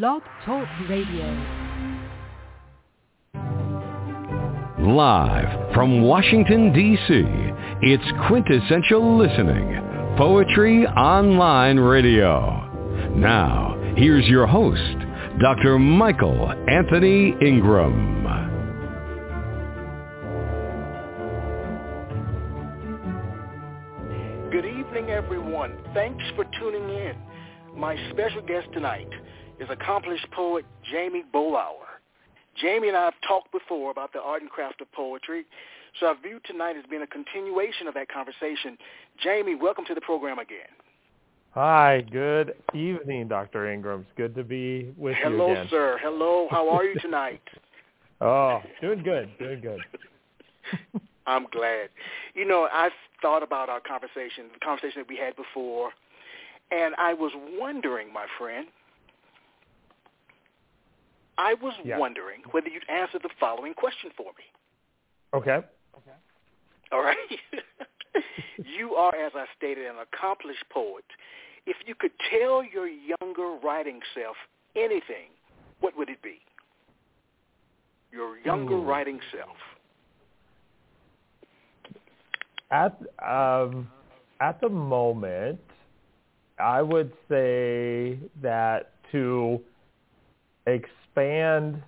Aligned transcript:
Blog 0.00 0.22
Talk 0.46 0.66
Radio. 0.88 1.26
Live 4.80 5.74
from 5.74 6.00
Washington, 6.00 6.72
D.C., 6.72 7.22
it's 7.82 8.26
quintessential 8.26 9.18
listening. 9.18 10.16
Poetry 10.16 10.86
Online 10.86 11.78
Radio. 11.78 13.12
Now, 13.16 13.76
here's 13.94 14.26
your 14.28 14.46
host, 14.46 14.80
Dr. 15.42 15.78
Michael 15.78 16.50
Anthony 16.70 17.34
Ingram. 17.46 18.22
Good 24.50 24.64
evening, 24.64 25.10
everyone. 25.10 25.76
Thanks 25.92 26.24
for 26.34 26.46
tuning 26.58 26.88
in. 26.88 27.14
My 27.76 27.94
special 28.10 28.40
guest 28.40 28.68
tonight 28.72 29.08
is 29.62 29.70
accomplished 29.70 30.26
poet 30.32 30.64
Jamey 30.92 31.22
Boelhower. 31.32 32.00
Jamey 32.62 32.88
and 32.88 32.96
I 32.96 33.04
have 33.04 33.14
talked 33.26 33.52
before 33.52 33.92
about 33.92 34.12
the 34.12 34.20
art 34.20 34.42
and 34.42 34.50
craft 34.50 34.80
of 34.80 34.90
poetry, 34.90 35.44
so 36.00 36.06
I 36.06 36.14
view 36.20 36.40
tonight 36.44 36.76
as 36.76 36.84
being 36.90 37.02
a 37.02 37.06
continuation 37.06 37.86
of 37.86 37.94
that 37.94 38.08
conversation. 38.08 38.76
Jamey, 39.24 39.58
welcome 39.58 39.84
to 39.86 39.94
the 39.94 40.00
program 40.00 40.40
again. 40.40 40.72
Hi, 41.52 42.04
good 42.10 42.54
evening, 42.74 43.28
Dr. 43.28 43.70
Ingram. 43.70 44.00
It's 44.00 44.10
good 44.16 44.34
to 44.34 44.42
be 44.42 44.92
with 44.96 45.14
Hello, 45.22 45.46
you 45.46 45.52
again. 45.52 45.66
Hello, 45.68 45.70
sir. 45.70 45.98
Hello. 46.02 46.48
How 46.50 46.68
are 46.70 46.84
you 46.84 46.98
tonight? 47.00 47.42
Oh, 48.24 48.60
doing 48.80 49.02
good, 49.02 49.30
doing 49.40 49.60
good. 49.60 49.80
I'm 51.26 51.48
glad. 51.50 51.88
You 52.34 52.46
know, 52.46 52.68
I've 52.72 52.92
thought 53.20 53.42
about 53.42 53.68
our 53.68 53.80
conversation, 53.80 54.44
the 54.54 54.64
conversation 54.64 55.00
that 55.00 55.08
we 55.08 55.16
had 55.16 55.34
before, 55.34 55.90
and 56.70 56.94
I 56.98 57.14
was 57.14 57.32
wondering, 57.58 58.12
my 58.12 58.26
friend, 58.38 58.68
I 61.38 61.54
was 61.54 61.74
Yeah. 61.84 61.98
wondering 61.98 62.42
whether 62.50 62.68
you'd 62.68 62.88
answer 62.88 63.18
the 63.18 63.30
following 63.40 63.74
question 63.74 64.10
for 64.16 64.32
me. 64.38 64.44
Okay. 65.32 65.62
Okay. 65.96 66.16
All 66.90 67.02
right? 67.02 67.16
you 68.64 68.94
are, 68.94 69.14
as 69.14 69.32
I 69.34 69.46
stated, 69.56 69.86
an 69.86 69.96
accomplished 69.98 70.64
poet. 70.70 71.04
If 71.66 71.76
you 71.86 71.94
could 71.94 72.12
tell 72.30 72.62
your 72.62 72.86
younger 72.86 73.56
writing 73.62 74.00
self 74.14 74.36
anything, 74.76 75.30
what 75.80 75.96
would 75.96 76.10
it 76.10 76.20
be? 76.22 76.40
Your 78.10 78.38
younger 78.38 78.74
Ooh. 78.74 78.84
writing 78.84 79.20
self. 79.34 79.56
At 82.70 82.98
um, 83.22 83.88
at 84.40 84.60
the 84.60 84.68
moment, 84.68 85.60
I 86.58 86.82
would 86.82 87.12
say 87.28 88.18
that 88.40 88.92
to 89.12 89.60
expand 91.14 91.82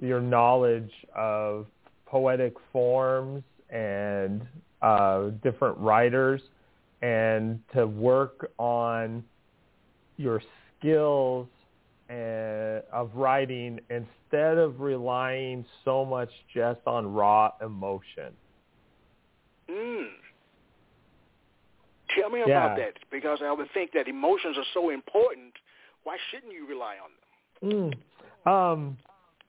your 0.00 0.20
knowledge 0.20 0.90
of 1.14 1.66
poetic 2.06 2.54
forms 2.72 3.42
and 3.70 4.42
uh, 4.82 5.30
different 5.42 5.76
writers, 5.78 6.40
and 7.02 7.60
to 7.74 7.86
work 7.86 8.50
on 8.58 9.24
your 10.16 10.42
skills 10.78 11.46
and, 12.08 12.82
of 12.92 13.10
writing 13.14 13.80
instead 13.90 14.58
of 14.58 14.80
relying 14.80 15.64
so 15.84 16.04
much 16.04 16.30
just 16.54 16.80
on 16.86 17.12
raw 17.12 17.50
emotion. 17.62 18.32
Mm. 19.70 20.08
Tell 22.18 22.30
me 22.30 22.42
about 22.42 22.76
that, 22.76 22.94
because 23.10 23.40
I 23.42 23.50
would 23.52 23.68
think 23.74 23.92
that 23.94 24.06
emotions 24.06 24.56
are 24.56 24.64
so 24.72 24.90
important. 24.90 25.52
Why 26.04 26.16
shouldn't 26.30 26.52
you 26.52 26.66
rely 26.68 26.94
on 27.02 27.10
them? 27.10 27.33
Mm. 27.64 27.94
Um, 28.46 28.98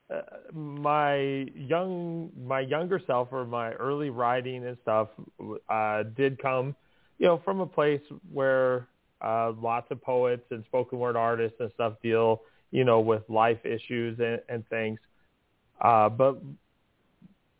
uh, 0.09 0.21
my 0.53 1.47
young, 1.55 2.31
my 2.45 2.61
younger 2.61 3.01
self, 3.05 3.29
or 3.31 3.45
my 3.45 3.71
early 3.73 4.09
writing 4.09 4.65
and 4.65 4.77
stuff, 4.83 5.09
uh, 5.69 6.03
did 6.15 6.41
come, 6.41 6.75
you 7.17 7.25
know, 7.25 7.41
from 7.43 7.59
a 7.59 7.65
place 7.65 8.01
where 8.31 8.87
uh, 9.21 9.51
lots 9.61 9.87
of 9.91 10.01
poets 10.01 10.45
and 10.51 10.63
spoken 10.65 10.99
word 10.99 11.15
artists 11.15 11.57
and 11.59 11.71
stuff 11.73 11.93
deal, 12.01 12.41
you 12.71 12.83
know, 12.83 12.99
with 12.99 13.23
life 13.29 13.65
issues 13.65 14.19
and, 14.19 14.39
and 14.47 14.67
things. 14.69 14.99
Uh, 15.81 16.07
but 16.07 16.41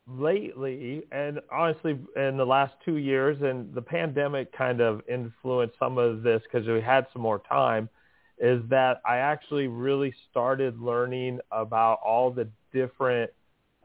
lately, 0.08 1.04
and 1.12 1.42
honestly, 1.52 1.98
in 2.16 2.38
the 2.38 2.46
last 2.46 2.74
two 2.86 2.98
years, 2.98 3.42
and 3.42 3.74
the 3.74 3.82
pandemic 3.82 4.56
kind 4.56 4.80
of 4.80 5.02
influenced 5.10 5.78
some 5.80 5.98
of 5.98 6.22
this 6.22 6.42
because 6.44 6.68
we 6.68 6.80
had 6.80 7.08
some 7.12 7.22
more 7.22 7.40
time 7.40 7.90
is 8.38 8.62
that 8.70 9.02
I 9.06 9.18
actually 9.18 9.68
really 9.68 10.14
started 10.30 10.80
learning 10.80 11.40
about 11.52 12.00
all 12.06 12.32
the 12.32 12.48
different 12.74 13.32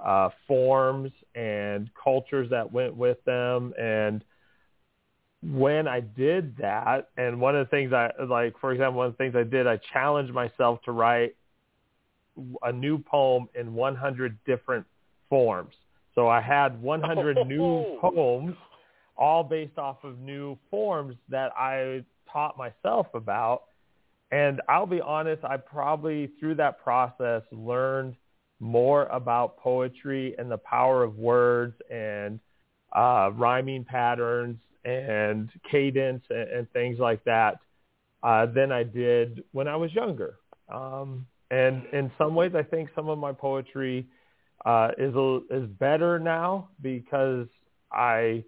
uh, 0.05 0.31
forms 0.49 1.13
and 1.35 1.91
cultures 2.03 2.51
that 2.51 2.73
went 2.73 2.97
with 2.97 3.23
them. 3.25 3.73
And 3.79 4.25
when 5.43 5.87
I 5.87 6.01
did 6.01 6.57
that, 6.59 7.11
and 7.17 7.41
one 7.41 7.57
of 7.57 7.67
the 7.67 7.71
things 7.71 7.93
I 7.93 8.11
like, 8.25 8.59
for 8.61 8.73
example, 8.73 8.99
one 8.99 9.07
of 9.07 9.13
the 9.13 9.19
things 9.19 9.35
I 9.37 9.45
did, 9.45 9.67
I 9.67 9.79
challenged 9.93 10.33
myself 10.33 10.83
to 10.85 10.93
write 10.93 11.37
a 12.63 12.73
new 12.73 12.99
poem 12.99 13.49
in 13.55 13.75
100 13.75 14.39
different 14.47 14.87
forms. 15.29 15.75
So 16.15 16.29
I 16.29 16.41
had 16.41 16.81
100 16.83 17.37
new 17.47 17.99
poems, 18.01 18.57
all 19.17 19.45
based 19.45 19.79
off 19.79 20.03
of 20.03 20.19
new 20.19 20.59
forms 20.71 21.15
that 21.29 21.53
I 21.57 22.05
taught 22.33 22.57
myself 22.59 23.07
about. 23.15 23.65
And 24.31 24.61
I'll 24.69 24.87
be 24.87 25.01
honest, 25.01 25.45
I 25.45 25.57
probably 25.57 26.31
through 26.39 26.57
that 26.57 26.83
process 26.83 27.43
learned 27.51 28.15
more 28.61 29.07
about 29.07 29.57
poetry 29.57 30.35
and 30.39 30.51
the 30.51 30.59
power 30.59 31.03
of 31.03 31.17
words 31.17 31.75
and 31.91 32.39
uh, 32.95 33.31
rhyming 33.35 33.85
patterns 33.85 34.59
and 34.85 35.51
cadence 35.71 36.23
and, 36.31 36.49
and 36.51 36.71
things 36.73 36.99
like 36.99 37.25
that 37.25 37.59
uh, 38.23 38.47
than 38.47 38.71
I 38.71 38.83
did 38.83 39.43
when 39.53 39.67
I 39.67 39.77
was 39.77 39.93
younger. 39.93 40.37
Um, 40.73 41.27
and 41.51 41.83
in 41.93 42.13
some 42.17 42.35
ways, 42.35 42.53
I 42.55 42.63
think 42.63 42.91
some 42.95 43.09
of 43.09 43.19
my 43.19 43.33
poetry 43.33 44.07
uh, 44.65 44.91
is 44.99 45.15
is 45.51 45.69
better 45.79 46.19
now 46.19 46.69
because 46.81 47.49
I 47.91 48.45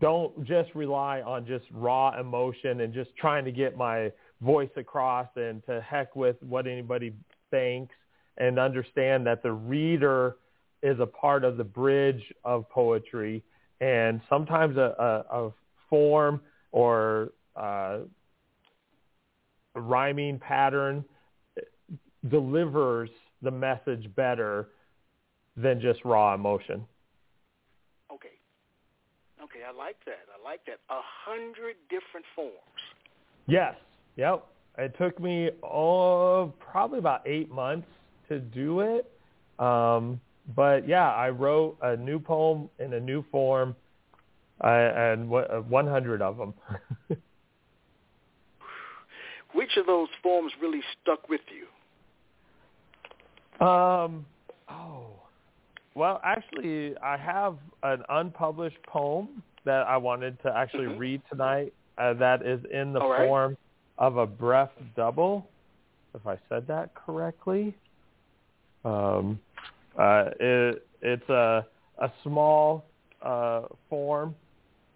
don't 0.00 0.46
just 0.46 0.74
rely 0.74 1.22
on 1.22 1.46
just 1.46 1.64
raw 1.72 2.18
emotion 2.20 2.80
and 2.80 2.92
just 2.92 3.10
trying 3.16 3.44
to 3.44 3.52
get 3.52 3.76
my 3.76 4.12
voice 4.40 4.70
across 4.76 5.28
and 5.36 5.64
to 5.66 5.80
heck 5.80 6.16
with 6.16 6.36
what 6.42 6.66
anybody 6.66 7.12
thinks 7.50 7.94
and 8.38 8.58
understand 8.58 9.26
that 9.26 9.42
the 9.42 9.52
reader 9.52 10.36
is 10.82 10.98
a 11.00 11.06
part 11.06 11.44
of 11.44 11.56
the 11.56 11.64
bridge 11.64 12.32
of 12.44 12.68
poetry 12.70 13.42
and 13.80 14.20
sometimes 14.28 14.76
a, 14.76 15.24
a, 15.30 15.44
a 15.46 15.50
form 15.88 16.40
or 16.72 17.32
uh, 17.56 17.98
a 19.74 19.80
rhyming 19.80 20.38
pattern 20.38 21.04
delivers 22.28 23.10
the 23.42 23.50
message 23.50 24.08
better 24.14 24.68
than 25.56 25.80
just 25.80 26.04
raw 26.04 26.34
emotion. 26.34 26.84
Okay. 28.12 28.28
Okay, 29.42 29.60
I 29.66 29.76
like 29.76 29.96
that. 30.06 30.26
I 30.28 30.42
like 30.42 30.64
that. 30.66 30.78
A 30.90 31.00
hundred 31.24 31.76
different 31.88 32.26
forms. 32.34 32.54
Yes. 33.46 33.74
Yep. 34.20 34.46
It 34.76 34.94
took 34.98 35.18
me 35.18 35.50
oh 35.62 36.52
probably 36.60 36.98
about 36.98 37.26
eight 37.26 37.50
months 37.50 37.88
to 38.28 38.38
do 38.38 38.80
it. 38.80 39.10
Um, 39.58 40.20
but 40.54 40.86
yeah, 40.86 41.10
I 41.10 41.30
wrote 41.30 41.78
a 41.82 41.96
new 41.96 42.18
poem 42.18 42.68
in 42.78 42.92
a 42.92 43.00
new 43.00 43.24
form, 43.32 43.74
uh, 44.62 44.66
and 44.66 45.28
what, 45.30 45.50
uh, 45.50 45.60
100 45.60 46.20
of 46.20 46.36
them. 46.36 46.52
Which 49.54 49.76
of 49.78 49.86
those 49.86 50.08
forms 50.22 50.52
really 50.60 50.82
stuck 51.00 51.28
with 51.30 51.40
you? 51.50 51.66
um, 53.66 54.26
oh, 54.68 55.06
well, 55.94 56.20
actually, 56.22 56.94
I 56.98 57.16
have 57.16 57.56
an 57.82 58.02
unpublished 58.10 58.82
poem 58.86 59.42
that 59.64 59.86
I 59.86 59.96
wanted 59.96 60.40
to 60.42 60.54
actually 60.54 60.86
Mhm. 60.86 60.98
read 60.98 61.22
tonight. 61.30 61.72
Uh, 61.98 62.12
that 62.14 62.42
is 62.42 62.62
in 62.66 62.92
the 62.92 63.00
All 63.00 63.10
right. 63.10 63.26
form 63.26 63.56
of 64.00 64.16
a 64.16 64.26
bref 64.26 64.70
double, 64.96 65.46
if 66.14 66.26
I 66.26 66.38
said 66.48 66.66
that 66.66 66.94
correctly. 66.94 67.74
Um, 68.84 69.38
uh, 69.96 70.30
it, 70.40 70.86
it's 71.02 71.28
a 71.28 71.66
a 71.98 72.10
small 72.22 72.86
uh, 73.22 73.62
form. 73.90 74.34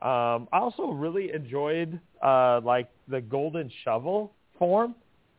Um, 0.00 0.48
I 0.52 0.58
also 0.58 0.88
really 0.88 1.32
enjoyed 1.32 2.00
uh, 2.22 2.60
like 2.64 2.88
the 3.08 3.20
golden 3.20 3.70
shovel 3.84 4.32
form. 4.58 4.94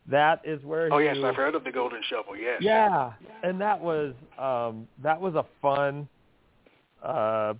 That 0.08 0.42
is 0.44 0.64
where 0.64 0.94
Oh 0.94 1.00
yes, 1.00 1.16
you, 1.18 1.26
I've 1.26 1.36
heard 1.36 1.56
of 1.56 1.64
the 1.64 1.72
golden 1.72 2.02
shovel. 2.08 2.38
Yes. 2.38 2.62
yeah, 2.62 3.14
and 3.44 3.60
that 3.60 3.82
was 3.82 4.14
um, 4.38 4.88
that 5.02 5.20
was 5.20 5.34
a 5.34 5.46
fun 5.62 6.08
uh, 7.04 7.56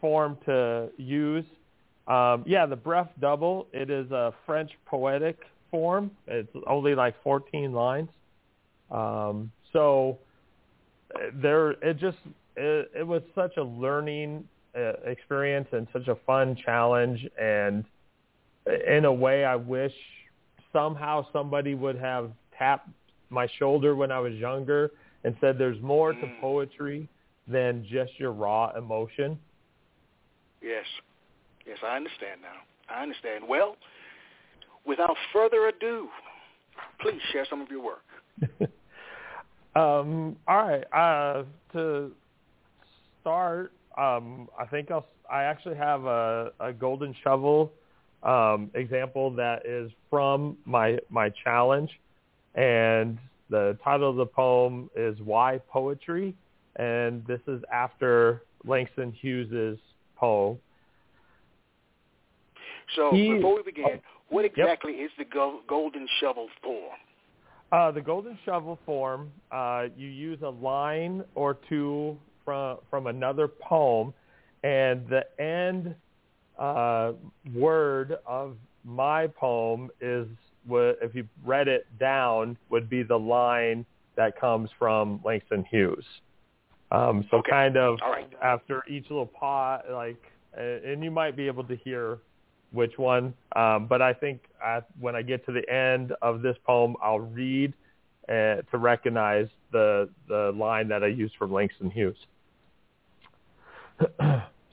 form 0.00 0.36
to 0.44 0.90
use. 0.98 1.46
Um, 2.08 2.44
yeah, 2.46 2.66
the 2.66 2.76
bref 2.76 3.08
double. 3.20 3.68
It 3.72 3.90
is 3.90 4.10
a 4.10 4.32
French 4.44 4.70
poetic 4.86 5.38
form. 5.70 6.10
It's 6.26 6.50
only 6.66 6.94
like 6.94 7.14
14 7.22 7.72
lines. 7.72 8.08
Um, 8.90 9.50
so 9.72 10.18
there, 11.34 11.72
it 11.72 11.98
just 11.98 12.18
it, 12.56 12.90
it 12.94 13.06
was 13.06 13.22
such 13.34 13.56
a 13.56 13.62
learning 13.62 14.46
uh, 14.76 14.92
experience 15.04 15.68
and 15.72 15.86
such 15.92 16.08
a 16.08 16.16
fun 16.26 16.56
challenge. 16.56 17.26
And 17.40 17.84
in 18.88 19.04
a 19.04 19.12
way, 19.12 19.44
I 19.44 19.56
wish 19.56 19.94
somehow 20.72 21.26
somebody 21.32 21.74
would 21.74 21.98
have 21.98 22.30
tapped 22.58 22.88
my 23.30 23.48
shoulder 23.58 23.96
when 23.96 24.10
I 24.12 24.18
was 24.18 24.34
younger 24.34 24.90
and 25.24 25.36
said, 25.40 25.56
"There's 25.56 25.80
more 25.80 26.12
to 26.12 26.26
Mm. 26.26 26.40
poetry 26.40 27.08
than 27.46 27.84
just 27.84 28.18
your 28.18 28.32
raw 28.32 28.72
emotion." 28.76 29.38
Yes. 30.60 30.86
Yes, 31.66 31.78
I 31.84 31.96
understand 31.96 32.40
now. 32.42 32.94
I 32.94 33.02
understand. 33.02 33.44
Well, 33.48 33.76
without 34.84 35.16
further 35.32 35.68
ado, 35.68 36.08
please 37.00 37.20
share 37.32 37.46
some 37.48 37.60
of 37.60 37.70
your 37.70 37.82
work. 37.82 38.04
um, 39.76 40.36
all 40.48 40.66
right. 40.66 40.84
Uh, 40.92 41.44
to 41.72 42.12
start, 43.20 43.72
um, 43.96 44.48
I 44.58 44.66
think 44.66 44.90
I'll. 44.90 45.06
I 45.30 45.44
actually 45.44 45.76
have 45.76 46.04
a, 46.04 46.52
a 46.60 46.72
golden 46.74 47.14
shovel 47.24 47.72
um, 48.22 48.70
example 48.74 49.30
that 49.30 49.64
is 49.64 49.90
from 50.10 50.56
my 50.64 50.98
my 51.08 51.30
challenge, 51.44 51.90
and 52.54 53.18
the 53.50 53.78
title 53.82 54.10
of 54.10 54.16
the 54.16 54.26
poem 54.26 54.90
is 54.94 55.18
"Why 55.20 55.60
Poetry," 55.70 56.34
and 56.76 57.24
this 57.26 57.40
is 57.46 57.62
after 57.72 58.42
Langston 58.64 59.12
Hughes's 59.12 59.78
poem. 60.16 60.58
So 62.94 63.12
He- 63.12 63.34
before 63.34 63.56
we 63.56 63.62
begin, 63.62 64.00
what 64.28 64.44
Yep. 64.44 64.52
exactly 64.56 65.00
is 65.00 65.10
the 65.16 65.24
go- 65.24 65.60
golden 65.66 66.06
shovel 66.18 66.48
for? 66.62 66.94
Uh, 67.70 67.90
the 67.90 68.02
golden 68.02 68.36
shovel 68.44 68.76
form, 68.84 69.32
uh, 69.50 69.88
you 69.96 70.08
use 70.08 70.42
a 70.42 70.50
line 70.50 71.24
or 71.34 71.54
two 71.54 72.18
from 72.44 72.78
from 72.90 73.06
another 73.06 73.48
poem, 73.48 74.12
and 74.62 75.06
the 75.08 75.24
end 75.40 75.94
uh, 76.58 77.12
word 77.54 78.18
of 78.26 78.56
my 78.84 79.26
poem 79.26 79.90
is 80.00 80.28
if 80.70 81.14
you 81.14 81.26
read 81.44 81.66
it 81.66 81.86
down 81.98 82.56
would 82.68 82.88
be 82.88 83.02
the 83.02 83.18
line 83.18 83.84
that 84.16 84.38
comes 84.38 84.70
from 84.78 85.20
Langston 85.24 85.64
Hughes. 85.64 86.04
Um, 86.90 87.26
so 87.30 87.38
Okay. 87.38 87.50
kind 87.50 87.76
of 87.76 87.98
right. 88.02 88.30
after 88.42 88.84
each 88.86 89.08
little 89.08 89.26
pot, 89.26 89.90
like, 89.90 90.30
and 90.52 91.02
you 91.02 91.10
might 91.10 91.34
be 91.36 91.46
able 91.46 91.64
to 91.64 91.74
hear 91.74 92.18
which 92.72 92.98
one. 92.98 93.34
Um, 93.54 93.86
but 93.86 94.02
I 94.02 94.12
think 94.12 94.42
at, 94.64 94.86
when 94.98 95.14
I 95.14 95.22
get 95.22 95.44
to 95.46 95.52
the 95.52 95.68
end 95.72 96.12
of 96.22 96.42
this 96.42 96.56
poem, 96.66 96.96
I'll 97.02 97.20
read 97.20 97.72
uh, 98.28 98.62
to 98.70 98.78
recognize 98.78 99.48
the 99.72 100.08
the 100.28 100.52
line 100.54 100.88
that 100.88 101.02
I 101.02 101.08
used 101.08 101.34
from 101.38 101.52
Langston 101.52 101.90
Hughes. 101.90 102.16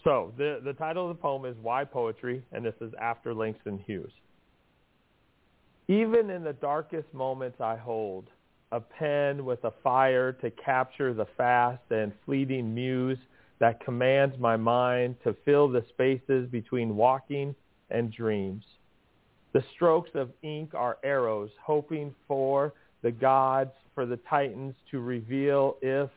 so 0.03 0.33
the 0.37 0.61
the 0.63 0.73
title 0.73 1.09
of 1.09 1.17
the 1.17 1.21
poem 1.21 1.45
is 1.45 1.55
"Why 1.61 1.83
Poetry," 1.83 2.43
and 2.51 2.63
this 2.63 2.75
is 2.81 2.93
after 2.99 3.33
Langston 3.33 3.79
Hughes. 3.85 4.11
Even 5.87 6.29
in 6.29 6.43
the 6.43 6.53
darkest 6.53 7.11
moments 7.13 7.59
I 7.59 7.75
hold 7.75 8.27
a 8.71 8.79
pen 8.79 9.45
with 9.45 9.63
a 9.63 9.73
fire 9.83 10.31
to 10.33 10.51
capture 10.51 11.13
the 11.13 11.25
fast 11.35 11.81
and 11.89 12.13
fleeting 12.25 12.73
muse 12.73 13.17
that 13.57 13.83
commands 13.83 14.37
my 14.37 14.55
mind 14.55 15.15
to 15.23 15.35
fill 15.43 15.67
the 15.67 15.83
spaces 15.89 16.47
between 16.49 16.95
walking 16.95 17.55
and 17.91 18.11
dreams. 18.11 18.63
The 19.53 19.63
strokes 19.75 20.11
of 20.13 20.31
ink 20.43 20.73
are 20.73 20.97
arrows 21.03 21.49
hoping 21.63 22.13
for 22.27 22.73
the 23.01 23.11
gods, 23.11 23.71
for 23.95 24.05
the 24.05 24.19
titans 24.29 24.75
to 24.91 24.99
reveal 24.99 25.77
if 25.81 26.09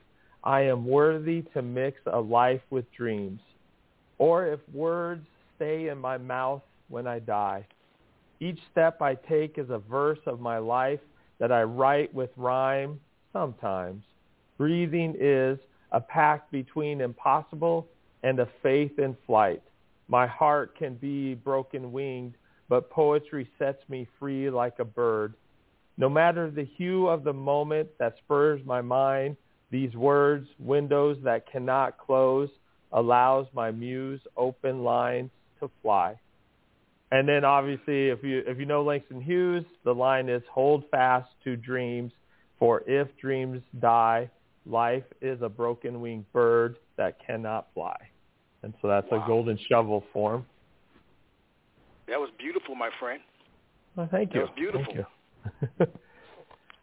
I 0.45 0.63
am 0.63 0.85
worthy 0.85 1.43
to 1.55 1.63
mix 1.63 1.99
a 2.07 2.21
life 2.21 2.61
with 2.71 2.85
dreams, 2.93 3.41
or 4.19 4.47
if 4.47 4.61
words 4.73 5.27
stay 5.57 5.89
in 5.89 5.99
my 5.99 6.19
mouth 6.19 6.63
when 6.89 7.07
I 7.07 7.21
die. 7.21 7.67
Each 8.41 8.59
step 8.71 9.01
I 9.01 9.15
take 9.15 9.57
is 9.57 9.71
a 9.71 9.79
verse 9.79 10.19
of 10.27 10.41
my 10.41 10.59
life 10.59 11.01
that 11.39 11.53
I 11.53 11.63
write 11.63 12.13
with 12.13 12.31
rhyme 12.37 13.01
sometimes. 13.33 14.03
Breathing 14.59 15.15
is 15.19 15.59
a 15.93 16.01
pact 16.01 16.51
between 16.51 17.01
impossible 17.01 17.87
and 18.23 18.41
a 18.41 18.49
faith 18.63 18.99
in 18.99 19.17
flight. 19.27 19.63
My 20.13 20.27
heart 20.27 20.77
can 20.77 20.97
be 20.97 21.33
broken 21.33 21.91
winged, 21.91 22.35
but 22.69 22.91
poetry 22.91 23.49
sets 23.59 23.83
me 23.89 24.07
free 24.19 24.51
like 24.51 24.79
a 24.79 24.85
bird. 24.85 25.33
No 25.97 26.11
matter 26.11 26.51
the 26.51 26.67
hue 26.77 27.07
of 27.09 27.25
the 27.25 27.33
moment 27.33 27.89
that 27.99 28.19
spurs 28.19 28.61
my 28.67 28.83
mind, 28.83 29.39
these 29.71 29.95
words, 29.95 30.47
windows 30.59 31.17
that 31.25 31.51
cannot 31.51 31.97
close, 31.97 32.51
allows 32.93 33.47
my 33.55 33.71
muse 33.71 34.21
open 34.37 34.85
lines 34.85 35.31
to 35.61 35.71
fly. 35.81 36.21
And 37.11 37.27
then 37.27 37.47
obviously 37.47 38.11
if 38.11 38.23
you 38.23 38.43
if 38.47 38.59
you 38.59 38.67
know 38.67 38.83
Langston 38.83 39.23
Hughes, 39.23 39.65
the 39.83 39.95
line 39.95 40.29
is 40.29 40.43
hold 40.53 40.85
fast 40.91 41.31
to 41.45 41.57
dreams, 41.57 42.13
for 42.59 42.83
if 42.87 43.09
dreams 43.17 43.63
die, 43.81 44.29
life 44.67 45.05
is 45.23 45.41
a 45.41 45.49
broken 45.49 46.03
winged 46.03 46.31
bird 46.35 46.77
that 46.99 47.17
cannot 47.27 47.69
fly. 47.73 48.12
And 48.63 48.75
so 48.81 48.89
that's 48.89 49.11
Wow. 49.11 49.25
a 49.25 49.27
golden 49.27 49.59
shovel 49.69 50.05
form. 50.13 50.47
That 52.07 52.21
was 52.21 52.31
beautiful, 52.39 52.75
my 52.75 52.91
friend. 52.99 53.23
Well, 53.97 54.09
thank 54.11 54.31
That 54.31 54.37
you. 54.37 54.41
was 54.43 54.51
beautiful. 54.51 54.95
Thank 54.95 55.07
you. 55.81 55.87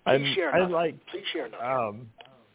Please 0.05 0.33
share 0.35 0.55
I 0.55 0.65
like 0.65 1.05
Please 1.07 1.25
share 1.31 1.49
um, 1.63 2.09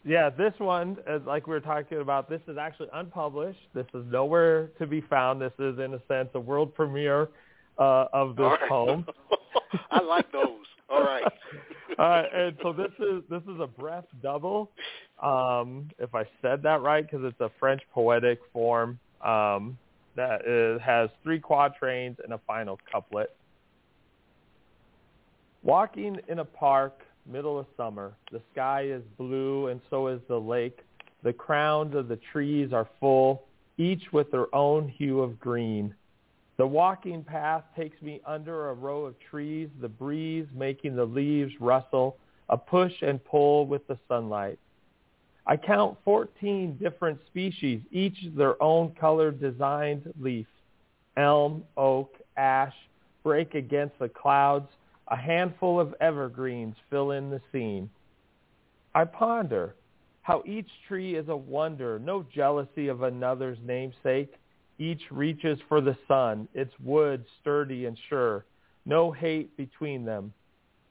yeah, 0.07 0.29
this 0.29 0.53
one, 0.59 0.97
like 1.25 1.47
we 1.47 1.53
were 1.53 1.59
talking 1.59 1.99
about, 1.99 2.29
this 2.29 2.41
is 2.47 2.57
actually 2.59 2.89
unpublished. 2.93 3.59
This 3.73 3.87
is 3.95 4.03
nowhere 4.11 4.67
to 4.77 4.85
be 4.85 5.01
found. 5.01 5.41
This 5.41 5.53
is, 5.57 5.79
in 5.79 5.95
a 5.95 6.01
sense, 6.07 6.29
a 6.35 6.39
world 6.39 6.75
premiere 6.75 7.29
uh, 7.79 8.05
of 8.13 8.35
this 8.35 8.45
right. 8.45 8.69
poem. 8.69 9.05
I 9.91 10.03
like 10.03 10.31
those. 10.31 10.65
All 10.89 11.01
right. 11.01 11.23
uh, 11.97 12.23
and 12.33 12.55
so 12.61 12.71
this 12.71 12.91
is 12.99 13.23
this 13.31 13.41
is 13.43 13.59
a 13.59 13.65
bref 13.65 14.03
double, 14.21 14.71
um, 15.23 15.89
if 15.97 16.13
I 16.13 16.25
said 16.39 16.61
that 16.61 16.83
right, 16.83 17.03
because 17.03 17.25
it's 17.25 17.41
a 17.41 17.49
French 17.59 17.81
poetic 17.91 18.39
form 18.53 18.99
um, 19.25 19.77
that 20.15 20.45
is, 20.45 20.81
has 20.81 21.09
three 21.23 21.39
quatrains 21.39 22.17
and 22.23 22.33
a 22.33 22.39
final 22.47 22.79
couplet. 22.91 23.35
Walking 25.63 26.19
in 26.27 26.39
a 26.39 26.45
park, 26.45 27.01
middle 27.25 27.59
of 27.59 27.65
summer, 27.75 28.13
the 28.31 28.41
sky 28.53 28.83
is 28.83 29.01
blue 29.17 29.67
and 29.67 29.81
so 29.89 30.07
is 30.07 30.21
the 30.27 30.39
lake. 30.39 30.79
The 31.23 31.33
crowns 31.33 31.95
of 31.95 32.07
the 32.07 32.19
trees 32.31 32.71
are 32.71 32.87
full, 32.99 33.43
each 33.77 34.03
with 34.13 34.31
their 34.31 34.53
own 34.53 34.87
hue 34.87 35.21
of 35.21 35.39
green. 35.39 35.93
The 36.57 36.67
walking 36.67 37.23
path 37.23 37.63
takes 37.75 38.01
me 38.01 38.21
under 38.25 38.69
a 38.69 38.73
row 38.73 39.05
of 39.05 39.15
trees, 39.19 39.69
the 39.81 39.89
breeze 39.89 40.45
making 40.53 40.95
the 40.95 41.03
leaves 41.03 41.51
rustle, 41.59 42.17
a 42.49 42.57
push 42.57 42.93
and 43.01 43.23
pull 43.25 43.65
with 43.65 43.85
the 43.87 43.97
sunlight. 44.07 44.59
I 45.47 45.57
count 45.57 45.97
14 46.03 46.77
different 46.81 47.19
species, 47.27 47.81
each 47.91 48.17
their 48.35 48.61
own 48.61 48.95
color 48.99 49.31
designed 49.31 50.11
leaf. 50.19 50.47
Elm, 51.17 51.63
oak, 51.77 52.15
ash 52.35 52.73
break 53.23 53.53
against 53.53 53.97
the 53.99 54.09
clouds. 54.09 54.69
A 55.09 55.15
handful 55.15 55.79
of 55.79 55.93
evergreens 56.01 56.75
fill 56.89 57.11
in 57.11 57.29
the 57.29 57.41
scene. 57.51 57.89
I 58.95 59.05
ponder 59.05 59.75
how 60.23 60.41
each 60.47 60.69
tree 60.87 61.15
is 61.15 61.29
a 61.29 61.37
wonder, 61.37 61.99
no 61.99 62.25
jealousy 62.33 62.87
of 62.87 63.03
another's 63.03 63.59
namesake. 63.63 64.33
Each 64.79 65.01
reaches 65.11 65.59
for 65.69 65.79
the 65.79 65.95
sun, 66.07 66.47
its 66.55 66.73
wood 66.83 67.23
sturdy 67.39 67.85
and 67.85 67.97
sure, 68.09 68.45
no 68.85 69.11
hate 69.11 69.55
between 69.55 70.05
them. 70.05 70.33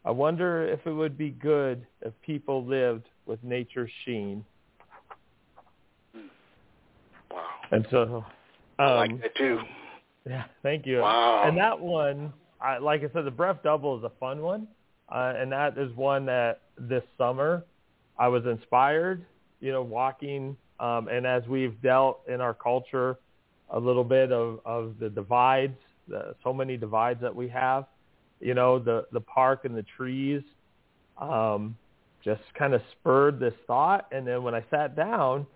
I 0.05 0.13
wonder 0.13 0.65
if 0.65 0.87
it 0.87 0.93
would 0.93 1.19
be 1.19 1.31
good 1.31 1.87
if 2.03 2.13
people 2.23 2.65
lived 2.65 3.09
with 3.27 3.43
nature's 3.43 3.91
sheen. 4.05 4.45
Wow. 7.31 7.43
And 7.71 7.87
so, 7.91 8.25
I 8.79 8.85
um, 8.85 8.97
like 8.97 9.23
that 9.23 9.37
too. 9.37 9.61
yeah, 10.29 10.45
thank 10.63 10.87
you. 10.87 10.99
Wow. 10.99 11.45
And 11.47 11.57
that 11.59 11.79
one, 11.79 12.33
I, 12.61 12.79
like 12.79 13.01
I 13.03 13.13
said, 13.13 13.25
the 13.25 13.31
bref 13.31 13.63
double 13.63 13.99
is 13.99 14.05
a 14.05 14.13
fun 14.21 14.43
one, 14.43 14.69
uh, 15.09 15.35
and 15.37 15.53
that 15.53 15.77
is 15.79 15.95
one 15.97 16.27
that 16.27 16.63
this 16.79 17.03
summer 17.19 17.65
I 18.19 18.29
was 18.29 18.45
inspired. 18.47 19.25
You 19.61 19.73
know, 19.73 19.83
walking, 19.83 20.57
um, 20.79 21.09
and 21.09 21.27
as 21.27 21.47
we've 21.49 21.81
dealt 21.81 22.21
in 22.29 22.41
our 22.41 22.53
culture 22.53 23.17
a 23.71 23.79
little 23.79 24.05
bit 24.05 24.31
of, 24.31 24.61
of 24.65 24.95
the 25.01 25.09
divides, 25.09 25.77
the, 26.09 26.35
so 26.45 26.53
many 26.53 26.77
divides 26.77 27.21
that 27.23 27.35
we 27.35 27.49
have. 27.49 27.87
You 28.41 28.55
know, 28.55 28.79
the 28.79 29.07
the 29.13 29.21
park 29.21 29.65
and 29.65 29.77
the 29.77 29.85
trees, 29.97 30.43
um, 31.19 31.77
just 32.25 32.43
kind 32.59 32.75
of 32.75 32.81
spurred 32.93 33.39
this 33.39 33.55
thought. 33.67 34.07
And 34.13 34.27
then 34.27 34.43
when 34.43 34.55
I 34.55 34.65
sat 34.71 34.97
down, 34.97 35.47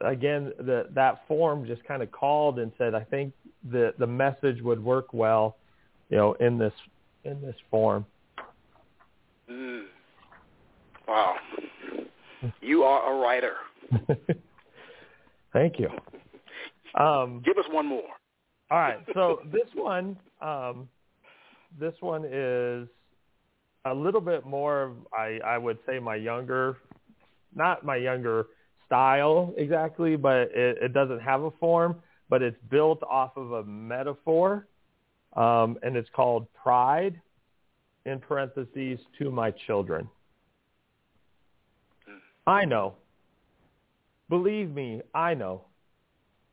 again, 0.00 0.52
the, 0.58 0.88
that 0.94 1.22
form 1.28 1.66
just 1.66 1.84
kind 1.84 2.02
of 2.02 2.10
called 2.10 2.58
and 2.58 2.72
said, 2.78 2.94
I 2.94 3.04
think 3.04 3.32
the, 3.70 3.94
the 3.98 4.06
message 4.06 4.62
would 4.62 4.82
work 4.82 5.12
well, 5.12 5.56
you 6.08 6.16
know, 6.16 6.32
in 6.34 6.58
this, 6.58 6.72
in 7.24 7.40
this 7.40 7.56
form. 7.70 8.06
Mm. 9.50 9.84
Wow. 11.06 11.34
You 12.60 12.82
are 12.82 13.14
a 13.14 13.20
writer. 13.20 13.54
Thank 15.52 15.78
you. 15.78 15.88
Um, 17.00 17.42
Give 17.44 17.58
us 17.58 17.64
one 17.70 17.86
more. 17.86 18.02
All 18.70 18.78
right. 18.78 18.98
So 19.14 19.40
this 19.50 19.68
one, 19.74 20.16
um, 20.40 20.88
this 21.80 21.94
one 22.00 22.24
is 22.24 22.88
a 23.84 23.94
little 23.94 24.20
bit 24.20 24.44
more 24.44 24.82
of, 24.82 24.92
I, 25.12 25.38
I 25.44 25.58
would 25.58 25.78
say, 25.86 25.98
my 25.98 26.16
younger, 26.16 26.78
not 27.54 27.84
my 27.84 27.96
younger 27.96 28.46
style 28.86 29.54
exactly, 29.56 30.16
but 30.16 30.50
it, 30.54 30.78
it 30.82 30.92
doesn't 30.92 31.20
have 31.20 31.42
a 31.42 31.50
form, 31.52 31.96
but 32.28 32.42
it's 32.42 32.56
built 32.70 33.02
off 33.02 33.36
of 33.36 33.52
a 33.52 33.64
metaphor, 33.64 34.66
um, 35.36 35.78
and 35.82 35.96
it's 35.96 36.08
called 36.14 36.46
pride, 36.54 37.20
in 38.04 38.18
parentheses, 38.18 38.98
to 39.18 39.30
my 39.30 39.50
children. 39.66 40.08
I 42.46 42.64
know. 42.64 42.94
Believe 44.30 44.70
me, 44.70 45.02
I 45.14 45.34
know. 45.34 45.64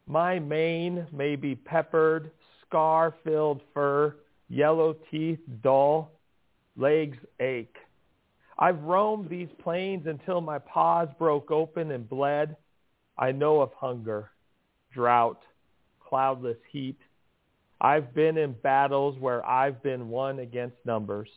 My 0.08 0.40
mane 0.40 1.08
may 1.12 1.36
be 1.36 1.56
peppered, 1.56 2.32
scar-filled 2.68 3.62
fur, 3.74 4.16
yellow 4.50 4.96
teeth 5.10 5.40
dull, 5.64 6.12
legs 6.78 7.18
ache. 7.40 7.76
I've 8.58 8.82
roamed 8.84 9.30
these 9.30 9.50
plains 9.62 10.08
until 10.08 10.42
my 10.42 10.60
paws 10.60 11.10
broke 11.20 11.52
open 11.52 11.92
and 11.92 12.08
bled. 12.08 12.56
I 13.18 13.32
know 13.32 13.62
of 13.62 13.74
hunger, 13.74 14.32
drought, 14.94 15.42
cloudless 16.00 16.58
heat. 16.72 16.98
I've 17.82 18.14
been 18.14 18.38
in 18.38 18.54
battles 18.54 19.20
where 19.20 19.46
I've 19.46 19.84
been 19.84 20.10
one 20.10 20.40
against 20.40 20.78
numbers. 20.86 21.30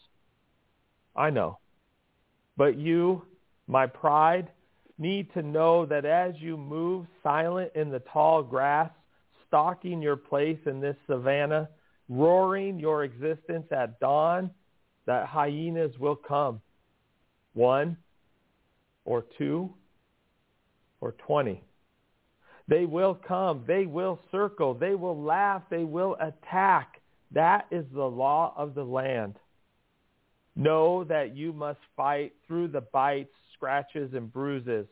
I 1.16 1.30
know. 1.30 1.59
But 2.57 2.76
you, 2.78 3.23
my 3.66 3.87
pride, 3.87 4.49
need 4.99 5.33
to 5.35 5.42
know 5.42 5.87
that 5.87 6.04
as 6.04 6.35
you 6.38 6.57
move 6.57 7.07
silent 7.23 7.73
in 7.75 7.90
the 7.90 8.02
tall 8.12 8.42
grass, 8.42 8.90
stalking 9.47 10.00
your 10.02 10.16
place 10.16 10.59
in 10.66 10.80
this 10.80 10.97
savannah, 11.09 11.68
roaring 12.09 12.78
your 12.78 13.04
existence 13.04 13.66
at 13.71 13.99
dawn, 14.00 14.50
that 15.09 15.27
hyenas 15.27 15.99
will 15.99 16.15
come. 16.15 16.61
One 17.55 17.97
or 19.07 19.25
two 19.38 19.71
or 21.00 21.12
twenty. 21.12 21.65
They 22.69 22.85
will 22.85 23.15
come. 23.27 23.65
They 23.67 23.87
will 23.87 24.21
circle. 24.31 24.75
They 24.75 24.95
will 24.95 25.21
laugh. 25.21 25.62
They 25.71 25.85
will 25.85 26.15
attack. 26.21 27.00
That 27.33 27.67
is 27.71 27.87
the 27.95 28.05
law 28.05 28.53
of 28.55 28.75
the 28.75 28.85
land. 28.85 29.37
Know 30.55 31.05
that 31.05 31.35
you 31.35 31.55
must 31.55 31.81
fight 31.97 32.35
through 32.47 32.69
the 32.69 32.83
bites, 32.83 33.33
scratches, 33.55 34.12
and 34.12 34.31
bruises, 34.31 34.87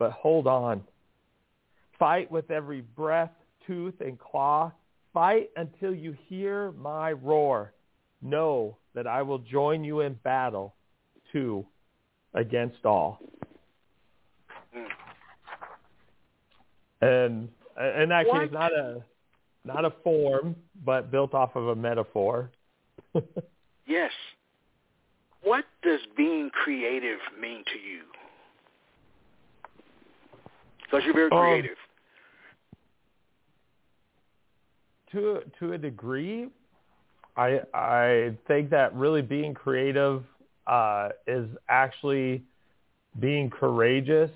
but 0.00 0.10
hold 0.10 0.48
on. 0.48 0.82
Fight 1.96 2.28
with 2.28 2.50
every 2.50 2.80
breath, 2.80 3.30
tooth, 3.68 4.00
and 4.00 4.18
claw. 4.18 4.72
Fight 5.14 5.50
until 5.54 5.94
you 5.94 6.16
hear 6.26 6.72
my 6.72 7.12
roar. 7.12 7.72
Know 8.20 8.76
that 8.94 9.06
I 9.06 9.22
will 9.22 9.38
join 9.38 9.84
you 9.84 10.00
in 10.00 10.14
battle, 10.24 10.74
too, 11.32 11.64
against 12.34 12.84
all. 12.84 13.20
And 17.02 17.48
and 17.78 18.12
actually, 18.12 18.32
What? 18.32 18.42
it's 18.44 18.52
not 18.52 18.72
a 18.72 19.02
not 19.64 19.84
a 19.84 19.90
form, 20.04 20.54
but 20.84 21.10
built 21.10 21.32
off 21.34 21.56
of 21.56 21.68
a 21.68 21.74
metaphor. 21.76 22.50
Yes. 23.86 24.12
What 25.42 25.64
does 25.82 25.98
being 26.16 26.48
creative 26.50 27.18
mean 27.40 27.64
to 27.64 27.78
you? 27.80 28.02
Because 30.84 31.02
you're 31.04 31.12
very 31.14 31.30
Um, 31.32 31.38
creative. 31.38 31.76
to 35.10 35.40
to 35.58 35.72
a 35.72 35.78
degree, 35.78 36.50
I 37.36 37.60
I 37.74 38.36
think 38.46 38.70
that 38.70 38.94
really 38.94 39.22
being 39.22 39.54
creative 39.54 40.24
uh, 40.66 41.10
is 41.26 41.48
actually 41.68 42.42
being 43.18 43.50
courageous 43.50 44.30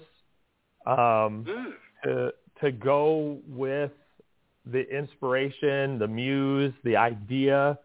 um, 0.86 1.44
Mm. 1.46 1.72
to 2.04 2.32
to 2.60 2.72
go 2.72 3.38
with 3.48 3.92
the 4.66 4.82
inspiration, 4.90 5.98
the 5.98 6.08
muse, 6.08 6.72
the 6.84 6.96
idea 6.96 7.78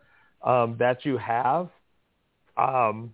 um, 0.44 0.78
that 0.80 1.06
you 1.06 1.18
have. 1.18 1.70
Um, 2.58 3.14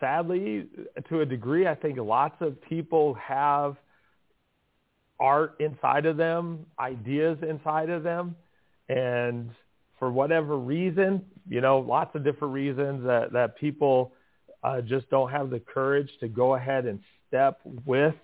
sadly, 0.00 0.66
to 1.08 1.20
a 1.20 1.26
degree, 1.26 1.66
I 1.66 1.74
think 1.74 1.98
lots 1.98 2.36
of 2.40 2.60
people 2.62 3.14
have 3.14 3.76
art 5.20 5.56
inside 5.60 6.06
of 6.06 6.16
them, 6.16 6.66
ideas 6.78 7.38
inside 7.48 7.90
of 7.90 8.02
them, 8.02 8.34
and 8.88 9.50
for 10.00 10.10
whatever 10.10 10.58
reason, 10.58 11.22
you 11.48 11.60
know, 11.60 11.78
lots 11.78 12.16
of 12.16 12.24
different 12.24 12.52
reasons 12.54 13.04
that 13.04 13.32
that 13.32 13.56
people 13.56 14.12
uh, 14.64 14.80
just 14.80 15.08
don't 15.10 15.30
have 15.30 15.50
the 15.50 15.60
courage 15.60 16.10
to 16.18 16.26
go 16.26 16.54
ahead 16.56 16.86
and 16.86 16.98
step 17.28 17.60
with 17.84 18.14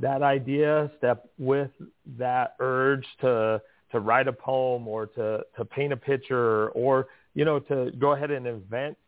that 0.00 0.22
idea, 0.22 0.90
step 0.98 1.30
with 1.38 1.70
that 2.18 2.56
urge 2.60 3.06
to 3.20 3.62
to 3.92 4.00
write 4.00 4.28
a 4.28 4.32
poem 4.32 4.86
or 4.86 5.06
to 5.06 5.40
to 5.56 5.64
paint 5.64 5.92
a 5.92 5.96
picture 5.96 6.68
or 6.70 7.06
you 7.34 7.44
know 7.44 7.60
to 7.60 7.92
go 7.98 8.12
ahead 8.12 8.32
and 8.32 8.46
invent 8.46 8.98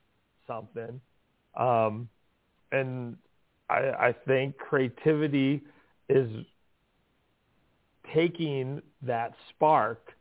something. 0.47 1.00
Um, 1.56 2.09
and 2.70 3.16
I, 3.68 3.90
I 4.09 4.14
think 4.26 4.56
creativity 4.59 5.62
is 6.09 6.28
taking 8.14 8.80
that 9.02 9.35
spark 9.50 10.14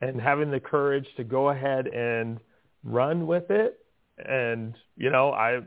and 0.00 0.20
having 0.20 0.50
the 0.50 0.60
courage 0.60 1.06
to 1.16 1.24
go 1.24 1.50
ahead 1.50 1.86
and 1.86 2.38
run 2.84 3.26
with 3.26 3.50
it. 3.50 3.84
And 4.26 4.74
you 4.96 5.10
know, 5.10 5.32
I 5.32 5.60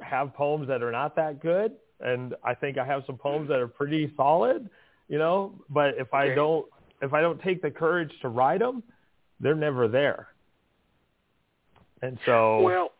have 0.00 0.34
poems 0.34 0.68
that 0.68 0.82
are 0.82 0.92
not 0.92 1.16
that 1.16 1.40
good, 1.40 1.72
and 2.00 2.34
I 2.44 2.54
think 2.54 2.78
I 2.78 2.84
have 2.84 3.02
some 3.06 3.16
poems 3.16 3.48
that 3.48 3.58
are 3.58 3.68
pretty 3.68 4.12
solid. 4.16 4.68
You 5.08 5.18
know, 5.18 5.54
but 5.70 5.94
if 5.96 6.12
I 6.12 6.34
don't 6.34 6.66
if 7.00 7.12
I 7.12 7.20
don't 7.20 7.40
take 7.42 7.62
the 7.62 7.70
courage 7.70 8.12
to 8.22 8.28
write 8.28 8.60
them, 8.60 8.82
they're 9.40 9.54
never 9.54 9.88
there. 9.88 10.28
And 12.02 12.18
so, 12.26 12.60
Well, 12.60 12.92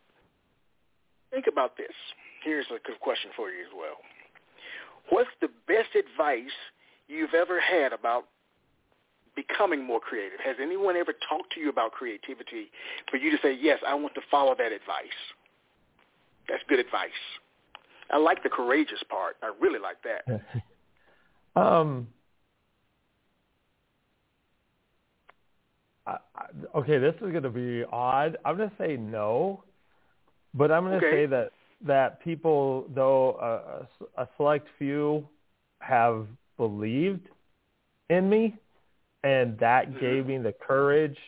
think 1.30 1.47
about 1.50 1.76
this. 1.76 1.92
Here's 2.45 2.66
a 2.66 2.78
good 2.87 3.00
question 3.00 3.30
for 3.37 3.50
you 3.50 3.62
as 3.62 3.73
well. 3.76 3.97
What's 5.11 5.30
the 5.40 5.49
best 5.66 5.95
advice 5.95 6.50
you've 7.09 7.35
ever 7.35 7.61
had 7.61 7.92
about 7.92 8.25
becoming 9.38 9.85
more 9.85 10.00
creative? 10.00 10.40
Has 10.45 10.57
anyone 10.61 10.97
ever 10.97 11.12
talked 11.28 11.52
to 11.54 11.61
you 11.61 11.68
about 11.68 11.92
creativity 11.92 12.71
for 13.11 13.18
you 13.18 13.30
to 13.30 13.38
say, 13.40 13.57
yes, 13.59 13.78
I 13.87 13.95
want 13.95 14.14
to 14.14 14.21
follow 14.30 14.54
that 14.59 14.73
advice? 14.73 15.07
That's 16.49 16.62
good 16.68 16.80
advice. 16.80 17.11
I 18.11 18.16
like 18.16 18.42
the 18.42 18.49
courageous 18.49 19.02
part. 19.09 19.37
I 19.42 19.52
really 19.61 19.78
like 19.78 19.99
that. 20.02 20.40
um, 21.61 22.09
I, 26.07 26.16
I, 26.35 26.78
okay, 26.78 26.99
this 26.99 27.14
is 27.16 27.30
going 27.30 27.42
to 27.42 27.50
be 27.50 27.85
odd. 27.92 28.38
I'm 28.45 28.57
going 28.57 28.71
to 28.71 28.76
say 28.76 28.97
no, 28.97 29.62
but 30.54 30.73
I'm 30.73 30.85
going 30.85 31.00
to 31.00 31.07
Okay. 31.07 31.16
say 31.16 31.26
that 31.26 31.50
that 31.87 32.21
people, 32.25 32.87
though 32.92 33.87
a 34.16 34.26
select 34.37 34.66
few, 34.78 35.28
have 35.78 36.26
believed 36.57 37.28
in 38.11 38.28
me, 38.28 38.57
and 39.22 39.58
that 39.58 40.00
gave 40.00 40.26
me 40.26 40.38
the 40.38 40.52
courage 40.52 41.18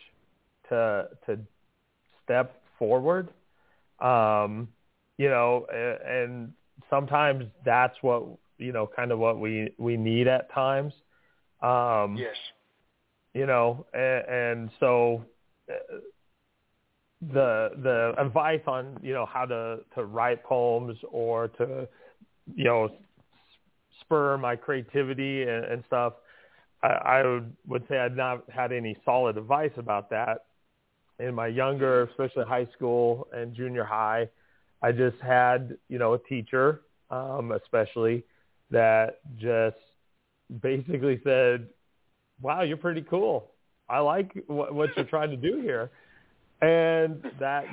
to 0.69 1.09
to 1.25 1.39
step 2.23 2.61
forward. 2.77 3.29
Um, 3.99 4.69
you 5.17 5.29
know, 5.29 5.65
and 5.69 6.53
sometimes 6.89 7.45
that's 7.63 7.95
what 8.01 8.23
you 8.61 8.71
know, 8.71 8.87
kind 8.87 9.11
of 9.11 9.19
what 9.19 9.39
we 9.39 9.73
we 9.77 9.97
need 9.97 10.27
at 10.27 10.51
times. 10.53 10.93
Um, 11.61 12.15
Yes. 12.17 12.35
you 13.33 13.45
know, 13.45 13.85
and, 13.93 14.25
and 14.27 14.69
so 14.79 15.25
uh, 15.69 15.73
the 17.33 17.71
the 17.83 18.13
advice 18.17 18.61
on 18.67 18.97
you 19.01 19.13
know 19.13 19.25
how 19.25 19.45
to 19.45 19.79
to 19.95 20.05
write 20.05 20.43
poems 20.43 20.97
or 21.11 21.47
to 21.49 21.87
you 22.55 22.63
know 22.63 22.89
spur 23.99 24.37
my 24.37 24.55
creativity 24.55 25.43
and, 25.43 25.65
and 25.65 25.83
stuff. 25.87 26.13
I, 26.83 26.87
I 26.87 27.23
would 27.25 27.55
would 27.67 27.87
say 27.87 27.97
I've 27.97 28.15
not 28.15 28.43
had 28.49 28.71
any 28.71 28.97
solid 29.05 29.37
advice 29.37 29.71
about 29.77 30.09
that 30.09 30.45
in 31.19 31.35
my 31.35 31.47
younger, 31.47 32.03
especially 32.03 32.45
high 32.45 32.67
school 32.75 33.27
and 33.33 33.53
junior 33.53 33.83
high. 33.83 34.29
I 34.81 34.91
just 34.91 35.17
had 35.21 35.77
you 35.89 35.99
know 35.99 36.13
a 36.13 36.19
teacher, 36.19 36.81
um, 37.09 37.51
especially 37.51 38.23
that 38.71 39.19
just 39.37 39.77
basically 40.61 41.21
said, 41.23 41.67
"Wow, 42.41 42.63
you're 42.63 42.77
pretty 42.77 43.01
cool. 43.01 43.51
I 43.89 43.99
like 43.99 44.31
what, 44.47 44.73
what 44.73 44.89
you're 44.95 45.05
trying 45.05 45.29
to 45.29 45.37
do 45.37 45.61
here," 45.61 45.91
and 46.61 47.23
that 47.39 47.65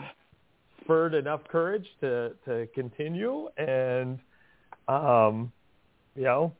spurred 0.83 1.15
enough 1.15 1.41
courage 1.49 1.87
to 2.01 2.33
to 2.45 2.69
continue, 2.75 3.49
and 3.57 4.19
um, 4.89 5.53
you 6.15 6.25
know, 6.25 6.53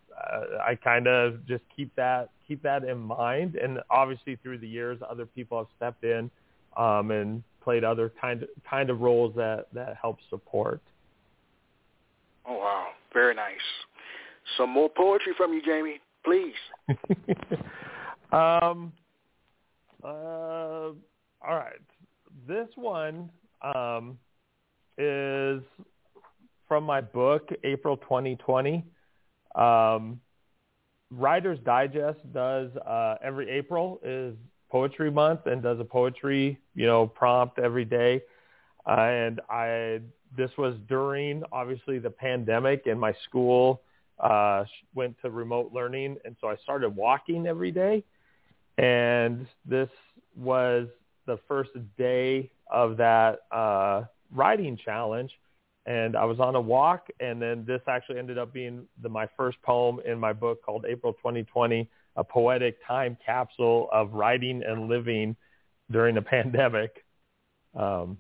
I 0.65 0.75
kind 0.83 1.07
of 1.07 1.47
just 1.47 1.65
keep 1.77 1.95
that 1.97 2.31
keep 2.49 2.63
that 2.63 2.83
in 2.85 2.99
mind. 2.99 3.57
And 3.57 3.79
obviously, 3.91 4.37
through 4.43 4.59
the 4.59 4.69
years, 4.69 4.99
other 5.09 5.27
people 5.27 5.59
have 5.59 5.69
stepped 5.77 6.03
in 6.03 6.31
um, 6.77 7.11
and 7.11 7.43
played 7.63 7.85
other 7.85 8.11
kind 8.21 8.43
of 8.43 8.49
kind 8.69 8.91
of 8.91 9.01
roles 9.01 9.35
that 9.37 9.67
that 9.75 9.97
help 10.01 10.19
support. 10.31 10.81
Oh 12.47 12.57
wow, 12.57 12.87
very 13.13 13.35
nice. 13.35 13.55
Some 14.57 14.71
more 14.71 14.89
poetry 14.89 15.35
from 15.37 15.53
you, 15.53 15.61
Jamey, 15.63 15.97
please. 16.25 16.55
um. 18.33 18.93
Uh. 20.03 20.93
All 21.41 21.55
right. 21.55 21.81
This 22.47 22.69
one 22.75 23.31
um, 23.63 24.19
is 24.97 25.63
from 26.67 26.85
my 26.85 27.01
book, 27.01 27.49
April 27.65 27.97
2020. 27.99 28.85
Um, 29.55 30.21
Writer's 31.11 31.59
Digest 31.61 32.19
does 32.33 32.71
uh, 32.77 33.17
every 33.23 33.49
April 33.49 34.01
is 34.03 34.35
Poetry 34.71 35.11
Month 35.11 35.47
and 35.47 35.63
does 35.63 35.81
a 35.81 35.85
poetry, 35.85 36.59
you 36.75 36.87
know, 36.87 37.07
prompt 37.07 37.59
every 37.59 37.85
day. 37.85 38.23
Uh, 38.87 39.01
and 39.01 39.41
I 39.49 40.01
this 40.37 40.51
was 40.59 40.75
during 40.89 41.43
obviously 41.53 41.99
the 41.99 42.11
pandemic, 42.11 42.87
and 42.87 43.01
my 43.01 43.15
school 43.25 43.83
uh, 44.19 44.65
went 44.95 45.17
to 45.23 45.31
remote 45.31 45.73
learning, 45.73 46.17
and 46.25 46.37
so 46.41 46.49
I 46.49 46.57
started 46.57 46.95
walking 46.95 47.47
every 47.47 47.71
day. 47.71 48.05
And 48.77 49.47
this 49.65 49.89
was 50.37 50.89
the 51.27 51.39
first 51.49 51.71
day 51.97 52.51
of 52.71 52.97
that 52.99 53.41
uh, 53.51 54.05
writing 54.35 54.79
challenge 54.83 55.33
and 55.87 56.17
I 56.17 56.25
was 56.25 56.39
on 56.41 56.55
a 56.55 56.61
walk, 56.61 57.09
and 57.21 57.41
then 57.41 57.65
this 57.67 57.81
actually 57.89 58.19
ended 58.19 58.39
up 58.39 58.53
being 58.53 58.87
the, 59.03 59.09
my 59.09 59.27
first 59.37 59.61
poem 59.63 60.01
in 60.05 60.19
my 60.19 60.33
book 60.33 60.63
called 60.63 60.85
April 60.89 61.13
2020, 61.15 61.89
a 62.17 62.25
poetic 62.25 62.79
time 62.87 63.17
capsule 63.25 63.89
of 63.93 64.13
writing 64.13 64.63
and 64.67 64.89
living 64.89 65.35
during 65.91 66.15
the 66.15 66.23
pandemic. 66.35 67.05
Um, 67.75 68.19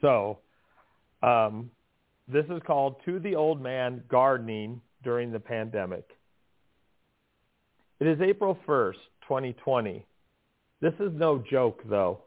so 0.00 0.38
um, 1.22 1.70
this 2.28 2.44
is 2.46 2.60
called 2.66 2.96
To 3.04 3.18
the 3.18 3.34
Old 3.34 3.60
Man 3.60 4.02
Gardening 4.08 4.80
During 5.02 5.32
the 5.32 5.40
Pandemic. 5.40 6.04
It 7.98 8.06
is 8.06 8.20
April 8.20 8.58
1st, 8.66 8.94
2020. 9.22 10.04
This 10.80 10.92
is 11.00 11.10
no 11.14 11.42
joke, 11.50 11.82
though. 11.88 12.20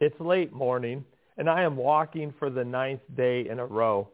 It's 0.00 0.18
late 0.20 0.52
morning 0.52 1.04
and 1.40 1.48
I 1.48 1.62
am 1.62 1.74
walking 1.74 2.34
for 2.38 2.50
the 2.50 2.62
ninth 2.62 3.00
day 3.16 3.48
in 3.48 3.60
a 3.60 3.66
row. 3.66 4.10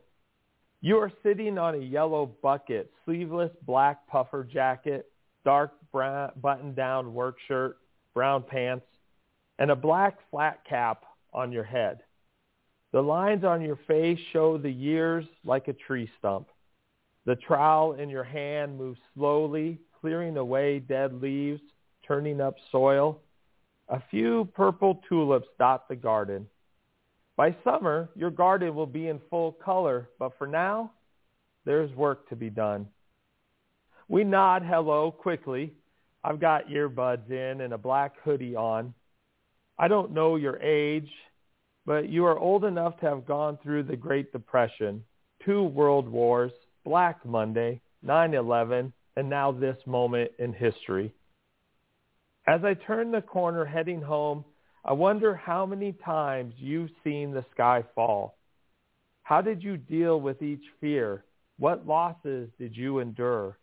You 0.80 0.96
are 0.98 1.10
sitting 1.24 1.58
on 1.58 1.74
a 1.74 1.78
yellow 1.78 2.26
bucket, 2.40 2.92
sleeveless 3.04 3.50
black 3.66 4.06
puffer 4.06 4.44
jacket, 4.44 5.10
dark 5.44 5.72
brown 5.90 6.30
button-down 6.40 7.12
work 7.12 7.38
shirt, 7.48 7.78
brown 8.14 8.44
pants, 8.44 8.86
and 9.58 9.72
a 9.72 9.76
black 9.76 10.18
flat 10.30 10.60
cap 10.68 11.02
on 11.32 11.50
your 11.50 11.64
head. 11.64 11.98
The 12.92 13.02
lines 13.02 13.42
on 13.42 13.60
your 13.60 13.80
face 13.88 14.20
show 14.32 14.56
the 14.56 14.70
years 14.70 15.24
like 15.44 15.66
a 15.66 15.72
tree 15.72 16.08
stump. 16.20 16.46
The 17.24 17.34
trowel 17.34 17.94
in 17.94 18.08
your 18.08 18.22
hand 18.22 18.78
moves 18.78 19.00
slowly, 19.16 19.80
clearing 20.00 20.36
away 20.36 20.78
dead 20.78 21.20
leaves, 21.20 21.60
turning 22.06 22.40
up 22.40 22.54
soil. 22.70 23.20
A 23.88 24.00
few 24.12 24.48
purple 24.54 25.02
tulips 25.08 25.48
dot 25.58 25.88
the 25.88 25.96
garden. 25.96 26.46
By 27.36 27.54
summer, 27.64 28.08
your 28.16 28.30
garden 28.30 28.74
will 28.74 28.86
be 28.86 29.08
in 29.08 29.20
full 29.28 29.52
color, 29.52 30.08
but 30.18 30.32
for 30.38 30.46
now, 30.46 30.92
there's 31.66 31.92
work 31.94 32.28
to 32.30 32.36
be 32.36 32.48
done. 32.48 32.88
We 34.08 34.24
nod 34.24 34.62
hello 34.62 35.10
quickly. 35.10 35.74
I've 36.24 36.40
got 36.40 36.68
earbuds 36.68 37.30
in 37.30 37.60
and 37.60 37.74
a 37.74 37.78
black 37.78 38.14
hoodie 38.24 38.56
on. 38.56 38.94
I 39.78 39.88
don't 39.88 40.12
know 40.12 40.36
your 40.36 40.56
age, 40.62 41.10
but 41.84 42.08
you 42.08 42.24
are 42.24 42.38
old 42.38 42.64
enough 42.64 42.98
to 43.00 43.06
have 43.06 43.26
gone 43.26 43.58
through 43.62 43.82
the 43.82 43.96
Great 43.96 44.32
Depression, 44.32 45.04
two 45.44 45.64
world 45.64 46.08
wars, 46.08 46.52
Black 46.84 47.24
Monday, 47.26 47.80
9-11, 48.04 48.92
and 49.16 49.28
now 49.28 49.52
this 49.52 49.76
moment 49.86 50.30
in 50.38 50.52
history. 50.52 51.12
As 52.46 52.64
I 52.64 52.74
turn 52.74 53.10
the 53.10 53.20
corner 53.20 53.64
heading 53.64 54.00
home, 54.00 54.44
I 54.88 54.92
wonder 54.92 55.34
how 55.34 55.66
many 55.66 55.92
times 56.04 56.54
you've 56.58 56.92
seen 57.02 57.32
the 57.32 57.44
sky 57.52 57.82
fall. 57.96 58.38
How 59.24 59.40
did 59.40 59.60
you 59.60 59.76
deal 59.76 60.20
with 60.20 60.42
each 60.42 60.62
fear? 60.80 61.24
What 61.58 61.88
losses 61.88 62.48
did 62.56 62.76
you 62.76 63.00
endure? 63.00 63.58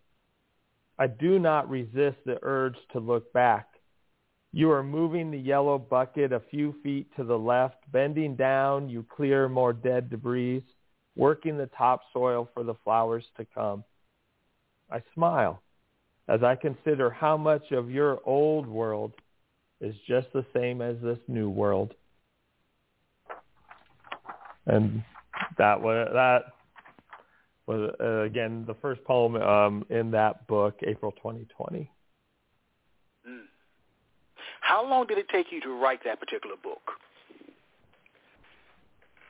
I 0.99 1.07
do 1.07 1.39
not 1.39 1.69
resist 1.69 2.17
the 2.25 2.39
urge 2.41 2.75
to 2.91 2.99
look 2.99 3.31
back. 3.31 3.69
You 4.51 4.69
are 4.71 4.83
moving 4.83 5.31
the 5.31 5.39
yellow 5.39 5.77
bucket 5.77 6.33
a 6.33 6.41
few 6.51 6.75
feet 6.83 7.07
to 7.15 7.23
the 7.23 7.39
left. 7.39 7.77
Bending 7.89 8.35
down, 8.35 8.89
you 8.89 9.05
clear 9.09 9.47
more 9.47 9.71
dead 9.71 10.09
debris, 10.09 10.65
working 11.15 11.57
the 11.57 11.69
topsoil 11.77 12.49
for 12.53 12.65
the 12.65 12.75
flowers 12.83 13.23
to 13.37 13.45
come. 13.45 13.85
I 14.91 15.01
smile 15.13 15.63
as 16.27 16.43
I 16.43 16.55
consider 16.55 17.09
how 17.09 17.37
much 17.37 17.71
of 17.71 17.89
your 17.89 18.19
old 18.25 18.67
world 18.67 19.13
is 19.83 19.95
just 20.07 20.27
the 20.33 20.45
same 20.53 20.81
as 20.81 20.95
this 21.03 21.19
new 21.27 21.49
world. 21.49 21.93
And 24.65 25.03
that 25.57 25.81
was 25.81 26.07
that 26.13 26.43
was 27.67 27.93
uh, 27.99 28.21
again 28.21 28.63
the 28.65 28.75
first 28.75 29.03
poem 29.03 29.35
um, 29.35 29.85
in 29.89 30.11
that 30.11 30.47
book, 30.47 30.79
April 30.83 31.11
2020. 31.11 31.91
Mm. 33.27 33.41
How 34.61 34.87
long 34.87 35.05
did 35.07 35.17
it 35.17 35.27
take 35.29 35.47
you 35.51 35.59
to 35.61 35.69
write 35.69 35.99
that 36.05 36.19
particular 36.19 36.55
book? 36.61 36.81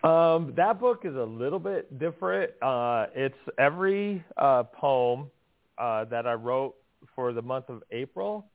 Um, 0.07 0.53
that 0.57 0.79
book 0.79 1.01
is 1.05 1.15
a 1.15 1.23
little 1.23 1.59
bit 1.59 1.97
different. 1.97 2.51
Uh, 2.61 3.05
it's 3.15 3.37
every 3.57 4.23
uh, 4.37 4.63
poem 4.63 5.31
uh, 5.77 6.05
that 6.05 6.27
I 6.27 6.33
wrote 6.33 6.75
for 7.15 7.33
the 7.33 7.41
month 7.41 7.69
of 7.69 7.81
April 7.91 8.45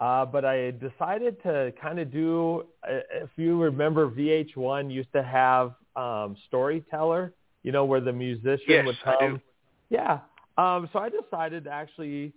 uh, 0.00 0.26
but 0.26 0.44
I 0.44 0.72
decided 0.72 1.42
to 1.42 1.72
kind 1.80 1.98
of 1.98 2.12
do, 2.12 2.66
if 2.86 3.30
you 3.36 3.60
remember, 3.60 4.10
VH1 4.10 4.92
used 4.92 5.12
to 5.12 5.22
have 5.22 5.74
um, 5.96 6.36
Storyteller, 6.48 7.32
you 7.62 7.72
know, 7.72 7.84
where 7.86 8.00
the 8.00 8.12
musician 8.12 8.64
yes, 8.68 8.86
would 8.86 8.96
come. 9.02 9.16
I 9.20 9.26
do. 9.28 9.40
Yeah. 9.88 10.18
Um, 10.58 10.88
so 10.92 10.98
I 10.98 11.08
decided 11.08 11.64
to 11.64 11.70
actually 11.70 12.34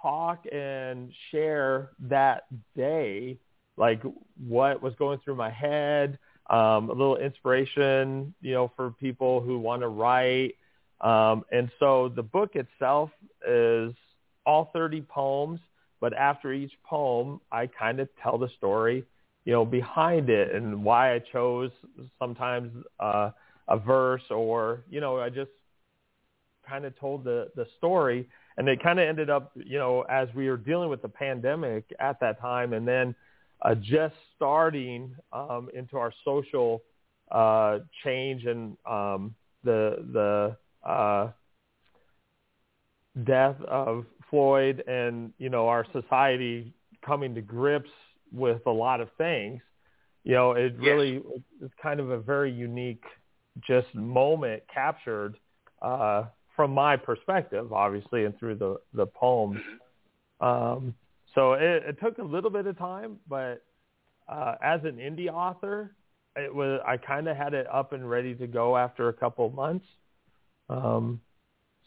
talk 0.00 0.44
and 0.52 1.12
share 1.30 1.90
that 2.00 2.44
day, 2.76 3.38
like 3.76 4.02
what 4.46 4.80
was 4.80 4.94
going 4.98 5.18
through 5.24 5.36
my 5.36 5.50
head, 5.50 6.18
um, 6.48 6.90
a 6.90 6.92
little 6.92 7.16
inspiration, 7.16 8.34
you 8.40 8.54
know, 8.54 8.72
for 8.76 8.92
people 8.92 9.40
who 9.40 9.58
want 9.58 9.82
to 9.82 9.88
write. 9.88 10.54
Um, 11.00 11.44
and 11.52 11.70
so 11.78 12.08
the 12.14 12.22
book 12.22 12.54
itself 12.54 13.10
is 13.46 13.92
all 14.46 14.70
30 14.72 15.02
poems 15.02 15.60
but 16.00 16.12
after 16.14 16.52
each 16.52 16.72
poem, 16.84 17.40
I 17.50 17.66
kind 17.66 18.00
of 18.00 18.08
tell 18.22 18.38
the 18.38 18.48
story, 18.56 19.04
you 19.44 19.52
know, 19.52 19.64
behind 19.64 20.30
it 20.30 20.54
and 20.54 20.84
why 20.84 21.14
I 21.14 21.20
chose 21.32 21.70
sometimes 22.18 22.72
uh, 23.00 23.30
a 23.68 23.78
verse 23.78 24.22
or, 24.30 24.84
you 24.88 25.00
know, 25.00 25.18
I 25.18 25.28
just 25.28 25.50
kind 26.68 26.84
of 26.84 26.98
told 26.98 27.24
the, 27.24 27.48
the 27.56 27.66
story. 27.78 28.28
And 28.56 28.68
it 28.68 28.82
kind 28.82 28.98
of 28.98 29.08
ended 29.08 29.30
up, 29.30 29.52
you 29.54 29.78
know, 29.78 30.02
as 30.02 30.28
we 30.34 30.48
were 30.48 30.56
dealing 30.56 30.90
with 30.90 31.02
the 31.02 31.08
pandemic 31.08 31.84
at 32.00 32.20
that 32.20 32.40
time 32.40 32.72
and 32.72 32.86
then 32.86 33.14
uh, 33.62 33.74
just 33.74 34.14
starting 34.36 35.14
um, 35.32 35.68
into 35.74 35.96
our 35.96 36.12
social 36.24 36.82
uh, 37.30 37.78
change 38.04 38.44
and 38.46 38.76
um, 38.88 39.34
the, 39.64 40.04
the 40.12 40.88
uh, 40.88 41.30
death 43.24 43.56
of 43.66 44.04
Floyd 44.30 44.82
and 44.86 45.32
you 45.38 45.48
know 45.50 45.68
our 45.68 45.86
society 45.92 46.72
coming 47.04 47.34
to 47.34 47.40
grips 47.40 47.90
with 48.32 48.60
a 48.66 48.70
lot 48.70 49.00
of 49.00 49.08
things, 49.16 49.62
you 50.24 50.34
know, 50.34 50.52
it 50.52 50.74
really 50.78 51.22
is 51.62 51.70
kind 51.82 52.00
of 52.00 52.10
a 52.10 52.18
very 52.18 52.52
unique 52.52 53.04
just 53.66 53.92
moment 53.94 54.62
captured 54.72 55.36
uh, 55.80 56.24
from 56.54 56.72
my 56.72 56.96
perspective, 56.96 57.72
obviously, 57.72 58.24
and 58.24 58.38
through 58.38 58.56
the 58.56 58.76
the 58.94 59.06
poems. 59.06 59.60
Um, 60.40 60.94
so 61.34 61.54
it, 61.54 61.82
it 61.88 61.96
took 62.02 62.18
a 62.18 62.22
little 62.22 62.50
bit 62.50 62.66
of 62.66 62.76
time, 62.78 63.18
but 63.28 63.62
uh, 64.28 64.56
as 64.62 64.80
an 64.84 64.96
indie 64.96 65.32
author, 65.32 65.94
it 66.36 66.54
was 66.54 66.80
I 66.86 66.96
kind 66.96 67.28
of 67.28 67.36
had 67.36 67.54
it 67.54 67.66
up 67.72 67.92
and 67.92 68.08
ready 68.08 68.34
to 68.34 68.46
go 68.46 68.76
after 68.76 69.08
a 69.08 69.12
couple 69.12 69.46
of 69.46 69.54
months. 69.54 69.86
Um, 70.68 71.20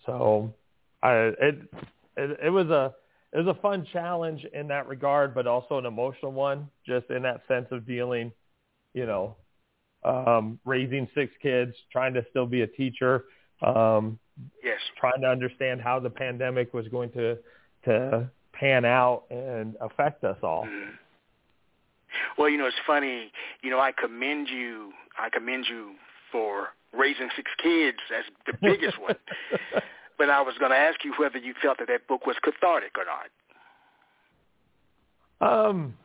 so 0.05 0.53
I 1.03 1.31
it 1.39 1.73
it, 2.21 2.39
it 2.45 2.49
was 2.49 2.67
a 2.67 2.93
it 3.33 3.37
was 3.37 3.47
a 3.47 3.61
fun 3.61 3.87
challenge 3.93 4.45
in 4.53 4.67
that 4.67 4.87
regard, 4.87 5.33
but 5.33 5.47
also 5.47 5.77
an 5.77 5.85
emotional 5.85 6.31
one, 6.31 6.69
just 6.85 7.09
in 7.09 7.21
that 7.23 7.41
sense 7.47 7.67
of 7.71 7.87
dealing, 7.87 8.31
you 8.93 9.05
know, 9.05 9.37
um, 10.03 10.59
raising 10.65 11.07
six 11.15 11.31
kids, 11.41 11.73
trying 11.91 12.13
to 12.13 12.25
still 12.29 12.45
be 12.45 12.61
a 12.61 12.67
teacher. 12.67 13.25
Um, 13.65 14.19
yes. 14.63 14.79
Trying 14.99 15.21
to 15.21 15.27
understand 15.27 15.81
how 15.81 15.99
the 15.99 16.09
pandemic 16.09 16.73
was 16.73 16.87
going 16.89 17.11
to 17.11 17.37
to 17.85 18.29
pan 18.53 18.85
out 18.85 19.23
and 19.29 19.75
affect 19.81 20.23
us 20.23 20.37
all. 20.43 20.65
Mm-hmm. 20.65 20.91
Well, 22.37 22.49
you 22.49 22.57
know, 22.57 22.65
it's 22.65 22.75
funny. 22.85 23.31
You 23.63 23.69
know, 23.69 23.79
I 23.79 23.91
commend 23.91 24.49
you. 24.49 24.91
I 25.17 25.29
commend 25.29 25.65
you 25.69 25.93
for 26.31 26.69
raising 26.93 27.29
six 27.35 27.49
kids. 27.61 27.97
That's 28.09 28.27
the 28.45 28.53
biggest 28.61 28.99
one. 28.99 29.15
But 30.21 30.29
I 30.29 30.39
was 30.43 30.53
going 30.59 30.69
to 30.69 30.77
ask 30.77 31.03
you 31.03 31.15
whether 31.17 31.39
you 31.39 31.55
felt 31.63 31.79
that 31.79 31.87
that 31.87 32.07
book 32.07 32.27
was 32.27 32.35
cathartic 32.43 32.95
or 32.95 33.05
not. 35.41 35.71
Um. 35.71 35.95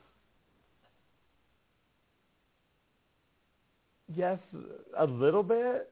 Yes, 4.17 4.39
a 4.99 5.05
little 5.05 5.43
bit. 5.43 5.91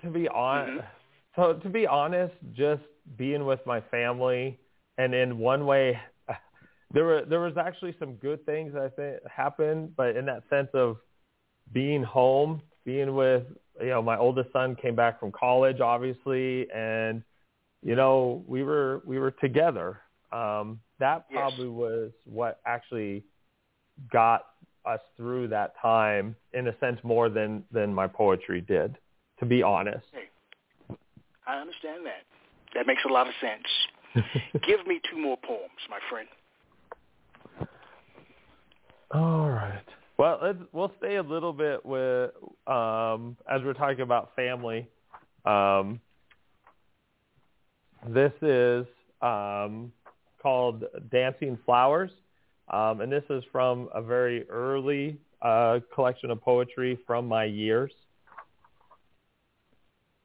To 0.00 0.08
be 0.08 0.28
honest, 0.28 0.78
mm-hmm. 0.80 1.42
so 1.42 1.52
to 1.58 1.68
be 1.68 1.86
honest, 1.86 2.32
just 2.54 2.80
being 3.18 3.44
with 3.44 3.60
my 3.66 3.82
family, 3.82 4.58
and 4.96 5.12
in 5.12 5.36
one 5.36 5.66
way, 5.66 6.00
there 6.94 7.04
were 7.04 7.26
there 7.28 7.40
was 7.40 7.58
actually 7.58 7.94
some 7.98 8.14
good 8.14 8.46
things 8.46 8.74
I 8.74 8.88
think 8.88 9.18
happened, 9.30 9.94
but 9.94 10.16
in 10.16 10.24
that 10.24 10.44
sense 10.48 10.70
of 10.72 10.96
being 11.70 12.02
home, 12.02 12.62
being 12.86 13.14
with 13.14 13.42
you 13.78 13.88
know 13.88 14.00
my 14.00 14.16
oldest 14.16 14.50
son 14.54 14.74
came 14.74 14.96
back 14.96 15.20
from 15.20 15.30
college, 15.32 15.80
obviously, 15.80 16.66
and 16.70 17.22
you 17.82 17.96
know, 17.96 18.44
we 18.46 18.62
were 18.62 19.02
we 19.04 19.18
were 19.18 19.30
together. 19.30 20.00
Um, 20.32 20.80
that 20.98 21.28
probably 21.30 21.66
yes. 21.66 21.74
was 21.74 22.10
what 22.24 22.60
actually 22.64 23.24
got 24.10 24.46
us 24.86 25.00
through 25.16 25.48
that 25.48 25.74
time 25.80 26.34
in 26.52 26.68
a 26.68 26.78
sense 26.78 26.98
more 27.02 27.28
than 27.28 27.64
than 27.72 27.92
my 27.92 28.06
poetry 28.06 28.60
did, 28.60 28.96
to 29.40 29.46
be 29.46 29.62
honest. 29.62 30.06
Hey, 30.12 30.96
I 31.46 31.58
understand 31.58 32.06
that. 32.06 32.24
That 32.74 32.86
makes 32.86 33.02
a 33.04 33.12
lot 33.12 33.26
of 33.26 33.34
sense. 33.40 34.24
Give 34.66 34.86
me 34.86 35.00
two 35.10 35.18
more 35.18 35.36
poems, 35.36 35.70
my 35.90 35.98
friend. 36.08 36.28
All 39.12 39.50
right. 39.50 39.84
Well, 40.18 40.38
let's, 40.42 40.58
we'll 40.72 40.92
stay 40.98 41.16
a 41.16 41.22
little 41.22 41.52
bit 41.52 41.84
with 41.84 42.30
um, 42.66 43.36
as 43.50 43.60
we're 43.62 43.74
talking 43.74 44.00
about 44.00 44.34
family. 44.36 44.88
Um, 45.44 46.00
this 48.08 48.32
is 48.42 48.86
um, 49.20 49.92
called 50.40 50.84
Dancing 51.10 51.58
Flowers, 51.64 52.10
um, 52.68 53.00
and 53.00 53.12
this 53.12 53.24
is 53.30 53.44
from 53.52 53.88
a 53.94 54.02
very 54.02 54.48
early 54.48 55.18
uh, 55.40 55.80
collection 55.94 56.30
of 56.30 56.40
poetry 56.40 56.98
from 57.06 57.26
my 57.26 57.44
years. 57.44 57.92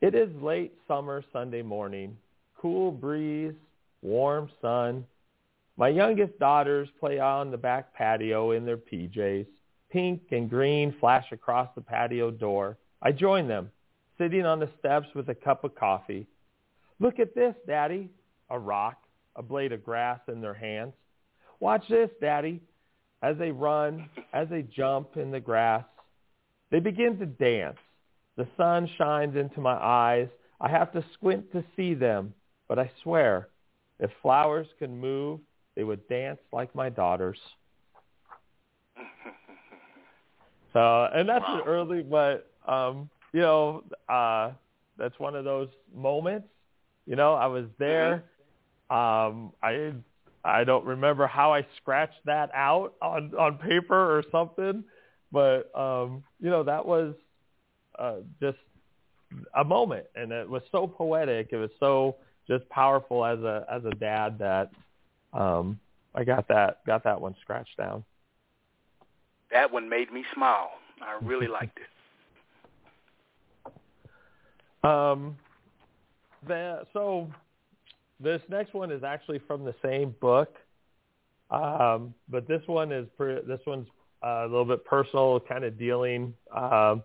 It 0.01 0.13
is 0.13 0.29
late 0.41 0.73
summer 0.87 1.23
Sunday 1.33 1.61
morning, 1.61 2.17
cool 2.59 2.91
breeze, 2.91 3.53
warm 4.01 4.49
sun. 4.61 5.05
My 5.75 5.89
youngest 5.89 6.37
daughters 6.39 6.87
play 6.99 7.19
on 7.19 7.51
the 7.51 7.57
back 7.57 7.93
patio 7.93 8.51
in 8.51 8.65
their 8.65 8.77
PJs. 8.77 9.47
Pink 9.91 10.21
and 10.31 10.49
green 10.49 10.93
flash 10.99 11.25
across 11.31 11.69
the 11.75 11.81
patio 11.81 12.29
door. 12.29 12.77
I 13.01 13.11
join 13.11 13.47
them, 13.47 13.71
sitting 14.17 14.45
on 14.45 14.59
the 14.59 14.69
steps 14.79 15.07
with 15.15 15.29
a 15.29 15.35
cup 15.35 15.63
of 15.63 15.75
coffee. 15.75 16.27
Look 16.99 17.19
at 17.19 17.35
this, 17.35 17.55
Daddy. 17.67 18.09
A 18.49 18.57
rock, 18.57 18.97
a 19.35 19.43
blade 19.43 19.71
of 19.71 19.83
grass 19.83 20.19
in 20.27 20.41
their 20.41 20.53
hands. 20.53 20.93
Watch 21.59 21.83
this, 21.89 22.09
Daddy. 22.21 22.61
As 23.21 23.37
they 23.37 23.51
run, 23.51 24.09
as 24.33 24.47
they 24.49 24.61
jump 24.61 25.17
in 25.17 25.31
the 25.31 25.39
grass, 25.39 25.83
they 26.69 26.79
begin 26.79 27.17
to 27.17 27.25
dance. 27.25 27.77
The 28.35 28.47
sun 28.55 28.87
shines 28.97 29.35
into 29.35 29.59
my 29.59 29.73
eyes. 29.73 30.27
I 30.61 30.69
have 30.69 30.91
to 30.93 31.03
squint 31.13 31.51
to 31.51 31.63
see 31.75 31.93
them, 31.95 32.33
but 32.67 32.77
I 32.77 32.91
swear, 33.01 33.49
if 33.99 34.11
flowers 34.21 34.67
could 34.77 34.91
move, 34.91 35.39
they 35.75 35.83
would 35.83 36.07
dance 36.07 36.39
like 36.51 36.73
my 36.75 36.89
daughters. 36.89 37.39
So, 40.73 41.07
and 41.11 41.27
that's 41.27 41.45
wow. 41.47 41.61
an 41.61 41.67
early, 41.67 42.03
but 42.03 42.51
um, 42.67 43.09
you 43.33 43.39
know, 43.39 43.83
uh, 44.07 44.51
that's 44.95 45.17
one 45.17 45.35
of 45.35 45.43
those 45.43 45.69
moments 45.95 46.49
you 47.07 47.15
know, 47.15 47.33
I 47.33 47.47
was 47.47 47.65
there. 47.79 48.25
Um, 48.89 49.53
I 49.63 49.93
I 50.43 50.63
don't 50.63 50.85
remember 50.85 51.25
how 51.25 51.53
I 51.53 51.65
scratched 51.77 52.25
that 52.25 52.51
out 52.53 52.93
on 53.01 53.33
on 53.35 53.57
paper 53.57 54.17
or 54.17 54.23
something, 54.31 54.83
but 55.31 55.75
um, 55.75 56.23
you 56.39 56.49
know 56.49 56.63
that 56.63 56.85
was 56.85 57.15
uh, 57.97 58.17
just 58.41 58.57
a 59.55 59.63
moment, 59.63 60.05
and 60.15 60.31
it 60.31 60.47
was 60.47 60.61
so 60.71 60.85
poetic. 60.85 61.49
It 61.51 61.57
was 61.57 61.71
so 61.79 62.17
just 62.47 62.67
powerful 62.69 63.25
as 63.25 63.39
a 63.39 63.65
as 63.71 63.83
a 63.85 63.95
dad 63.95 64.37
that 64.39 64.71
um, 65.33 65.79
I 66.13 66.25
got 66.25 66.47
that 66.49 66.85
got 66.85 67.03
that 67.05 67.19
one 67.19 67.35
scratched 67.41 67.77
down. 67.77 68.03
That 69.51 69.71
one 69.71 69.87
made 69.87 70.11
me 70.11 70.25
smile. 70.33 70.71
I 71.01 71.17
really 71.25 71.47
liked 71.47 71.77
it. 71.77 71.83
Um, 74.83 75.35
the, 76.45 76.85
so 76.93 77.27
this 78.19 78.41
next 78.49 78.73
one 78.73 78.91
is 78.91 79.03
actually 79.03 79.39
from 79.47 79.63
the 79.63 79.75
same 79.83 80.15
book, 80.19 80.55
um, 81.51 82.13
but 82.29 82.47
this 82.47 82.61
one 82.65 82.91
is 82.91 83.07
pre- 83.17 83.41
this 83.47 83.59
one's 83.65 83.87
uh, 84.23 84.41
a 84.41 84.47
little 84.47 84.65
bit 84.65 84.83
personal, 84.85 85.39
kind 85.39 85.63
of 85.63 85.77
dealing 85.77 86.33
uh, 86.53 86.95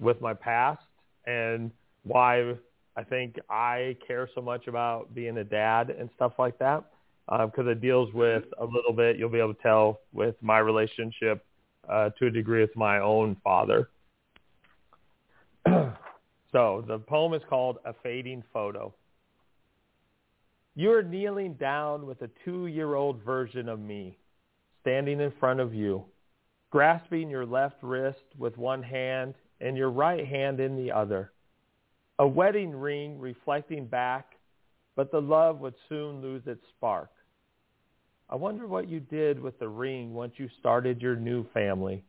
with 0.00 0.20
my 0.20 0.34
past 0.34 0.82
and 1.26 1.70
why 2.02 2.54
I 2.96 3.04
think 3.04 3.38
I 3.48 3.96
care 4.06 4.28
so 4.34 4.40
much 4.40 4.66
about 4.66 5.14
being 5.14 5.38
a 5.38 5.44
dad 5.44 5.90
and 5.90 6.10
stuff 6.16 6.32
like 6.38 6.58
that 6.58 6.84
because 7.28 7.66
uh, 7.66 7.70
it 7.70 7.80
deals 7.80 8.12
with 8.12 8.44
a 8.58 8.64
little 8.64 8.92
bit. 8.92 9.16
You'll 9.16 9.28
be 9.28 9.38
able 9.38 9.54
to 9.54 9.62
tell 9.62 10.00
with 10.12 10.34
my 10.40 10.58
relationship 10.58 11.44
uh, 11.88 12.10
to 12.18 12.26
a 12.26 12.30
degree 12.30 12.60
with 12.60 12.74
my 12.76 12.98
own 12.98 13.36
father. 13.44 13.88
So 16.52 16.84
the 16.86 16.98
poem 16.98 17.34
is 17.34 17.42
called 17.48 17.78
A 17.84 17.94
Fading 18.02 18.42
Photo. 18.52 18.92
You 20.74 20.92
are 20.92 21.02
kneeling 21.02 21.54
down 21.54 22.06
with 22.06 22.22
a 22.22 22.30
two-year-old 22.44 23.22
version 23.22 23.68
of 23.68 23.78
me, 23.78 24.18
standing 24.80 25.20
in 25.20 25.32
front 25.38 25.60
of 25.60 25.74
you, 25.74 26.04
grasping 26.70 27.28
your 27.30 27.46
left 27.46 27.82
wrist 27.82 28.24
with 28.38 28.56
one 28.56 28.82
hand 28.82 29.34
and 29.60 29.76
your 29.76 29.90
right 29.90 30.26
hand 30.26 30.58
in 30.58 30.76
the 30.76 30.90
other. 30.90 31.32
A 32.18 32.26
wedding 32.26 32.74
ring 32.74 33.18
reflecting 33.18 33.86
back, 33.86 34.36
but 34.96 35.10
the 35.10 35.20
love 35.20 35.60
would 35.60 35.74
soon 35.88 36.20
lose 36.20 36.42
its 36.46 36.64
spark. 36.76 37.10
I 38.28 38.36
wonder 38.36 38.66
what 38.66 38.88
you 38.88 39.00
did 39.00 39.40
with 39.40 39.58
the 39.58 39.68
ring 39.68 40.14
once 40.14 40.34
you 40.36 40.48
started 40.58 41.02
your 41.02 41.16
new 41.16 41.44
family. 41.52 42.04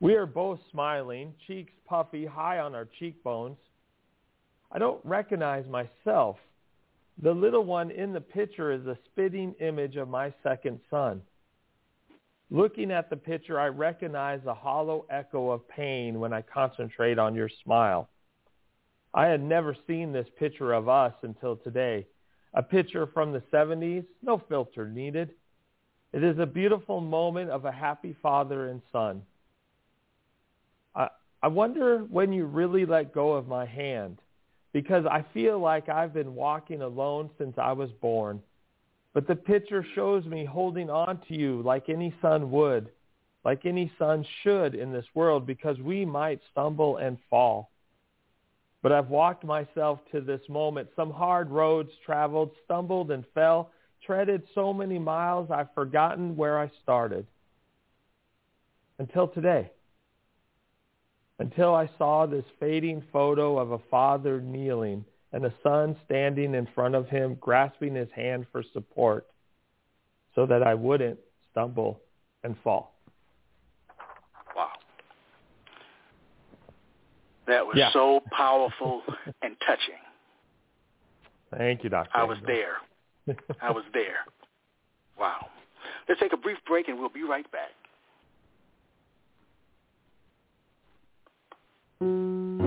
We 0.00 0.14
are 0.14 0.26
both 0.26 0.60
smiling, 0.70 1.34
cheeks 1.46 1.72
puffy, 1.86 2.24
high 2.24 2.60
on 2.60 2.74
our 2.74 2.88
cheekbones. 2.98 3.56
I 4.70 4.78
don't 4.78 5.04
recognize 5.04 5.64
myself. 5.66 6.36
The 7.20 7.32
little 7.32 7.64
one 7.64 7.90
in 7.90 8.12
the 8.12 8.20
picture 8.20 8.70
is 8.70 8.86
a 8.86 8.96
spitting 9.06 9.54
image 9.60 9.96
of 9.96 10.08
my 10.08 10.32
second 10.42 10.78
son. 10.88 11.22
Looking 12.50 12.92
at 12.92 13.10
the 13.10 13.16
picture, 13.16 13.58
I 13.58 13.66
recognize 13.66 14.40
the 14.44 14.54
hollow 14.54 15.04
echo 15.10 15.50
of 15.50 15.68
pain 15.68 16.20
when 16.20 16.32
I 16.32 16.42
concentrate 16.42 17.18
on 17.18 17.34
your 17.34 17.50
smile. 17.64 18.08
I 19.12 19.26
had 19.26 19.42
never 19.42 19.76
seen 19.86 20.12
this 20.12 20.28
picture 20.38 20.72
of 20.72 20.88
us 20.88 21.12
until 21.22 21.56
today. 21.56 22.06
A 22.54 22.62
picture 22.62 23.06
from 23.06 23.32
the 23.32 23.42
70s, 23.52 24.06
no 24.22 24.40
filter 24.48 24.88
needed. 24.88 25.30
It 26.12 26.22
is 26.22 26.38
a 26.38 26.46
beautiful 26.46 27.00
moment 27.00 27.50
of 27.50 27.64
a 27.64 27.72
happy 27.72 28.16
father 28.22 28.68
and 28.68 28.80
son. 28.92 29.22
I 31.42 31.48
wonder 31.48 31.98
when 31.98 32.32
you 32.32 32.46
really 32.46 32.84
let 32.84 33.14
go 33.14 33.32
of 33.32 33.46
my 33.46 33.64
hand 33.64 34.18
because 34.72 35.06
I 35.06 35.24
feel 35.32 35.58
like 35.60 35.88
I've 35.88 36.12
been 36.12 36.34
walking 36.34 36.82
alone 36.82 37.30
since 37.38 37.56
I 37.58 37.72
was 37.72 37.90
born. 38.00 38.42
But 39.14 39.26
the 39.26 39.36
picture 39.36 39.86
shows 39.94 40.24
me 40.24 40.44
holding 40.44 40.90
on 40.90 41.20
to 41.28 41.34
you 41.34 41.62
like 41.62 41.88
any 41.88 42.14
son 42.20 42.50
would, 42.50 42.90
like 43.44 43.64
any 43.64 43.90
son 43.98 44.26
should 44.42 44.74
in 44.74 44.92
this 44.92 45.06
world 45.14 45.46
because 45.46 45.78
we 45.78 46.04
might 46.04 46.40
stumble 46.50 46.96
and 46.96 47.18
fall. 47.30 47.70
But 48.82 48.92
I've 48.92 49.08
walked 49.08 49.44
myself 49.44 50.00
to 50.12 50.20
this 50.20 50.42
moment, 50.48 50.88
some 50.94 51.10
hard 51.10 51.50
roads 51.50 51.90
traveled, 52.04 52.50
stumbled 52.64 53.10
and 53.10 53.24
fell, 53.34 53.70
treaded 54.04 54.42
so 54.54 54.72
many 54.72 54.98
miles 54.98 55.50
I've 55.50 55.72
forgotten 55.74 56.36
where 56.36 56.58
I 56.58 56.70
started. 56.82 57.26
Until 58.98 59.28
today 59.28 59.70
until 61.38 61.74
I 61.74 61.88
saw 61.98 62.26
this 62.26 62.44
fading 62.58 63.02
photo 63.12 63.58
of 63.58 63.72
a 63.72 63.78
father 63.90 64.40
kneeling 64.40 65.04
and 65.32 65.44
a 65.44 65.52
son 65.62 65.96
standing 66.04 66.54
in 66.54 66.66
front 66.74 66.94
of 66.94 67.08
him 67.08 67.36
grasping 67.40 67.94
his 67.94 68.08
hand 68.14 68.46
for 68.50 68.62
support 68.72 69.26
so 70.34 70.46
that 70.46 70.62
I 70.62 70.74
wouldn't 70.74 71.18
stumble 71.50 72.00
and 72.44 72.56
fall. 72.64 72.94
Wow. 74.56 74.70
That 77.46 77.66
was 77.66 77.76
Yeah. 77.76 77.90
so 77.92 78.20
powerful 78.30 79.02
and 79.42 79.56
touching. 79.60 79.98
Thank 81.56 81.82
you, 81.84 81.90
Doctor. 81.90 82.16
I 82.16 82.24
was 82.24 82.38
there. 82.46 82.76
I 83.60 83.70
was 83.70 83.84
there. 83.92 84.18
Wow. 85.18 85.48
Let's 86.08 86.20
take 86.20 86.32
a 86.32 86.36
brief 86.36 86.58
break 86.64 86.86
and 86.86 86.96
we'll 86.96 87.08
be 87.08 87.24
right 87.24 87.50
back. 87.50 87.70
We 92.00 92.57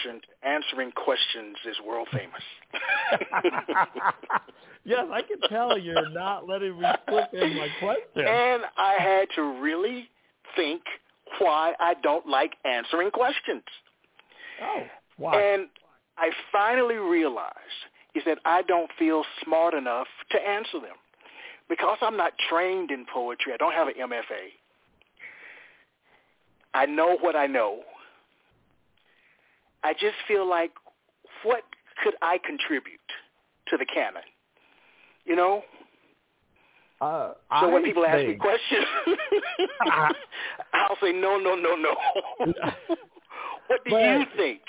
aversion 0.00 0.20
to 0.20 0.48
answering 0.48 0.92
questions 0.92 1.56
is 1.68 1.76
world 1.86 2.08
famous. 2.12 2.42
yes, 4.84 5.06
I 5.10 5.22
can 5.22 5.40
tell 5.48 5.78
you're 5.78 6.10
not 6.10 6.48
letting 6.48 6.80
me 6.80 6.86
slip 7.08 7.32
in 7.32 7.56
my 7.56 7.68
question. 7.78 8.26
and 8.26 8.62
I 8.76 8.96
had 8.98 9.28
to 9.36 9.42
really 9.60 10.08
think 10.56 10.82
why 11.38 11.74
I 11.78 11.94
don't 12.02 12.26
like 12.26 12.52
answering 12.64 13.10
questions. 13.10 13.62
Oh, 14.62 14.82
why? 15.16 15.40
And 15.40 15.68
I 16.18 16.30
finally 16.52 16.96
realized 16.96 17.54
is 18.14 18.22
that 18.26 18.38
I 18.44 18.62
don't 18.62 18.90
feel 18.98 19.24
smart 19.44 19.74
enough 19.74 20.08
to 20.32 20.38
answer 20.38 20.80
them. 20.80 20.96
Because 21.68 21.98
I'm 22.02 22.16
not 22.16 22.32
trained 22.48 22.90
in 22.90 23.06
poetry, 23.12 23.52
I 23.54 23.56
don't 23.56 23.72
have 23.72 23.86
an 23.86 23.94
MFA. 23.94 24.50
I 26.74 26.86
know 26.86 27.16
what 27.20 27.36
I 27.36 27.46
know. 27.46 27.82
I 29.82 29.92
just 29.94 30.16
feel 30.28 30.48
like 30.48 30.72
what 31.42 31.62
could 32.02 32.14
I 32.22 32.38
contribute 32.44 33.00
to 33.68 33.76
the 33.76 33.86
canon? 33.86 34.22
You 35.24 35.36
know? 35.36 35.62
Uh, 37.00 37.32
So 37.60 37.68
when 37.70 37.82
I 37.82 37.86
people 37.86 38.04
ask 38.04 38.18
me 38.18 38.26
think- 38.26 38.40
questions, 38.40 38.86
I'll 40.74 40.96
say 41.02 41.12
no, 41.12 41.38
no, 41.38 41.54
no, 41.54 41.74
no. 41.76 41.94
what 43.68 43.84
do 43.84 43.90
But- 43.90 44.02
you 44.02 44.24
think? 44.36 44.60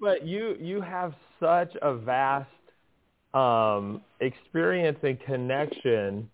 but 0.00 0.24
you 0.26 0.56
you 0.60 0.80
have 0.80 1.12
such 1.40 1.72
a 1.82 1.94
vast 1.94 2.48
um, 3.34 4.00
experience 4.20 4.98
and 5.02 5.18
connection 5.20 6.30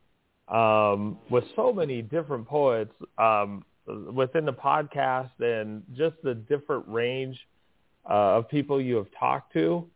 um, 0.49 1.19
with 1.31 1.45
so 1.57 1.73
many 1.73 2.03
different 2.03 2.47
poets 2.47 2.93
um, 3.19 3.65
within 3.87 4.45
the 4.45 4.53
podcast 4.53 5.31
and 5.41 5.83
just 5.93 6.17
the 6.23 6.35
different 6.35 6.85
range 6.89 7.39
uh, 8.09 8.39
of 8.39 8.49
people 8.49 8.81
you 8.81 8.97
have 8.97 9.09
talked 9.19 9.53
to. 9.55 9.87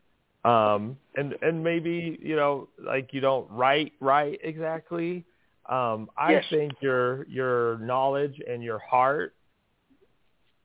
Um, 0.44 0.96
and 1.16 1.34
and 1.42 1.62
maybe 1.62 2.18
you 2.22 2.36
know 2.36 2.68
like 2.78 3.12
you 3.12 3.20
don't 3.20 3.50
write 3.50 3.92
right 4.00 4.38
exactly. 4.42 5.24
Um, 5.68 6.08
I 6.16 6.40
Yes. 6.40 6.44
think 6.50 6.76
your 6.80 7.26
your 7.28 7.78
knowledge 7.78 8.40
and 8.48 8.62
your 8.62 8.78
heart 8.78 9.34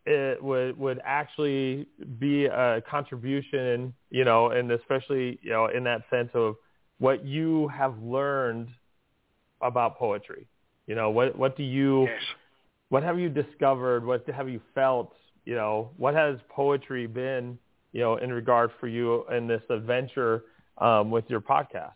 it 0.06 0.42
would 0.44 0.78
would 0.78 1.00
actually 1.04 1.88
be 2.20 2.46
a 2.46 2.82
contribution, 2.90 3.94
you 4.10 4.24
know, 4.26 4.50
and 4.50 4.72
especially 4.72 5.40
you 5.42 5.50
know 5.52 5.68
in 5.68 5.84
that 5.84 6.02
sense 6.10 6.30
of 6.34 6.56
what 7.00 7.26
you 7.26 7.68
have 7.70 7.98
learned 8.02 8.70
about 9.62 9.98
poetry. 9.98 10.48
You 10.88 10.96
know, 10.96 11.10
what 11.10 11.38
what 11.38 11.56
do 11.58 11.64
you 11.64 12.12
Yes. 12.12 12.22
What 12.94 13.02
have 13.02 13.18
you 13.18 13.28
discovered? 13.28 14.06
What 14.06 14.24
have 14.30 14.48
you 14.48 14.62
felt? 14.76 15.16
You 15.46 15.56
know, 15.56 15.90
what 15.98 16.14
has 16.14 16.38
poetry 16.48 17.08
been? 17.08 17.58
You 17.92 18.02
know, 18.02 18.18
in 18.18 18.32
regard 18.32 18.70
for 18.80 18.88
you 18.88 19.26
in 19.36 19.48
this 19.48 19.64
adventure 19.72 20.44
um, 20.78 21.10
with 21.10 21.28
your 21.28 21.42
podcast. 21.42 21.94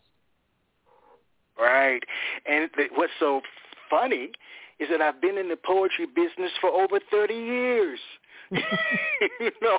Right. 1.56 2.02
And 2.50 2.68
th- 2.76 2.90
what's 2.96 3.12
so 3.20 3.42
funny 3.88 4.30
is 4.80 4.88
that 4.90 5.00
I've 5.00 5.20
been 5.22 5.38
in 5.38 5.48
the 5.48 5.56
poetry 5.56 6.06
business 6.06 6.50
for 6.60 6.70
over 6.70 6.98
30 7.12 7.32
years. 7.32 8.00
you 8.50 9.52
know, 9.62 9.78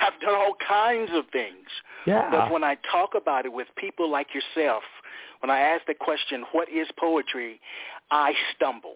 I've 0.00 0.20
done 0.20 0.36
all 0.36 0.54
kinds 0.68 1.10
of 1.12 1.24
things. 1.32 1.66
Yeah. 2.06 2.30
But 2.30 2.52
when 2.52 2.62
I 2.62 2.76
talk 2.92 3.16
about 3.16 3.44
it 3.44 3.52
with 3.52 3.66
people 3.74 4.08
like 4.08 4.28
yourself, 4.34 4.84
when 5.40 5.50
I 5.50 5.58
ask 5.58 5.84
the 5.86 5.94
question, 5.94 6.44
what 6.52 6.68
is 6.68 6.86
poetry, 6.96 7.60
I 8.12 8.34
stumble. 8.54 8.94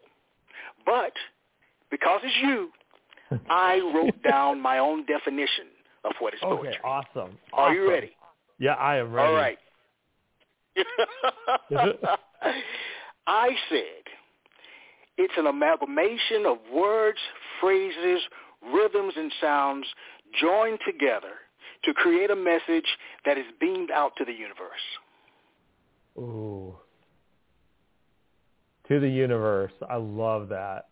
But 0.87 1.13
because 1.91 2.21
it's 2.25 2.37
you, 2.43 2.71
I 3.51 3.81
wrote 3.95 4.23
down 4.23 4.61
my 4.61 4.79
own 4.79 5.05
definition 5.07 5.67
of 6.05 6.13
what 6.19 6.35
is 6.35 6.41
poetry. 6.43 6.69
Okay. 6.71 6.79
Awesome. 6.85 7.39
Are 7.53 7.75
you 7.75 7.89
ready? 7.89 8.17
Yeah, 8.59 8.75
I 8.75 8.97
am 8.97 9.13
ready. 9.13 9.29
All 9.29 9.35
right. 9.35 9.59
I 13.27 13.51
said 13.69 14.05
it's 15.17 15.35
an 15.37 15.47
amalgamation 15.47 16.45
of 16.47 16.59
words, 16.73 17.19
phrases, 17.61 18.21
rhythms, 18.73 19.15
and 19.17 19.33
sounds 19.41 19.87
joined 20.41 20.81
together 20.87 21.33
to 21.85 21.95
create 21.95 22.31
a 22.31 22.37
message 22.37 22.87
that 23.25 23.39
is 23.39 23.45
beamed 23.61 23.91
out 23.91 24.13
to 24.19 24.25
the 24.25 24.33
universe. 24.33 24.73
Ooh. 26.19 26.77
To 28.89 29.01
the 29.01 29.09
universe. 29.09 29.73
I 29.89 29.97
love 29.97 30.49
that. 30.51 30.89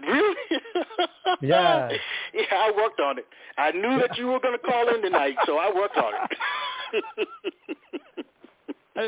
Really? 0.00 0.36
Yes. 1.40 1.92
Yeah, 2.32 2.42
I 2.52 2.72
worked 2.76 3.00
on 3.00 3.18
it. 3.18 3.26
I 3.58 3.72
knew 3.72 3.98
that 3.98 4.16
you 4.16 4.28
were 4.28 4.38
going 4.38 4.56
to 4.56 4.64
call 4.64 4.88
in 4.94 5.02
tonight, 5.02 5.34
so 5.46 5.58
I 5.58 5.74
worked 5.74 5.96
on 5.96 6.12
it. 6.14 7.18
I, 8.96 9.02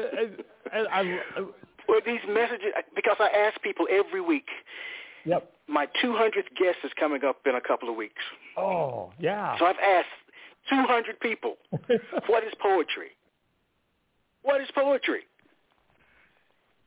I, 0.72 0.78
I, 0.78 1.00
I, 1.36 1.40
well, 1.88 2.00
these 2.04 2.20
messages, 2.28 2.72
because 2.96 3.16
I 3.20 3.28
ask 3.28 3.60
people 3.62 3.86
every 3.90 4.20
week. 4.20 4.48
yep. 5.24 5.52
My 5.68 5.86
200th 6.02 6.32
guest 6.58 6.78
is 6.84 6.90
coming 6.98 7.24
up 7.24 7.38
in 7.46 7.54
a 7.54 7.60
couple 7.60 7.88
of 7.88 7.94
weeks. 7.94 8.22
Oh, 8.56 9.12
yeah. 9.20 9.56
So 9.58 9.66
I've 9.66 9.76
asked 9.78 10.08
200 10.68 11.20
people, 11.20 11.54
what 12.26 12.42
is 12.42 12.52
poetry? 12.60 13.10
What 14.42 14.60
is 14.60 14.68
poetry? 14.74 15.20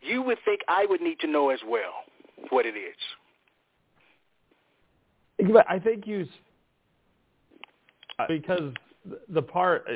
You 0.05 0.21
would 0.21 0.37
think 0.45 0.61
I 0.67 0.85
would 0.85 1.01
need 1.01 1.19
to 1.21 1.27
know 1.27 1.49
as 1.49 1.59
well 1.67 2.03
what 2.49 2.65
it 2.65 2.75
is. 2.75 2.95
But 5.51 5.65
I 5.69 5.79
think 5.79 6.07
you, 6.07 6.25
because 8.27 8.73
the 9.29 9.41
part 9.41 9.87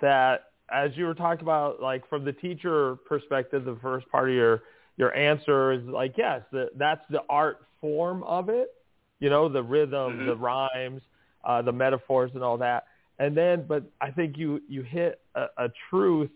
that, 0.00 0.44
as 0.70 0.90
you 0.96 1.04
were 1.04 1.14
talking 1.14 1.42
about, 1.42 1.80
like 1.80 2.08
from 2.08 2.24
the 2.24 2.32
teacher 2.32 2.96
perspective, 3.06 3.64
the 3.64 3.78
first 3.82 4.08
part 4.08 4.28
of 4.28 4.34
your 4.34 4.62
your 4.98 5.14
answer 5.14 5.72
is 5.72 5.82
like, 5.84 6.14
yes, 6.18 6.42
the, 6.52 6.68
that's 6.76 7.00
the 7.10 7.22
art 7.30 7.66
form 7.80 8.22
of 8.24 8.48
it. 8.50 8.74
You 9.20 9.30
know, 9.30 9.48
the 9.48 9.62
rhythm, 9.62 10.18
Mhm. 10.18 10.26
the 10.26 10.36
rhymes, 10.36 11.02
uh, 11.44 11.62
the 11.62 11.72
metaphors, 11.72 12.30
and 12.34 12.42
all 12.42 12.58
that. 12.58 12.84
And 13.18 13.36
then, 13.36 13.64
but 13.66 13.84
I 14.00 14.10
think 14.10 14.36
you 14.36 14.60
you 14.68 14.82
hit 14.82 15.20
a, 15.34 15.46
a 15.58 15.68
truth 15.88 16.30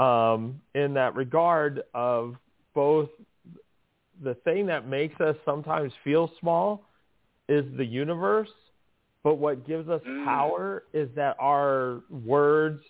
um, 0.00 0.60
in 0.74 0.94
that 0.94 1.14
regard 1.14 1.82
of 1.94 2.36
both 2.74 3.10
the 4.22 4.34
thing 4.44 4.66
that 4.66 4.88
makes 4.88 5.20
us 5.20 5.36
sometimes 5.44 5.92
feel 6.02 6.30
small 6.40 6.86
is 7.48 7.64
the 7.76 7.84
universe, 7.84 8.48
but 9.22 9.34
what 9.34 9.66
gives 9.66 9.88
us 9.88 10.02
Mm. 10.02 10.24
power 10.24 10.84
is 10.92 11.10
that 11.14 11.36
our 11.38 12.02
words, 12.10 12.82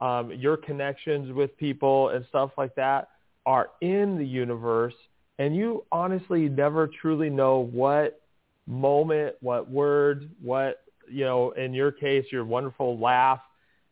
um, 0.00 0.30
your 0.32 0.56
connections 0.56 1.32
with 1.32 1.56
people 1.56 2.10
and 2.10 2.24
stuff 2.26 2.50
like 2.58 2.74
that 2.74 3.08
are 3.46 3.70
in 3.80 4.18
the 4.18 4.26
universe, 4.26 4.94
and 5.38 5.56
you 5.56 5.84
honestly 5.90 6.48
never 6.48 6.86
truly 6.86 7.30
know 7.30 7.60
what 7.60 8.20
moment, 8.66 9.34
what 9.40 9.70
word, 9.70 10.30
what 10.42 10.84
you 11.10 11.24
know, 11.24 11.52
in 11.52 11.72
your 11.72 11.90
case, 11.90 12.26
your 12.30 12.44
wonderful 12.44 12.98
laugh 12.98 13.40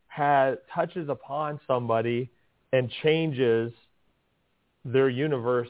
has 0.07 0.57
touches 0.73 1.09
upon 1.09 1.59
somebody 1.65 2.29
and 2.73 2.89
changes 3.03 3.71
their 4.85 5.09
universe 5.09 5.69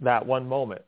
that 0.00 0.24
one 0.24 0.48
moment. 0.48 0.82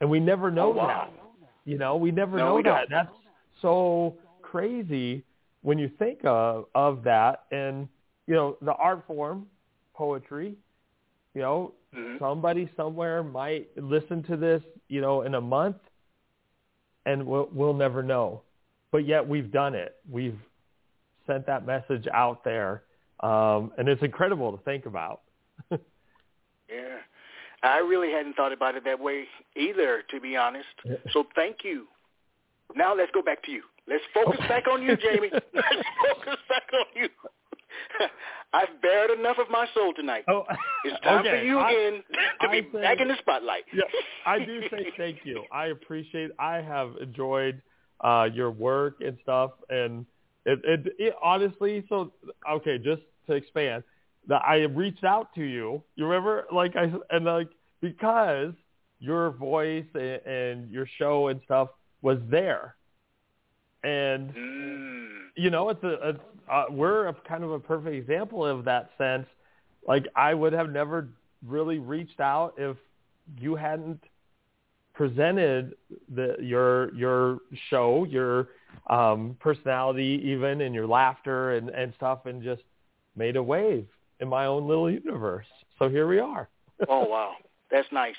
And 0.00 0.08
we 0.08 0.20
never 0.20 0.50
know 0.50 0.68
Oh, 0.72 0.76
wow. 0.76 0.86
that. 0.86 1.50
You 1.64 1.78
know, 1.78 1.96
we 1.96 2.10
never 2.10 2.38
No, 2.38 2.46
know 2.50 2.54
we 2.56 2.62
that. 2.62 2.88
don't. 2.88 2.90
That's 2.90 3.12
so 3.60 4.16
crazy 4.42 5.24
when 5.62 5.78
you 5.78 5.88
think 5.98 6.20
of 6.24 6.66
of 6.74 7.02
that 7.04 7.44
and 7.50 7.88
you 8.26 8.34
know, 8.34 8.56
the 8.60 8.74
art 8.74 9.04
form, 9.06 9.46
poetry, 9.94 10.54
you 11.34 11.40
know, 11.40 11.72
Mhm. 11.94 12.18
somebody 12.18 12.68
somewhere 12.76 13.22
might 13.22 13.68
listen 13.76 14.22
to 14.24 14.36
this, 14.36 14.62
you 14.88 15.00
know, 15.00 15.22
in 15.22 15.34
a 15.34 15.40
month 15.40 15.78
and 17.06 17.26
we'll, 17.26 17.48
we'll 17.52 17.72
never 17.74 18.02
know. 18.02 18.42
But 18.90 19.06
yet 19.06 19.26
we've 19.26 19.50
done 19.50 19.74
it. 19.74 19.96
We've 20.10 20.38
sent 21.26 21.46
that 21.46 21.64
message 21.64 22.06
out 22.12 22.44
there. 22.44 22.82
Um, 23.20 23.72
and 23.78 23.88
it's 23.88 24.02
incredible 24.02 24.56
to 24.56 24.62
think 24.64 24.86
about. 24.86 25.22
Yeah. 26.70 26.98
I 27.62 27.78
really 27.78 28.12
hadn't 28.12 28.34
thought 28.36 28.52
about 28.52 28.74
it 28.76 28.84
that 28.84 29.00
way 29.00 29.24
either, 29.56 30.02
to 30.10 30.20
be 30.20 30.36
honest. 30.36 30.66
So 31.12 31.24
thank 31.34 31.64
you. 31.64 31.86
Now 32.76 32.94
let's 32.94 33.10
go 33.12 33.22
back 33.22 33.42
to 33.44 33.50
you. 33.50 33.62
Let's 33.88 34.04
focus 34.12 34.38
back 34.48 34.68
on 34.68 34.82
you, 34.82 34.90
Jamey. 34.96 35.30
Let's 35.32 35.46
focus 35.54 36.36
back 36.48 36.64
on 36.74 36.84
you. 36.94 37.08
I've 38.52 38.80
bared 38.82 39.10
enough 39.18 39.38
of 39.38 39.48
my 39.50 39.66
soul 39.74 39.94
tonight. 39.94 40.24
oh, 40.28 40.44
It's 40.84 41.00
time 41.02 41.20
okay. 41.26 41.40
for 41.40 41.44
you 41.46 41.58
I- 41.58 41.70
again 41.70 42.02
to 42.42 42.48
I 42.48 42.60
be 42.60 42.68
say- 42.70 42.82
back 42.82 43.00
in 43.00 43.08
the 43.08 43.16
spotlight. 43.18 43.64
yeah, 43.72 43.82
I 44.26 44.38
do 44.44 44.60
say 44.70 44.86
thank 44.98 45.20
you. 45.24 45.42
I 45.50 45.68
appreciate. 45.68 46.30
I 46.38 46.56
have 46.56 46.90
enjoyed 47.00 47.62
uh, 48.02 48.28
your 48.32 48.50
work 48.50 48.96
and 49.00 49.16
stuff, 49.22 49.52
and 49.70 50.04
it, 50.48 50.60
it, 50.64 50.94
it 50.98 51.14
honestly. 51.22 51.84
So 51.88 52.12
okay, 52.50 52.78
just 52.78 53.02
to 53.26 53.34
expand, 53.34 53.82
that 54.28 54.42
I 54.46 54.62
reached 54.62 55.04
out 55.04 55.34
to 55.34 55.42
you. 55.42 55.82
You 55.96 56.06
remember, 56.06 56.46
like 56.52 56.76
I 56.76 56.92
and 57.10 57.24
like 57.24 57.48
because 57.80 58.52
your 59.00 59.30
voice 59.30 59.86
and, 59.94 60.20
and 60.26 60.70
your 60.70 60.86
show 60.98 61.28
and 61.28 61.40
stuff 61.44 61.68
was 62.02 62.18
there, 62.30 62.76
and 63.84 64.34
Mm. 64.34 65.08
you 65.36 65.50
know, 65.50 65.68
it's 65.68 65.82
a, 65.84 66.08
it's, 66.10 66.20
uh, 66.50 66.64
we're 66.70 67.08
a 67.08 67.14
kind 67.28 67.44
of 67.44 67.52
a 67.52 67.60
perfect 67.60 67.94
example 67.94 68.44
of 68.44 68.64
that 68.64 68.90
sense. 68.98 69.26
Like 69.86 70.06
I 70.16 70.34
would 70.34 70.52
have 70.52 70.70
never 70.70 71.08
really 71.46 71.78
reached 71.78 72.20
out 72.20 72.54
if 72.58 72.76
you 73.38 73.54
hadn't 73.54 74.02
presented 74.94 75.74
the 76.14 76.36
your 76.40 76.92
your 76.94 77.38
show, 77.70 78.04
your 78.04 78.48
um, 78.88 79.36
personality, 79.40 80.20
even 80.24 80.60
and 80.60 80.74
your 80.74 80.86
laughter 80.86 81.52
and 81.52 81.68
and 81.70 81.92
stuff, 81.96 82.26
and 82.26 82.42
just 82.42 82.62
made 83.16 83.36
a 83.36 83.42
wave 83.42 83.86
in 84.20 84.28
my 84.28 84.46
own 84.46 84.66
little 84.66 84.90
universe. 84.90 85.46
So 85.78 85.88
here 85.88 86.06
we 86.06 86.18
are. 86.18 86.48
Oh 86.88 87.08
wow, 87.08 87.32
that's 87.72 87.88
nice. 87.90 88.14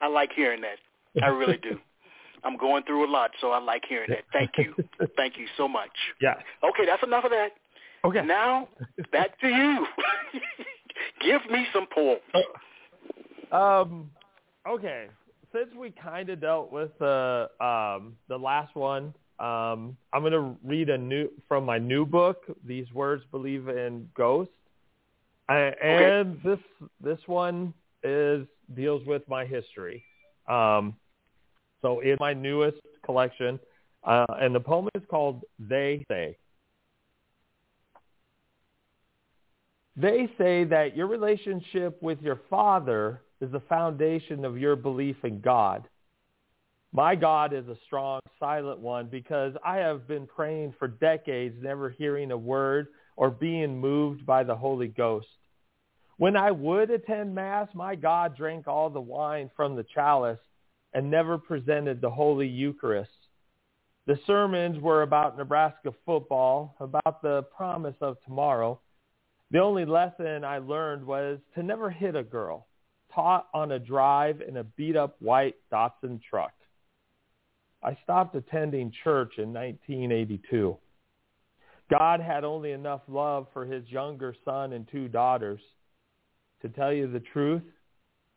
I 0.00 0.06
like 0.06 0.30
hearing 0.34 0.62
that. 0.62 1.22
I 1.22 1.28
really 1.28 1.58
do. 1.58 1.78
I'm 2.44 2.56
going 2.56 2.82
through 2.84 3.06
a 3.06 3.10
lot, 3.10 3.30
so 3.42 3.50
I 3.50 3.58
like 3.58 3.82
hearing 3.86 4.08
that. 4.08 4.24
Thank 4.32 4.52
you. 4.56 4.74
Thank 5.16 5.36
you 5.36 5.44
so 5.58 5.68
much. 5.68 5.90
Yeah. 6.18 6.36
Okay, 6.64 6.86
that's 6.86 7.02
enough 7.02 7.24
of 7.24 7.30
that. 7.30 7.50
Okay. 8.04 8.24
Now, 8.24 8.68
back 9.12 9.38
to 9.40 9.48
you. 9.48 9.86
Give 11.20 11.42
me 11.50 11.66
some 11.74 11.86
poems. 11.94 12.20
Um, 13.52 14.10
okay. 14.66 15.08
Since 15.52 15.74
we 15.78 15.90
kind 15.90 16.30
of 16.30 16.40
dealt 16.40 16.72
with 16.72 16.90
the 16.98 17.50
um, 17.60 18.16
the 18.28 18.38
last 18.38 18.74
one, 18.74 19.12
um, 19.40 19.96
I'm 20.12 20.20
going 20.20 20.32
to 20.32 20.54
read 20.62 20.90
a 20.90 20.98
new 20.98 21.30
from 21.48 21.64
my 21.64 21.78
new 21.78 22.04
book. 22.04 22.44
These 22.64 22.92
words 22.92 23.24
believe 23.30 23.68
in 23.68 24.08
ghosts, 24.14 24.52
I, 25.48 25.72
and 25.82 26.38
this 26.44 26.58
this 27.02 27.18
one 27.26 27.72
is 28.02 28.46
deals 28.74 29.04
with 29.06 29.22
my 29.28 29.46
history. 29.46 30.04
Um, 30.46 30.94
so 31.80 32.00
in 32.00 32.16
my 32.20 32.34
newest 32.34 32.78
collection, 33.04 33.58
uh, 34.04 34.26
and 34.28 34.54
the 34.54 34.60
poem 34.60 34.88
is 34.94 35.02
called 35.10 35.42
"They 35.58 36.04
Say." 36.10 36.36
They 39.96 40.30
say 40.38 40.64
that 40.64 40.96
your 40.96 41.06
relationship 41.06 42.00
with 42.02 42.20
your 42.20 42.40
father 42.48 43.22
is 43.40 43.50
the 43.50 43.60
foundation 43.60 44.44
of 44.44 44.58
your 44.58 44.76
belief 44.76 45.16
in 45.24 45.40
God. 45.40 45.88
My 46.92 47.14
God 47.14 47.52
is 47.52 47.68
a 47.68 47.76
strong, 47.86 48.20
silent 48.38 48.80
one 48.80 49.06
because 49.06 49.54
I 49.64 49.76
have 49.76 50.08
been 50.08 50.26
praying 50.26 50.74
for 50.78 50.88
decades, 50.88 51.56
never 51.62 51.90
hearing 51.90 52.32
a 52.32 52.36
word 52.36 52.88
or 53.16 53.30
being 53.30 53.78
moved 53.78 54.26
by 54.26 54.42
the 54.42 54.56
Holy 54.56 54.88
Ghost. 54.88 55.28
When 56.16 56.36
I 56.36 56.50
would 56.50 56.90
attend 56.90 57.34
Mass, 57.34 57.68
my 57.74 57.94
God 57.94 58.36
drank 58.36 58.66
all 58.66 58.90
the 58.90 59.00
wine 59.00 59.50
from 59.56 59.76
the 59.76 59.86
chalice 59.94 60.40
and 60.92 61.10
never 61.10 61.38
presented 61.38 62.00
the 62.00 62.10
Holy 62.10 62.48
Eucharist. 62.48 63.10
The 64.06 64.18
sermons 64.26 64.80
were 64.80 65.02
about 65.02 65.38
Nebraska 65.38 65.92
football, 66.04 66.74
about 66.80 67.22
the 67.22 67.44
promise 67.56 67.94
of 68.00 68.16
tomorrow. 68.24 68.80
The 69.52 69.60
only 69.60 69.84
lesson 69.84 70.44
I 70.44 70.58
learned 70.58 71.06
was 71.06 71.38
to 71.54 71.62
never 71.62 71.88
hit 71.88 72.16
a 72.16 72.24
girl, 72.24 72.66
taught 73.14 73.46
on 73.54 73.72
a 73.72 73.78
drive 73.78 74.40
in 74.40 74.56
a 74.56 74.64
beat-up 74.64 75.16
white 75.20 75.54
Datsun 75.72 76.20
truck. 76.28 76.52
I 77.82 77.96
stopped 78.04 78.34
attending 78.34 78.92
church 79.02 79.34
in 79.38 79.52
1982. 79.52 80.76
God 81.90 82.20
had 82.20 82.44
only 82.44 82.72
enough 82.72 83.00
love 83.08 83.46
for 83.52 83.64
his 83.64 83.88
younger 83.88 84.34
son 84.44 84.72
and 84.72 84.86
two 84.90 85.08
daughters. 85.08 85.60
To 86.62 86.68
tell 86.68 86.92
you 86.92 87.10
the 87.10 87.20
truth, 87.20 87.62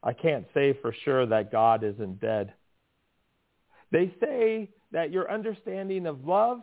I 0.02 0.14
can't 0.14 0.46
say 0.54 0.78
for 0.82 0.94
sure 1.04 1.26
that 1.26 1.52
God 1.52 1.84
isn't 1.84 2.20
dead. 2.20 2.54
They 3.92 4.14
say 4.20 4.72
that 4.92 5.12
your 5.12 5.32
understanding 5.32 6.08
of 6.08 6.26
love 6.26 6.62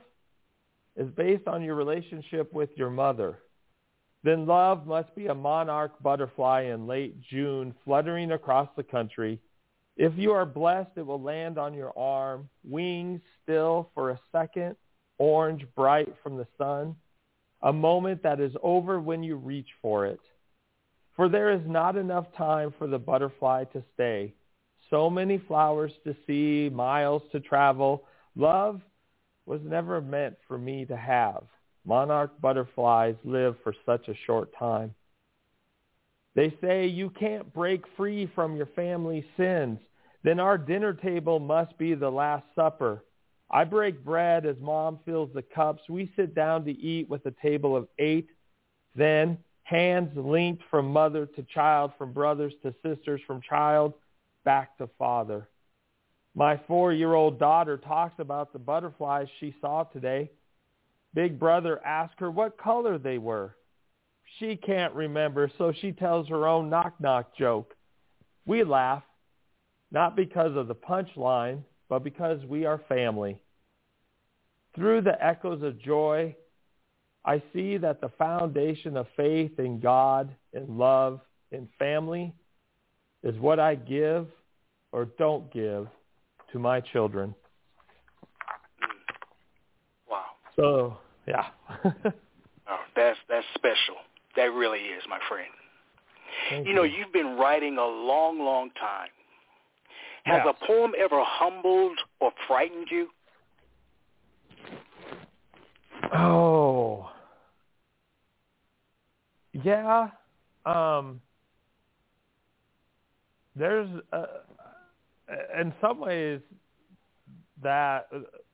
is 0.97 1.09
based 1.16 1.47
on 1.47 1.62
your 1.62 1.75
relationship 1.75 2.53
with 2.53 2.71
your 2.77 2.90
mother. 2.90 3.38
Then 4.23 4.47
love 4.47 4.87
must 4.87 5.14
be 5.14 5.29
a 5.29 5.35
monarch 5.35 6.03
butterfly 6.03 6.64
in 6.64 6.87
late 6.87 7.21
June 7.23 7.75
fluttering 7.85 8.33
across 8.33 8.69
the 8.77 8.83
country. 8.83 9.40
If 9.96 10.12
you 10.16 10.33
are 10.33 10.46
blessed, 10.46 10.92
it 10.96 11.07
will 11.07 11.20
land 11.20 11.59
on 11.59 11.74
your 11.74 11.96
arm, 11.98 12.48
wings 12.64 13.20
still 13.42 13.90
for 13.94 14.11
a 14.11 14.20
second, 14.33 14.76
orange 15.18 15.66
bright 15.76 16.14
from 16.22 16.37
the 16.37 16.46
sun, 16.57 16.96
a 17.62 17.72
moment 17.72 18.22
that 18.22 18.40
is 18.40 18.53
over 18.62 19.00
when 19.00 19.22
you 19.22 19.37
reach 19.37 19.68
for 19.83 20.07
it. 20.07 20.20
For 21.16 21.29
there 21.29 21.50
is 21.50 21.61
not 21.66 21.96
enough 21.96 22.26
time 22.37 22.72
for 22.79 22.87
the 22.87 22.98
butterfly 22.98 23.64
to 23.72 23.85
stay. 23.94 24.33
So 24.88 25.11
many 25.11 25.38
flowers 25.38 25.92
to 26.05 26.16
see, 26.26 26.70
miles 26.74 27.22
to 27.33 27.40
travel. 27.40 28.05
Love 28.37 28.81
was 29.44 29.61
never 29.62 30.00
meant 30.00 30.37
for 30.48 30.57
me 30.57 30.87
to 30.87 30.96
have. 30.96 31.44
Monarch 31.85 32.40
butterflies 32.40 33.16
live 33.24 33.57
for 33.62 33.74
such 33.85 34.09
a 34.09 34.14
short 34.26 34.50
time. 34.59 34.94
They 36.35 36.55
say 36.61 36.87
you 36.87 37.11
can't 37.11 37.53
break 37.53 37.83
free 37.97 38.31
from 38.35 38.57
your 38.57 38.69
family's 38.77 39.25
sins. 39.37 39.79
Then 40.23 40.38
our 40.38 40.59
dinner 40.59 40.93
table 40.93 41.38
must 41.38 41.77
be 41.79 41.95
the 41.95 42.11
Last 42.11 42.45
Supper. 42.55 43.05
I 43.51 43.64
break 43.64 44.05
bread 44.05 44.47
as 44.47 44.57
mom 44.61 45.01
fills 45.05 45.31
the 45.35 45.43
cups. 45.43 45.83
We 45.88 46.12
sit 46.14 46.35
down 46.35 46.64
to 46.66 46.71
eat 46.71 47.09
with 47.09 47.27
a 47.27 47.35
table 47.43 47.77
of 47.77 47.88
eight. 47.99 48.29
Then 48.95 49.38
hands 49.64 50.11
linked 50.16 50.62
from 50.71 50.93
mother 50.93 51.27
to 51.27 51.43
child, 51.43 51.93
from 51.99 52.12
brothers 52.12 52.53
to 52.62 52.75
sisters, 52.85 53.21
from 53.27 53.40
child 53.40 53.95
back 54.45 54.79
to 54.79 54.88
father. 54.99 55.49
My 56.35 56.61
four-year-old 56.69 57.40
daughter 57.40 57.77
talks 57.77 58.19
about 58.19 58.52
the 58.52 58.59
butterflies 58.59 59.27
she 59.40 59.54
saw 59.61 59.85
today. 59.85 60.31
Big 61.13 61.40
brother 61.40 61.85
asked 61.85 62.19
her 62.21 62.31
what 62.31 62.57
color 62.57 62.98
they 62.98 63.19
were. 63.19 63.57
She 64.38 64.56
can't 64.56 64.94
remember, 64.94 65.50
so 65.58 65.72
she 65.81 65.92
tells 65.92 66.28
her 66.28 66.46
own 66.46 66.70
knock-knock 66.70 67.37
joke. 67.37 67.74
We 68.46 68.64
laugh, 68.64 69.02
not 69.90 70.16
because 70.16 70.56
of 70.56 70.68
the 70.68 70.74
punchline, 70.74 71.62
but 71.88 72.04
because 72.04 72.44
we 72.46 72.64
are 72.64 72.81
family. 72.88 73.40
Through 74.74 75.02
the 75.02 75.22
echoes 75.24 75.62
of 75.62 75.81
joy, 75.81 76.35
I 77.24 77.42
see 77.52 77.76
that 77.78 78.00
the 78.00 78.08
foundation 78.10 78.96
of 78.96 79.06
faith 79.16 79.58
in 79.58 79.81
God, 79.81 80.35
in 80.52 80.78
love, 80.78 81.20
in 81.50 81.68
family 81.78 82.33
is 83.22 83.37
what 83.38 83.58
I 83.58 83.74
give 83.74 84.28
or 84.92 85.06
don't 85.18 85.52
give 85.52 85.87
to 86.52 86.58
my 86.58 86.81
children. 86.81 87.35
Mm. 88.83 90.10
Wow. 90.10 90.24
So, 90.56 90.98
yeah. 91.26 91.46
Oh, 92.72 92.78
that's 92.94 93.18
that's 93.28 93.46
special. 93.56 93.96
That 94.37 94.52
really 94.52 94.81
is, 94.81 95.02
my 95.08 95.18
friend. 95.28 95.50
Thank 96.48 96.66
You 96.66 96.74
know, 96.74 96.85
you've 96.85 97.12
been 97.12 97.37
writing 97.37 97.78
a 97.78 97.85
long, 97.87 98.38
long 98.38 98.70
time. 98.78 99.08
Has 100.24 100.42
Yes. 100.44 100.54
a 100.60 100.66
poem 100.66 100.94
ever 100.96 101.22
humbled 101.24 101.98
or 102.20 102.33
frightened 102.46 102.88
you? 102.90 103.10
Oh. 106.12 107.10
Yeah. 109.52 110.10
Um 110.64 111.20
there's 113.56 113.88
uh, 114.12 114.26
in 115.60 115.74
some 115.81 115.98
ways 115.98 116.40
that 117.62 118.08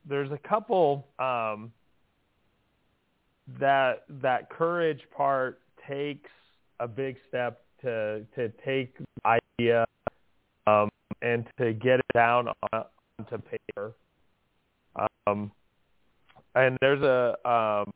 there's 0.04 0.30
a 0.32 0.38
couple 0.38 1.06
um 1.18 1.72
that 3.60 4.04
that 4.08 4.48
courage 4.50 5.02
part 5.16 5.60
takes 5.88 6.30
a 6.80 6.88
big 6.88 7.16
step 7.28 7.62
to 7.82 8.24
to 8.34 8.48
take 8.64 8.96
the 8.98 9.38
idea 9.58 9.86
um 10.66 10.88
and 11.22 11.46
to 11.58 11.72
get 11.72 12.00
it 12.00 12.06
down 12.14 12.48
on, 12.48 12.84
onto 13.18 13.38
paper. 13.38 13.94
Um 15.26 15.50
and 16.54 16.76
there's 16.80 17.02
a 17.02 17.48
um 17.48 17.90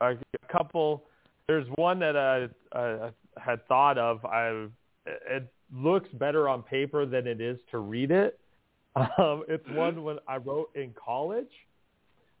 a 0.00 0.14
couple 0.50 1.04
there's 1.46 1.66
one 1.76 1.98
that 2.00 2.16
I, 2.16 2.48
I 2.78 3.10
had 3.38 3.66
thought 3.68 3.98
of. 3.98 4.24
I 4.24 4.66
it 5.06 5.50
looks 5.72 6.08
better 6.14 6.48
on 6.48 6.62
paper 6.62 7.06
than 7.06 7.26
it 7.26 7.40
is 7.40 7.58
to 7.70 7.78
read 7.78 8.10
it. 8.10 8.38
Um 8.96 9.44
it's 9.48 9.68
one 9.70 10.02
when 10.02 10.18
I 10.26 10.38
wrote 10.38 10.70
in 10.74 10.92
college. 10.92 11.52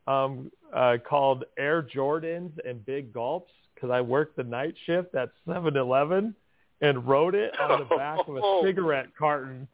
Um 0.06 0.50
uh 0.74 0.96
called 1.08 1.44
Air 1.58 1.82
Jordans 1.82 2.52
and 2.66 2.84
Big 2.84 3.12
Gulps 3.12 3.52
because 3.74 3.90
I 3.90 4.00
worked 4.00 4.36
the 4.36 4.44
night 4.44 4.74
shift 4.86 5.14
at 5.14 5.30
7-Eleven 5.46 6.34
and 6.80 7.06
wrote 7.08 7.34
it 7.34 7.58
on 7.60 7.78
the 7.78 7.96
back 7.96 8.20
of 8.26 8.36
a 8.36 8.42
cigarette 8.62 9.08
carton 9.18 9.68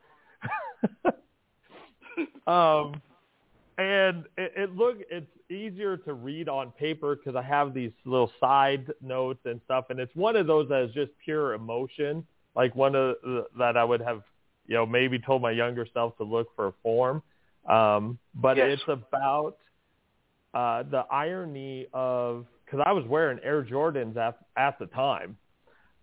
um 2.46 3.00
and 3.78 4.24
it, 4.36 4.52
it 4.56 4.76
look 4.76 4.98
it's 5.10 5.26
easier 5.50 5.96
to 5.96 6.14
read 6.14 6.48
on 6.48 6.70
paper 6.72 7.16
because 7.16 7.36
I 7.36 7.42
have 7.42 7.74
these 7.74 7.90
little 8.04 8.30
side 8.40 8.92
notes 9.00 9.40
and 9.44 9.60
stuff, 9.64 9.86
and 9.90 9.98
it's 9.98 10.14
one 10.14 10.36
of 10.36 10.46
those 10.46 10.68
that 10.68 10.82
is 10.82 10.92
just 10.94 11.10
pure 11.24 11.54
emotion, 11.54 12.26
like 12.54 12.74
one 12.74 12.94
of 12.94 13.16
the, 13.22 13.46
that 13.58 13.76
I 13.76 13.84
would 13.84 14.00
have, 14.00 14.22
you 14.66 14.74
know, 14.74 14.86
maybe 14.86 15.18
told 15.18 15.42
my 15.42 15.50
younger 15.50 15.86
self 15.92 16.16
to 16.18 16.24
look 16.24 16.48
for 16.56 16.68
a 16.68 16.72
form. 16.82 17.22
Um, 17.68 18.18
but 18.34 18.56
Yes. 18.56 18.78
it's 18.78 18.82
about 18.88 19.56
uh, 20.54 20.82
the 20.84 21.04
irony 21.10 21.86
of 21.92 22.46
because 22.64 22.80
I 22.86 22.92
was 22.92 23.04
wearing 23.06 23.38
Air 23.42 23.62
Jordans 23.62 24.16
at 24.16 24.38
at 24.56 24.78
the 24.78 24.86
time, 24.86 25.36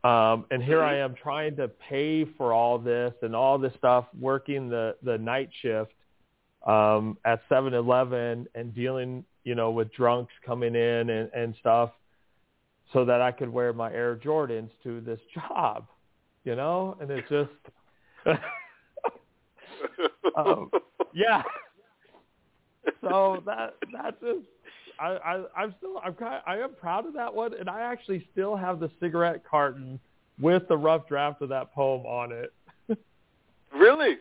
um, 0.04 0.46
and 0.52 0.64
here 0.64 0.84
I 0.84 0.98
am 0.98 1.16
trying 1.16 1.56
to 1.58 1.68
pay 1.68 2.26
for 2.38 2.54
all 2.54 2.78
this 2.80 3.14
and 3.22 3.36
all 3.36 3.58
this 3.58 3.74
stuff, 3.78 4.06
working 4.20 4.70
the 4.70 4.96
the 5.04 5.18
night 5.18 5.50
shift 5.62 5.94
um, 6.66 7.18
at 7.26 7.42
7-Eleven 7.50 8.48
and 8.56 8.76
dealing, 8.76 9.26
you 9.44 9.56
know, 9.56 9.72
with 9.72 9.92
drunks 9.94 10.34
coming 10.46 10.76
in 10.76 11.10
and, 11.10 11.30
and 11.34 11.56
stuff 11.60 11.92
so 12.94 13.06
that 13.06 13.22
I 13.22 13.32
could 13.32 13.50
wear 13.50 13.74
my 13.74 13.92
Air 13.92 14.16
Jordans 14.16 14.70
to 14.84 15.02
this 15.02 15.20
job, 15.34 15.88
you 16.44 16.56
know, 16.56 16.98
and 17.00 17.10
it's 17.10 17.30
just, 17.30 17.50
um, 20.36 20.70
yeah. 21.14 21.44
So 23.02 23.42
that, 23.46 23.76
that 23.94 24.20
just, 24.22 24.46
I, 25.00 25.08
I, 25.18 25.44
I'm 25.58 25.74
still, 25.78 26.00
I'm 26.04 26.14
kind 26.14 26.42
I 26.46 26.58
am 26.58 26.74
proud 26.80 27.06
of 27.08 27.14
that 27.14 27.34
one. 27.34 27.54
And 27.60 27.70
I 27.70 27.82
actually 27.82 28.28
still 28.32 28.56
have 28.56 28.80
the 28.80 28.90
cigarette 29.00 29.44
carton 29.50 30.00
with 30.40 30.68
the 30.68 30.78
rough 30.78 31.08
draft 31.08 31.42
of 31.42 31.50
that 31.50 31.74
poem 31.74 32.06
on 32.06 32.32
it. 32.32 32.54
really? 33.76 34.18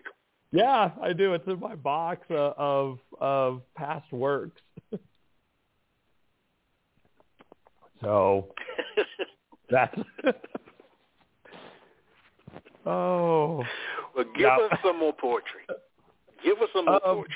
Yeah, 0.53 0.91
I 1.01 1.13
do. 1.13 1.35
It's 1.35 1.47
in 1.47 1.61
my 1.61 1.77
box 1.77 2.27
uh, 2.31 2.53
of 2.57 2.99
of 3.21 3.63
past 3.77 4.11
works. 4.13 4.61
so 8.01 8.49
that's 9.71 9.95
oh. 12.87 13.63
well, 14.15 14.25
give 14.35 14.41
Yeah. 14.41 14.57
us 14.71 14.79
some 14.85 14.99
more 14.99 15.13
poetry. 15.13 15.61
Give 16.43 16.59
us 16.59 16.69
some 16.75 16.87
more 16.87 16.95
Um, 17.07 17.17
poetry. 17.19 17.35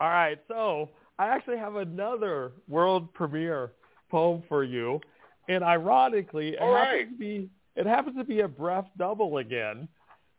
All 0.00 0.08
right, 0.08 0.38
so 0.46 0.90
I 1.18 1.28
actually 1.28 1.58
have 1.58 1.76
another 1.76 2.52
world 2.68 3.12
premiere 3.14 3.72
poem 4.10 4.42
for 4.48 4.62
you, 4.62 5.00
and 5.48 5.64
ironically, 5.64 6.50
it 6.50 6.60
All 6.60 6.74
happens 6.74 6.92
right. 6.92 7.10
to 7.10 7.16
be 7.16 7.50
it 7.74 7.86
happens 7.86 8.16
to 8.16 8.24
be 8.24 8.40
a 8.40 8.48
bref 8.48 8.84
double 8.96 9.38
again. 9.38 9.88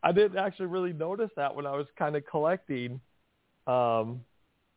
I 0.03 0.11
didn't 0.11 0.37
actually 0.37 0.67
really 0.67 0.93
notice 0.93 1.29
that 1.35 1.53
when 1.53 1.65
I 1.65 1.71
was 1.71 1.87
kind 1.97 2.15
of 2.15 2.25
collecting 2.25 2.99
um, 3.67 4.21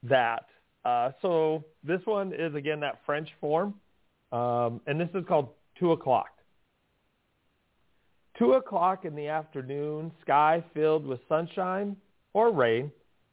that. 0.02 0.46
Uh, 0.84 1.10
so 1.22 1.64
this 1.84 2.00
one 2.04 2.32
is 2.32 2.54
again 2.54 2.80
that 2.80 3.00
French 3.06 3.28
form, 3.40 3.74
um, 4.32 4.80
and 4.86 5.00
this 5.00 5.08
is 5.14 5.24
called 5.28 5.50
two 5.78 5.92
o'clock. 5.92 6.28
Two 8.38 8.54
o'clock 8.54 9.04
in 9.04 9.14
the 9.14 9.28
afternoon, 9.28 10.10
sky 10.22 10.64
filled 10.74 11.06
with 11.06 11.20
sunshine 11.28 11.96
or 12.32 12.50
rain. 12.50 12.90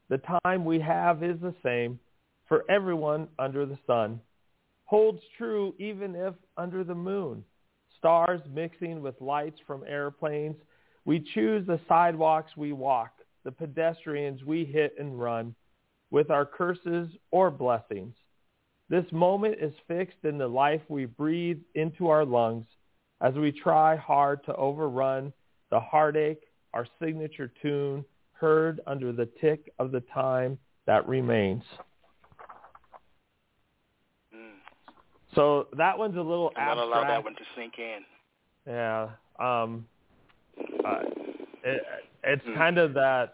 The 0.10 0.22
time 0.44 0.66
we 0.66 0.80
have 0.80 1.24
is 1.24 1.40
the 1.40 1.54
same 1.64 2.00
for 2.48 2.66
everyone 2.70 3.28
under 3.38 3.66
the 3.66 3.78
sun. 3.86 4.20
Holds 4.86 5.22
true 5.38 5.76
even 5.78 6.16
if 6.16 6.34
under 6.58 6.84
the 6.84 6.96
moon. 6.96 7.44
Stars 7.98 8.42
mixing 8.52 9.02
with 9.02 9.22
lights 9.22 9.60
from 9.68 9.84
airplanes. 9.88 10.56
We 11.06 11.20
choose 11.34 11.66
the 11.68 11.80
sidewalks 11.88 12.58
we 12.58 12.74
walk, 12.74 13.12
the 13.44 13.52
pedestrians 13.52 14.44
we 14.44 14.66
hit 14.66 14.96
and 15.00 15.20
run, 15.20 15.54
with 16.10 16.32
our 16.32 16.46
curses 16.46 17.10
or 17.32 17.52
blessings. 17.52 18.16
This 18.90 19.06
moment 19.12 19.58
is 19.62 19.74
fixed 19.88 20.24
in 20.24 20.40
the 20.40 20.48
life 20.48 20.82
we 20.88 21.06
breathe 21.06 21.60
into 21.76 22.08
our 22.08 22.26
lungs 22.26 22.66
as 23.22 23.36
we 23.36 23.52
try 23.52 23.96
hard 23.96 24.44
to 24.46 24.56
overrun 24.56 25.32
the 25.70 25.80
heartache, 25.80 26.42
our 26.74 26.88
signature 27.00 27.52
tune, 27.62 28.04
heard 28.40 28.80
under 28.88 29.12
the 29.12 29.28
tick 29.42 29.72
of 29.80 29.92
the 29.92 30.02
time 30.14 30.58
that 30.86 31.08
remains. 31.08 31.64
Mm. 34.34 34.52
So 35.36 35.68
that 35.78 35.98
one's 35.98 36.18
a 36.18 36.22
little 36.22 36.52
I'm 36.56 36.70
abstract. 36.78 36.88
allow 36.88 37.08
that 37.08 37.24
one 37.24 37.36
to 37.36 37.42
sink 37.56 37.74
in. 37.78 38.00
Yeah. 38.68 39.10
Um, 39.40 39.86
uh, 40.86 41.02
it, 41.64 41.84
it's 42.24 42.44
Hmm. 42.46 42.54
kind 42.56 42.78
of 42.78 42.94
that 42.94 43.34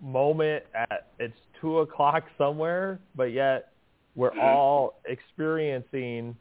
moment 0.00 0.64
at 0.74 1.08
it's 1.18 1.36
two 1.60 1.80
o'clock 1.80 2.24
somewhere, 2.38 3.00
but 3.14 3.32
yet 3.32 3.72
we're 4.14 4.30
Mhm. 4.30 4.42
all 4.42 5.00
experiencing 5.06 6.36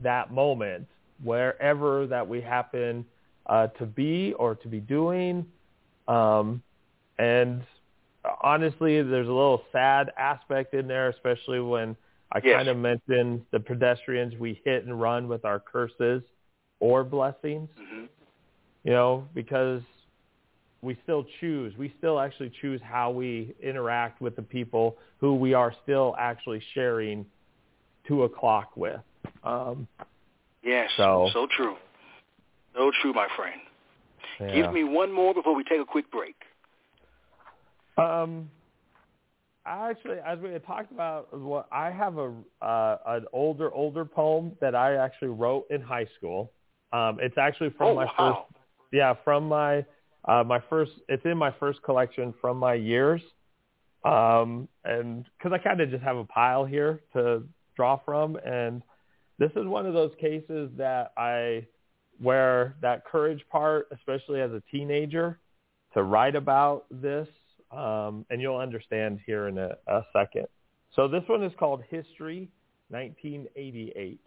that 0.00 0.32
moment 0.32 0.86
wherever 1.22 2.06
that 2.06 2.26
we 2.26 2.40
happen 2.40 3.06
uh, 3.46 3.68
to 3.68 3.86
be 3.86 4.32
or 4.34 4.54
to 4.56 4.68
be 4.68 4.80
doing. 4.80 5.46
Um, 6.08 6.62
and 7.18 7.62
honestly, 8.42 9.02
there's 9.02 9.28
a 9.28 9.32
little 9.32 9.62
sad 9.72 10.12
aspect 10.18 10.74
in 10.74 10.86
there, 10.88 11.08
especially 11.08 11.60
when 11.60 11.96
I 12.32 12.40
Yes. 12.42 12.56
kind 12.56 12.68
of 12.68 12.76
mentioned 12.76 13.44
the 13.52 13.60
pedestrians 13.60 14.34
we 14.36 14.54
hit 14.64 14.84
and 14.84 15.00
run 15.00 15.28
with 15.28 15.44
our 15.44 15.60
curses 15.60 16.22
or 16.80 17.04
blessings, 17.04 17.70
hmm 17.76 18.04
you 18.82 18.92
know, 18.92 19.26
because 19.34 19.80
we 20.82 20.94
still 21.04 21.24
choose. 21.40 21.74
We 21.78 21.94
still 21.96 22.20
actually 22.20 22.50
choose 22.60 22.82
how 22.82 23.10
we 23.10 23.54
interact 23.62 24.20
with 24.20 24.36
the 24.36 24.42
people 24.42 24.98
who 25.18 25.34
we 25.34 25.54
are 25.54 25.72
still 25.82 26.14
actually 26.18 26.60
sharing 26.74 27.24
two 28.06 28.24
o'clock 28.24 28.76
with. 28.76 29.00
Um, 29.42 29.88
Yes. 30.62 30.90
So- 30.96 31.30
so 31.32 31.46
true. 31.46 31.76
So 32.74 32.90
true, 33.00 33.12
my 33.14 33.28
friend. 33.36 33.60
Yeah. 34.40 34.54
Give 34.54 34.72
me 34.72 34.84
one 34.84 35.12
more 35.12 35.34
before 35.34 35.54
we 35.54 35.64
take 35.64 35.80
a 35.80 35.84
quick 35.84 36.10
break. 36.10 36.36
Um, 37.96 38.50
I 39.66 39.90
actually, 39.90 40.18
as 40.26 40.38
we 40.40 40.50
had 40.50 40.66
talked 40.66 40.92
about, 40.92 41.36
what 41.38 41.66
I 41.72 41.90
have 41.90 42.18
a 42.18 42.32
uh, 42.60 42.98
an 43.06 43.24
older 43.32 43.72
older 43.72 44.04
poem 44.04 44.52
that 44.60 44.74
I 44.74 44.96
actually 44.96 45.28
wrote 45.28 45.66
in 45.70 45.80
high 45.80 46.06
school. 46.18 46.52
Um, 46.92 47.18
it's 47.20 47.38
actually 47.38 47.70
from 47.70 47.88
oh 47.88 47.94
my 47.94 48.04
wow. 48.04 48.46
first, 48.50 48.60
yeah, 48.92 49.14
from 49.24 49.48
my 49.48 49.84
uh, 50.26 50.44
my 50.44 50.60
first. 50.68 50.92
It's 51.08 51.24
in 51.24 51.38
my 51.38 51.52
first 51.58 51.82
collection 51.82 52.34
from 52.40 52.58
my 52.58 52.74
years, 52.74 53.22
um, 54.04 54.68
and 54.84 55.24
because 55.38 55.52
I 55.52 55.58
kind 55.58 55.80
of 55.80 55.90
just 55.90 56.02
have 56.02 56.16
a 56.16 56.24
pile 56.24 56.64
here 56.64 57.00
to 57.14 57.42
draw 57.74 57.98
from, 58.04 58.36
and 58.44 58.82
this 59.38 59.50
is 59.56 59.66
one 59.66 59.86
of 59.86 59.94
those 59.94 60.12
cases 60.20 60.70
that 60.76 61.12
I 61.16 61.66
where 62.20 62.76
that 62.80 63.04
courage 63.04 63.44
part, 63.50 63.88
especially 63.92 64.40
as 64.40 64.50
a 64.52 64.62
teenager, 64.70 65.38
to 65.94 66.02
write 66.02 66.36
about 66.36 66.86
this, 66.90 67.28
um, 67.70 68.24
and 68.30 68.40
you'll 68.40 68.56
understand 68.56 69.20
here 69.26 69.48
in 69.48 69.58
a, 69.58 69.70
a 69.86 70.02
second. 70.12 70.46
So 70.94 71.08
this 71.08 71.22
one 71.26 71.42
is 71.42 71.52
called 71.58 71.82
History, 71.90 72.48
1988. 72.88 74.20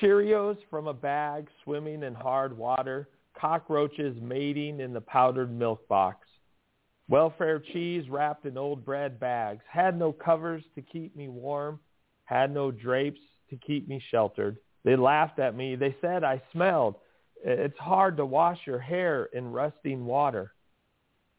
Cheerios 0.00 0.56
from 0.68 0.88
a 0.88 0.94
bag 0.94 1.48
swimming 1.62 2.02
in 2.02 2.14
hard 2.14 2.56
water, 2.56 3.08
cockroaches 3.38 4.16
mating 4.20 4.80
in 4.80 4.92
the 4.92 5.00
powdered 5.00 5.56
milk 5.56 5.86
box. 5.86 6.26
Welfare 7.08 7.60
cheese 7.60 8.08
wrapped 8.08 8.46
in 8.46 8.56
old 8.56 8.84
bread 8.84 9.20
bags. 9.20 9.62
Had 9.70 9.98
no 9.98 10.12
covers 10.12 10.64
to 10.74 10.82
keep 10.82 11.14
me 11.14 11.28
warm. 11.28 11.78
Had 12.24 12.52
no 12.52 12.70
drapes 12.70 13.20
to 13.50 13.56
keep 13.56 13.86
me 13.86 14.02
sheltered. 14.10 14.56
They 14.84 14.96
laughed 14.96 15.38
at 15.38 15.56
me. 15.56 15.76
They 15.76 15.96
said 16.00 16.24
I 16.24 16.42
smelled. 16.52 16.96
It's 17.42 17.78
hard 17.78 18.16
to 18.18 18.26
wash 18.26 18.58
your 18.66 18.78
hair 18.78 19.24
in 19.32 19.52
rusting 19.52 20.04
water. 20.06 20.52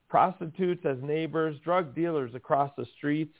Prostitutes 0.09 0.85
as 0.85 0.97
neighbors, 1.01 1.57
drug 1.63 1.95
dealers 1.95 2.35
across 2.35 2.71
the 2.77 2.85
streets. 2.97 3.35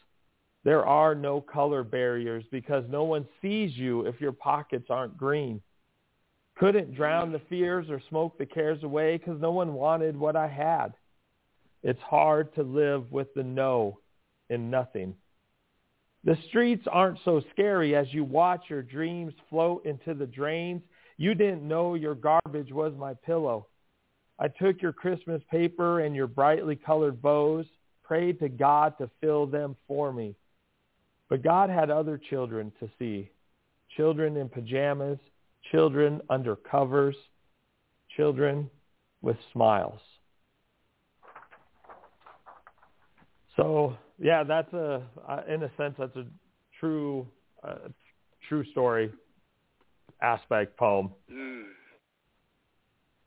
There 0.63 0.85
are 0.85 1.13
no 1.13 1.41
color 1.41 1.83
barriers 1.83 2.43
because 2.51 2.83
no 2.89 3.03
one 3.03 3.27
sees 3.41 3.77
you 3.77 4.05
if 4.07 4.19
your 4.19 4.31
pockets 4.31 4.87
aren't 4.89 5.17
green. 5.17 5.61
Couldn't 6.55 6.95
drown 6.95 7.31
the 7.31 7.41
fears 7.49 7.89
or 7.89 8.01
smoke 8.09 8.37
the 8.37 8.45
cares 8.45 8.81
away 8.83 9.17
because 9.17 9.39
no 9.39 9.51
one 9.51 9.73
wanted 9.73 10.17
what 10.17 10.35
I 10.35 10.47
had. 10.47 10.93
It's 11.83 12.01
hard 12.01 12.53
to 12.55 12.63
live 12.63 13.11
with 13.11 13.31
the 13.35 13.43
no 13.43 13.99
in 14.49 14.71
nothing. 14.71 15.15
The 16.25 16.37
streets 16.47 16.85
aren't 16.91 17.19
so 17.23 17.41
scary 17.51 17.95
as 17.95 18.11
you 18.11 18.23
watch 18.23 18.63
your 18.67 18.81
dreams 18.81 19.33
float 19.47 19.85
into 19.85 20.15
the 20.15 20.25
drains. 20.25 20.81
You 21.17 21.35
didn't 21.35 21.67
know 21.67 21.93
your 21.93 22.15
garbage 22.15 22.71
was 22.71 22.93
my 22.97 23.13
pillow. 23.13 23.67
I 24.39 24.47
took 24.47 24.81
your 24.81 24.91
Christmas 24.91 25.41
paper 25.51 26.01
and 26.01 26.15
your 26.15 26.27
brightly 26.27 26.75
colored 26.75 27.21
bows, 27.21 27.65
prayed 28.03 28.39
to 28.39 28.49
God 28.49 28.97
to 28.97 29.09
fill 29.21 29.45
them 29.45 29.75
for 29.87 30.11
me. 30.11 30.35
But 31.29 31.43
God 31.43 31.69
had 31.69 31.91
other 31.91 32.17
children 32.17 32.71
to 32.79 32.89
see, 32.97 33.29
children 33.95 34.35
in 34.35 34.49
pajamas, 34.49 35.19
children 35.71 36.21
under 36.29 36.55
covers, 36.55 37.15
children 38.15 38.69
with 39.21 39.37
smiles. 39.53 39.99
So 43.55 43.95
yeah, 44.19 44.43
that's 44.43 44.71
a 44.73 45.03
uh, 45.27 45.41
in 45.47 45.63
a 45.63 45.71
sense 45.77 45.95
that's 45.97 46.15
a 46.15 46.25
true 46.79 47.27
uh, 47.63 47.89
true 48.47 48.63
story 48.71 49.11
aspect 50.21 50.77
poem. 50.77 51.11
Mm. 51.31 51.63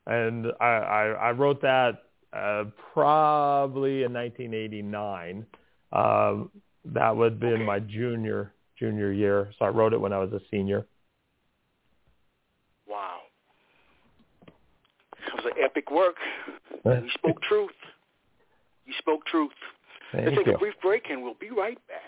And 0.07 0.47
I, 0.61 0.65
I, 0.65 1.07
I 1.07 1.31
wrote 1.33 1.61
that 1.63 2.05
uh, 2.33 2.65
probably 2.95 4.05
in 4.05 4.13
1989. 4.13 5.47
Um, 5.93 6.51
that 6.85 7.15
would 7.15 7.33
have 7.33 7.41
been 7.41 7.53
okay. 7.55 7.65
my 7.65 7.79
junior 7.79 8.55
junior 8.79 9.13
year. 9.13 9.53
So 9.59 9.65
I 9.65 9.69
wrote 9.69 9.93
it 9.93 10.01
when 10.01 10.13
I 10.13 10.19
was 10.19 10.33
a 10.33 10.41
senior. 10.51 10.87
Wow. 12.89 13.19
It 14.47 15.35
was 15.35 15.45
an 15.45 15.63
epic 15.63 15.91
work. 15.91 16.17
you 16.85 17.11
spoke 17.15 17.43
truth. 17.43 17.71
You 18.87 18.95
spoke 18.99 19.27
truth. 19.27 19.51
Thank 20.13 20.25
Let's 20.25 20.37
take 20.39 20.47
you. 20.47 20.55
a 20.55 20.59
brief 20.59 20.75
break 20.81 21.05
and 21.11 21.23
we'll 21.23 21.35
be 21.35 21.51
right 21.51 21.79
back. 21.89 22.08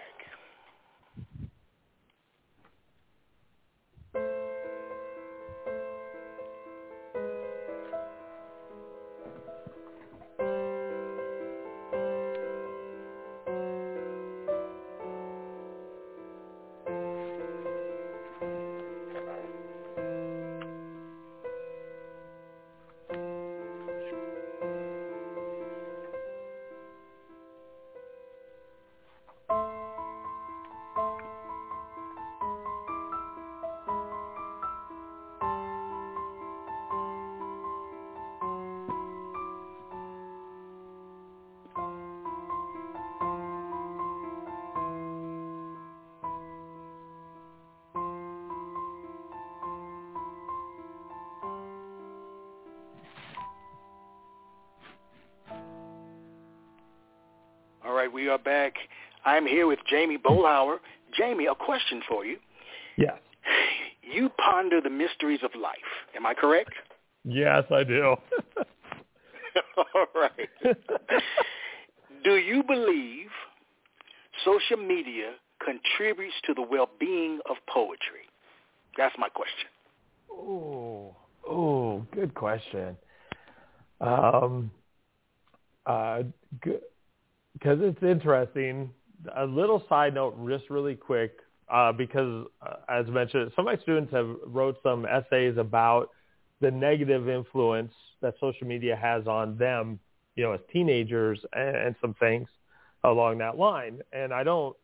Right, 57.93 58.11
we 58.11 58.29
are 58.29 58.39
back. 58.39 58.75
I'm 59.25 59.47
here 59.47 59.67
with 59.67 59.81
Jamey 59.93 60.17
Boelhower. 60.17 60.77
Jamey, 61.19 61.51
a 61.51 61.55
question 61.55 62.01
for 62.09 62.25
you. 62.25 62.39
Yes. 62.97 63.19
You 64.03 64.31
ponder 64.43 64.81
the 64.81 64.89
mysteries 64.89 65.41
of 65.43 65.51
life. 65.61 65.77
Am 66.17 66.25
I 66.25 66.33
correct? 66.33 66.71
Yes, 67.25 67.65
I 67.71 67.85
do. 67.85 68.15
All 69.77 70.07
right. 70.15 70.49
do 72.25 72.37
you 72.37 72.63
believe 72.63 73.29
social 74.45 74.79
media 74.79 75.33
contributes 75.63 76.35
to 76.47 76.55
the 76.55 76.63
well-being 76.63 77.41
of 77.51 77.57
poetry? 77.69 78.29
That's 78.97 79.15
my 79.19 79.29
question. 79.29 79.69
Oh, 80.33 81.17
oh, 81.47 82.07
good 82.13 82.35
question. 82.35 82.97
Um, 84.01 84.71
uh, 85.85 86.23
because 87.61 87.79
it's 87.83 88.03
interesting. 88.03 88.91
A 89.37 89.45
little 89.45 89.85
side 89.89 90.15
note, 90.15 90.35
just 90.49 90.71
really 90.71 90.95
quick, 90.95 91.39
uh, 91.71 91.93
because 91.93 92.47
uh, 92.67 92.77
as 92.89 93.07
mentioned, 93.09 93.53
some 93.55 93.69
of 93.69 93.77
my 93.77 93.83
students 93.83 94.13
have 94.13 94.29
wrote 94.47 94.77
some 94.83 95.05
essays 95.05 95.59
about 95.59 96.09
the 96.61 96.71
negative 96.71 97.29
influence 97.29 97.93
that 98.23 98.35
social 98.41 98.67
media 98.67 98.97
has 98.97 99.27
on 99.27 99.57
them, 99.59 99.99
you 100.37 100.45
know, 100.45 100.53
as 100.53 100.61
teenagers, 100.73 101.39
and, 101.53 101.77
and 101.77 101.97
some 102.01 102.15
things 102.15 102.49
along 103.05 103.39
that 103.39 103.59
line. 103.59 104.01
And 104.13 104.33
I 104.33 104.43
don't, 104.43 104.75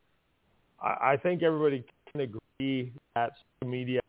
I, 0.82 1.12
I 1.12 1.16
think 1.16 1.42
everybody 1.42 1.84
can 2.12 2.20
agree 2.22 2.92
that 3.14 3.32
social 3.60 3.70
media 3.70 4.00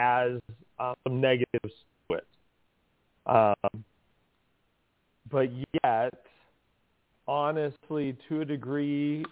has 0.00 0.40
uh, 0.78 0.94
some 1.04 1.20
negatives 1.20 1.74
to 2.08 2.16
it. 2.16 2.26
Um, 3.26 3.84
but 5.30 5.48
yet, 5.84 6.14
honestly, 7.30 8.16
to 8.28 8.40
a 8.40 8.44
degree, 8.44 9.24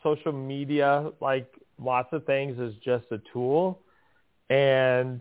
social 0.00 0.30
media, 0.30 1.10
like 1.20 1.52
lots 1.76 2.08
of 2.12 2.24
things, 2.24 2.56
is 2.56 2.72
just 2.84 3.04
a 3.10 3.20
tool. 3.32 3.80
And 4.48 5.20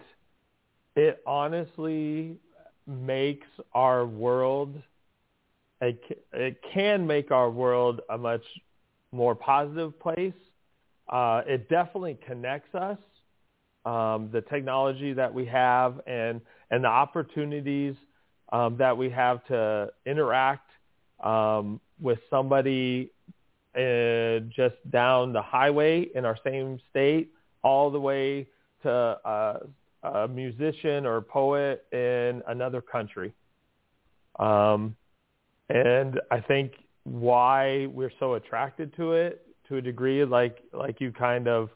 it 0.95 1.23
honestly 1.25 2.37
makes 2.85 3.47
our 3.73 4.05
world, 4.05 4.79
it, 5.81 5.99
it 6.31 6.59
can 6.71 7.07
make 7.07 7.31
our 7.31 7.49
world 7.49 8.01
a 8.11 8.17
much 8.19 8.43
more 9.11 9.33
positive 9.33 9.99
place. 9.99 10.33
Uh, 11.09 11.41
it 11.47 11.67
definitely 11.69 12.19
connects 12.27 12.75
us. 12.75 12.99
Um, 13.83 14.29
the 14.31 14.41
technology 14.41 15.13
that 15.13 15.33
we 15.33 15.45
have 15.45 16.01
and, 16.05 16.39
and 16.69 16.83
the 16.83 16.87
opportunities 16.87 17.95
um, 18.51 18.77
that 18.77 18.95
we 18.95 19.09
have 19.09 19.43
to 19.45 19.89
interact 20.05 20.69
um, 21.23 21.79
with 21.99 22.19
somebody 22.29 23.11
uh, 23.75 24.39
just 24.55 24.75
down 24.89 25.33
the 25.33 25.41
highway 25.41 26.07
in 26.15 26.25
our 26.25 26.37
same 26.43 26.79
state 26.89 27.31
all 27.63 27.89
the 27.91 27.99
way 27.99 28.47
to 28.83 28.91
uh, 28.91 29.59
a 30.03 30.27
musician 30.27 31.05
or 31.05 31.17
a 31.17 31.21
poet 31.21 31.85
in 31.91 32.41
another 32.47 32.81
country. 32.81 33.33
Um, 34.39 34.95
and 35.69 36.19
I 36.31 36.41
think 36.41 36.73
why 37.03 37.87
we're 37.87 38.11
so 38.19 38.35
attracted 38.35 38.95
to 38.97 39.13
it 39.13 39.45
to 39.67 39.77
a 39.77 39.81
degree, 39.81 40.23
like 40.25 40.59
like 40.73 41.01
you 41.01 41.11
kind 41.11 41.47
of 41.47 41.69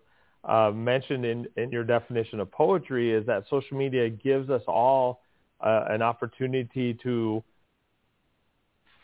uh, 0.43 0.72
mentioned 0.72 1.26
in, 1.26 1.47
in 1.57 1.72
your 1.72 1.84
definition 1.84 2.39
of 2.39 2.51
poetry, 2.51 3.11
is 3.11 3.26
that 3.26 3.43
social 3.49 3.78
media 3.78 4.09
gives 4.09 4.49
us 4.49 4.61
all 4.67 5.22
uh, 5.61 5.86
an 5.89 6.01
opportunity 6.01 6.93
to 7.03 7.43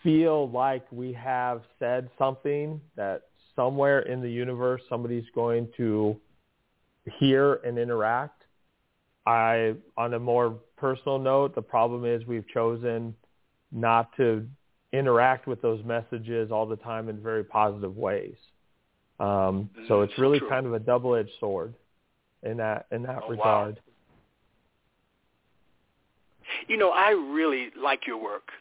feel 0.06 0.49
like 0.51 0.86
we 0.91 1.12
have 1.12 1.64
said 1.80 2.10
something 2.18 2.80
that 2.95 3.24
somewhere 3.56 4.01
in 4.01 4.22
the 4.22 4.30
universe 4.30 4.82
somebody's 4.88 5.26
going 5.34 5.68
to 5.76 6.16
hear 7.20 7.56
and 7.66 7.80
interact. 7.80 8.43
I, 9.26 9.74
on 9.97 10.14
a 10.14 10.20
more 10.20 10.60
personal 10.78 11.18
note, 11.18 11.56
the 11.56 11.62
problem 11.64 12.06
is 12.06 12.26
we've 12.28 12.47
chosen 12.49 13.16
not 13.72 14.16
to 14.18 14.47
interact 14.93 15.47
with 15.47 15.60
those 15.64 15.84
messages 15.84 16.51
all 16.51 16.68
the 16.68 16.76
time 16.76 17.10
in 17.10 17.22
very 17.22 17.43
positive 17.43 17.97
ways. 17.97 18.36
Um, 19.20 19.72
so 19.88 20.01
it's 20.01 20.18
really 20.20 20.38
True. 20.39 20.49
kind 20.49 20.68
of 20.68 20.74
a 20.74 20.80
double-edged 20.80 21.32
sword 21.39 21.74
in 22.43 22.58
that 22.58 22.86
in 22.91 23.01
that 23.03 23.24
Oh, 23.24 23.30
wow. 23.30 23.30
regard. 23.30 23.80
You 26.68 26.78
know, 26.78 26.91
I 26.91 27.10
really 27.10 27.72
like 27.82 28.06
your 28.06 28.18
work. 28.18 28.51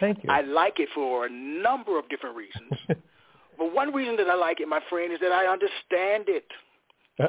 Thank 0.00 0.24
you. 0.24 0.30
I 0.30 0.42
like 0.42 0.78
it 0.78 0.88
for 0.94 1.26
a 1.26 1.30
number 1.30 1.98
of 1.98 2.08
different 2.08 2.36
reasons. 2.36 2.72
but 3.58 3.74
one 3.74 3.92
reason 3.94 4.16
that 4.16 4.28
I 4.28 4.34
like 4.34 4.60
it, 4.60 4.68
my 4.68 4.80
friend, 4.88 5.12
is 5.12 5.20
that 5.20 5.32
I 5.32 5.46
understand 5.46 6.24
it. 6.28 6.46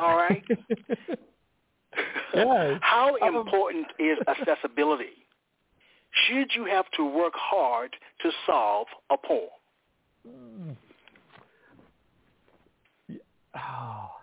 All 0.01 0.18
right? 0.18 0.43
How 2.82 3.15
Um, 3.22 3.36
important 3.36 3.88
is 3.99 4.18
accessibility? 4.28 5.26
Should 6.26 6.53
you 6.55 6.65
have 6.65 6.86
to 6.97 7.05
work 7.05 7.34
hard 7.36 7.95
to 8.22 8.32
solve 8.45 8.88
a 9.09 9.18
poem? 9.18 10.78
Oh. 13.55 14.11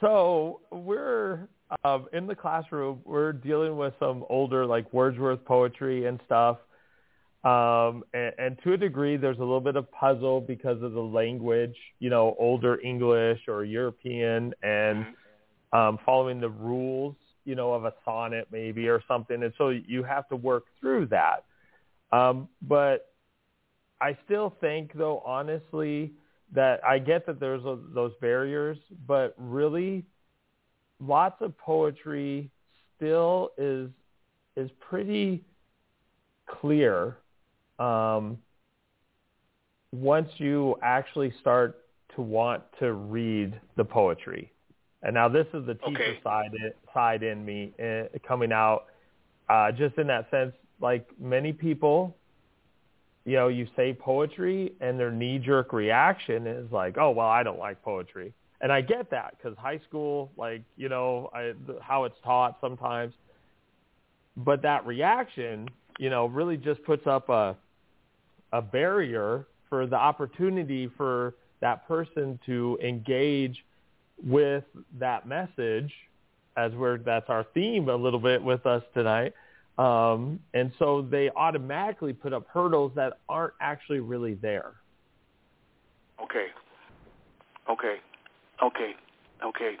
So 0.00 0.60
we're 0.70 1.48
um, 1.84 2.06
in 2.12 2.28
the 2.28 2.34
classroom. 2.36 3.00
We're 3.04 3.32
dealing 3.32 3.76
with 3.76 3.92
some 3.98 4.24
older, 4.28 4.64
like 4.64 4.92
Wordsworth 4.92 5.44
poetry 5.44 6.06
and 6.06 6.20
stuff. 6.24 6.58
Um, 7.44 8.02
and, 8.12 8.32
and 8.38 8.58
to 8.64 8.72
a 8.72 8.76
degree, 8.76 9.16
there's 9.16 9.36
a 9.36 9.40
little 9.40 9.60
bit 9.60 9.76
of 9.76 9.90
puzzle 9.92 10.40
because 10.40 10.82
of 10.82 10.92
the 10.92 11.00
language, 11.00 11.76
you 12.00 12.10
know, 12.10 12.34
older 12.38 12.80
English 12.80 13.40
or 13.46 13.64
European, 13.64 14.52
and 14.62 15.06
um, 15.72 15.98
following 16.04 16.40
the 16.40 16.48
rules, 16.48 17.14
you 17.44 17.54
know, 17.54 17.72
of 17.72 17.84
a 17.84 17.94
sonnet 18.04 18.48
maybe 18.50 18.88
or 18.88 19.02
something. 19.06 19.42
And 19.42 19.52
so 19.56 19.68
you 19.68 20.02
have 20.02 20.28
to 20.28 20.36
work 20.36 20.64
through 20.80 21.06
that. 21.06 21.44
Um, 22.10 22.48
but 22.62 23.12
I 24.00 24.16
still 24.24 24.54
think, 24.60 24.92
though, 24.94 25.22
honestly, 25.24 26.12
that 26.54 26.84
I 26.84 26.98
get 26.98 27.26
that 27.26 27.38
there's 27.38 27.64
a, 27.64 27.78
those 27.94 28.12
barriers, 28.20 28.78
but 29.06 29.34
really, 29.36 30.04
lots 31.00 31.36
of 31.40 31.56
poetry 31.58 32.50
still 32.96 33.50
is 33.58 33.90
is 34.56 34.70
pretty 34.80 35.44
clear 36.48 37.18
um, 37.78 38.38
once 39.92 40.28
you 40.38 40.76
actually 40.82 41.32
start 41.40 41.84
to 42.14 42.22
want 42.22 42.62
to 42.78 42.92
read 42.92 43.58
the 43.76 43.84
poetry. 43.84 44.52
And 45.02 45.14
now 45.14 45.28
this 45.28 45.46
is 45.54 45.64
the 45.66 45.74
teacher 45.74 46.14
Okay. 46.14 46.20
side 46.22 46.50
side 46.92 47.22
in 47.22 47.44
me 47.44 47.72
uh, 47.82 48.04
coming 48.26 48.52
out, 48.52 48.86
uh, 49.48 49.70
just 49.72 49.96
in 49.98 50.06
that 50.08 50.30
sense. 50.30 50.52
Like 50.80 51.06
many 51.20 51.52
people, 51.52 52.16
you 53.24 53.36
know, 53.36 53.48
you 53.48 53.66
say 53.76 53.94
poetry, 53.94 54.72
and 54.80 54.98
their 54.98 55.10
knee 55.10 55.38
jerk 55.38 55.72
reaction 55.72 56.46
is 56.46 56.70
like, 56.72 56.96
"Oh, 56.98 57.10
well, 57.10 57.28
I 57.28 57.42
don't 57.42 57.58
like 57.58 57.82
poetry." 57.82 58.32
And 58.60 58.72
I 58.72 58.80
get 58.80 59.10
that 59.10 59.36
because 59.36 59.56
high 59.58 59.80
school, 59.88 60.32
like 60.36 60.62
you 60.76 60.88
know, 60.88 61.30
I, 61.34 61.52
how 61.80 62.04
it's 62.04 62.16
taught 62.24 62.58
sometimes. 62.60 63.14
But 64.36 64.62
that 64.62 64.86
reaction, 64.86 65.68
you 65.98 66.10
know, 66.10 66.26
really 66.26 66.56
just 66.56 66.82
puts 66.84 67.06
up 67.06 67.28
a 67.28 67.56
a 68.52 68.62
barrier 68.62 69.46
for 69.68 69.86
the 69.86 69.96
opportunity 69.96 70.90
for 70.96 71.34
that 71.60 71.86
person 71.88 72.38
to 72.46 72.78
engage 72.82 73.64
with 74.24 74.64
that 74.98 75.26
message 75.26 75.92
as 76.56 76.72
we're 76.72 76.98
that's 76.98 77.28
our 77.28 77.44
theme 77.54 77.88
a 77.88 77.94
little 77.94 78.18
bit 78.20 78.42
with 78.42 78.64
us 78.66 78.82
tonight 78.94 79.32
um, 79.78 80.40
and 80.54 80.72
so 80.78 81.02
they 81.02 81.30
automatically 81.36 82.12
put 82.12 82.32
up 82.32 82.46
hurdles 82.52 82.90
that 82.96 83.18
aren't 83.28 83.54
actually 83.60 84.00
really 84.00 84.34
there 84.34 84.72
Okay. 86.22 86.46
Okay. 87.70 87.96
Okay. 88.62 88.92
Okay. 89.44 89.76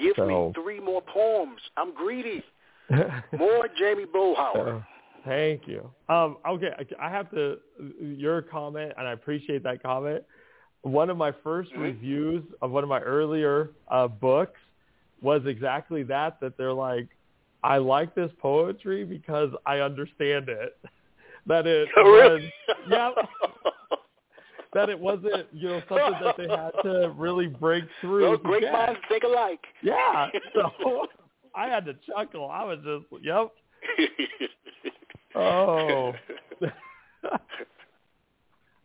Give 0.00 0.12
So- 0.16 0.26
me 0.26 0.52
three 0.54 0.80
more 0.80 1.02
poems. 1.02 1.60
I'm 1.76 1.92
greedy. 1.94 2.42
More 3.36 3.68
Jamey 3.80 4.06
Boelhower. 4.06 4.86
Thank 5.26 5.66
you. 5.66 5.90
Um, 6.08 6.38
okay, 6.48 6.70
I 6.78 7.06
I 7.08 7.10
have 7.10 7.30
to. 7.32 7.58
Your 8.00 8.40
comment, 8.42 8.92
and 8.96 9.06
I 9.08 9.12
appreciate 9.12 9.62
that 9.64 9.82
comment. 9.82 10.22
One 10.82 11.10
of 11.10 11.16
my 11.16 11.32
1st 11.32 11.72
Mhm. 11.72 11.78
reviews 11.82 12.44
of 12.62 12.70
one 12.70 12.84
of 12.84 12.88
my 12.88 13.00
earlier 13.00 13.70
uh, 13.88 14.06
books 14.06 14.60
was 15.20 15.44
exactly 15.46 16.04
that. 16.04 16.38
That 16.40 16.56
they're 16.56 16.72
like, 16.72 17.08
I 17.64 17.78
like 17.78 18.14
this 18.14 18.30
poetry 18.38 19.04
because 19.04 19.50
I 19.66 19.80
understand 19.80 20.48
it. 20.48 20.78
that 21.46 21.66
it 21.66 21.88
Oh, 21.96 22.02
really? 22.04 22.52
was, 22.68 22.76
yep. 22.88 23.28
that 24.74 24.88
it 24.90 24.98
wasn't, 24.98 25.46
you 25.52 25.68
know, 25.70 25.82
something 25.88 26.20
that 26.22 26.36
they 26.36 26.48
had 26.48 26.70
to 26.84 27.12
really 27.16 27.48
break 27.48 27.84
through. 28.00 28.20
Those 28.20 28.40
great 28.44 28.70
minds 28.70 29.00
think 29.08 29.24
alike. 29.24 29.64
Yeah. 29.82 30.28
So 30.54 31.06
I 31.56 31.66
had 31.68 31.84
to 31.86 31.94
chuckle. 32.06 32.48
I 32.48 32.62
was 32.62 32.78
just, 32.84 33.24
yep. 33.24 33.50
Oh. 35.36 36.12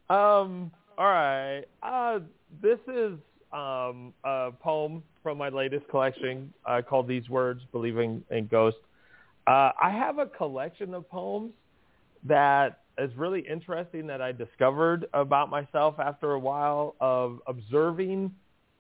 um. 0.10 0.72
All 0.98 1.08
right. 1.08 1.64
Uh, 1.82 2.20
this 2.62 2.80
is 2.88 3.14
um, 3.54 4.14
a 4.24 4.52
poem 4.60 5.02
from 5.24 5.38
my 5.38 5.50
latest 5.50 5.88
collection 5.88 6.54
uh, 6.66 6.82
called 6.88 7.08
"These 7.08 7.30
Words: 7.30 7.62
Believing 7.72 8.24
in 8.30 8.48
Ghosts." 8.48 8.82
Uh, 9.48 9.72
I 9.82 9.90
have 9.90 10.20
a 10.20 10.28
collection 10.28 10.94
of 10.94 11.10
poems 11.10 11.54
that 12.26 12.82
is 12.98 13.12
really 13.16 13.42
interesting 13.50 14.06
that 14.08 14.22
I 14.22 14.32
discovered 14.32 15.08
about 15.14 15.50
myself 15.50 15.96
after 16.00 16.34
a 16.34 16.40
while 16.40 16.96
of 17.00 17.40
observing 17.48 18.34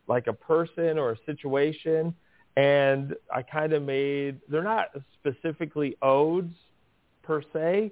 like 0.08 0.28
a 0.28 0.34
person 0.34 1.00
or 1.00 1.12
a 1.12 1.18
situation 1.26 2.14
and 2.58 3.16
I 3.34 3.42
kind 3.42 3.74
of 3.74 3.82
made 3.84 4.40
they're 4.50 4.64
not 4.64 4.88
specifically 5.14 5.96
odes 6.02 6.54
per 7.32 7.42
se, 7.54 7.92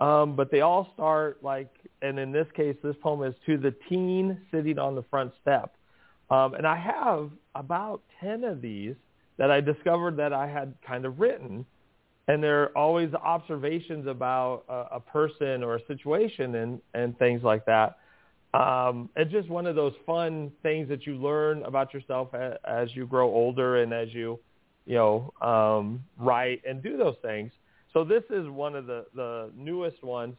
um, 0.00 0.34
but 0.34 0.50
they 0.50 0.62
all 0.62 0.90
start 0.94 1.30
like, 1.42 1.72
and 2.00 2.18
in 2.18 2.32
this 2.32 2.48
case, 2.56 2.76
this 2.82 2.96
poem 3.00 3.22
is 3.22 3.34
to 3.46 3.56
the 3.56 3.72
teen 3.88 4.24
sitting 4.50 4.78
on 4.78 4.96
the 4.96 5.04
front 5.12 5.32
step, 5.40 5.68
um, 6.30 6.54
and 6.54 6.66
I 6.66 6.76
have 6.76 7.30
about 7.54 8.02
ten 8.20 8.42
of 8.42 8.60
these 8.60 8.96
that 9.38 9.50
I 9.52 9.60
discovered 9.60 10.16
that 10.16 10.32
I 10.32 10.46
had 10.48 10.74
kind 10.84 11.04
of 11.04 11.20
written, 11.20 11.64
and 12.26 12.42
they're 12.42 12.76
always 12.76 13.10
observations 13.14 14.06
about 14.08 14.64
a, 14.68 14.96
a 14.96 15.00
person 15.00 15.62
or 15.62 15.76
a 15.76 15.86
situation 15.86 16.56
and 16.56 16.80
and 16.94 17.16
things 17.18 17.42
like 17.44 17.64
that. 17.66 17.98
Um, 18.54 19.08
it's 19.16 19.30
just 19.30 19.48
one 19.48 19.66
of 19.66 19.76
those 19.76 19.94
fun 20.04 20.50
things 20.62 20.88
that 20.88 21.06
you 21.06 21.14
learn 21.14 21.62
about 21.62 21.94
yourself 21.94 22.34
as, 22.34 22.54
as 22.64 22.88
you 22.96 23.06
grow 23.06 23.28
older 23.28 23.82
and 23.82 23.92
as 23.94 24.08
you, 24.12 24.38
you 24.84 24.96
know, 24.96 25.32
um, 25.40 26.04
write 26.18 26.60
and 26.68 26.82
do 26.82 26.96
those 26.96 27.16
things. 27.22 27.52
So 27.92 28.04
this 28.04 28.22
is 28.30 28.48
one 28.48 28.74
of 28.74 28.86
the, 28.86 29.04
the 29.14 29.50
newest 29.56 30.02
ones, 30.02 30.36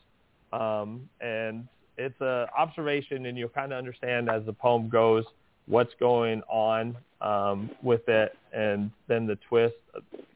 um, 0.52 1.08
and 1.22 1.68
it's 1.98 2.20
an 2.20 2.48
observation, 2.58 3.28
and 3.28 3.38
you'll 3.38 3.50
kind 3.50 3.72
of 3.72 3.78
understand 3.78 4.30
as 4.30 4.44
the 4.46 4.54
poem 4.54 4.90
goes 4.90 5.24
what's 5.68 5.94
going 6.00 6.42
on 6.50 6.98
um, 7.22 7.70
with 7.82 8.08
it, 8.08 8.36
and 8.54 8.92
then 9.08 9.28
the 9.28 9.38
twist 9.48 9.76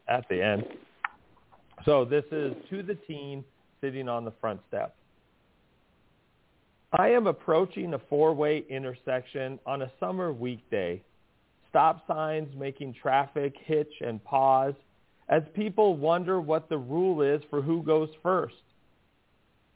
at 0.08 0.28
the 0.30 0.42
end. 0.42 0.66
So 1.86 2.06
this 2.06 2.24
is 2.32 2.54
to 2.70 2.84
the 2.84 2.96
teen 2.96 3.44
sitting 3.82 4.08
on 4.08 4.26
the 4.26 4.34
front 4.40 4.60
step. 4.68 4.96
I 6.94 7.10
am 7.10 7.28
approaching 7.28 7.94
a 7.94 8.00
four-way 8.10 8.64
intersection 8.70 9.60
on 9.66 9.82
a 9.82 9.92
summer 10.00 10.32
weekday. 10.32 11.02
Stop 11.70 12.08
signs 12.08 12.48
making 12.56 12.94
traffic 12.94 13.54
hitch 13.66 13.92
and 14.02 14.24
pause 14.24 14.74
as 15.30 15.44
people 15.54 15.98
wonder 15.98 16.40
what 16.40 16.70
the 16.70 16.78
rule 16.78 17.22
is 17.22 17.42
for 17.50 17.62
who 17.62 17.84
goes 17.84 18.10
first. 18.24 18.56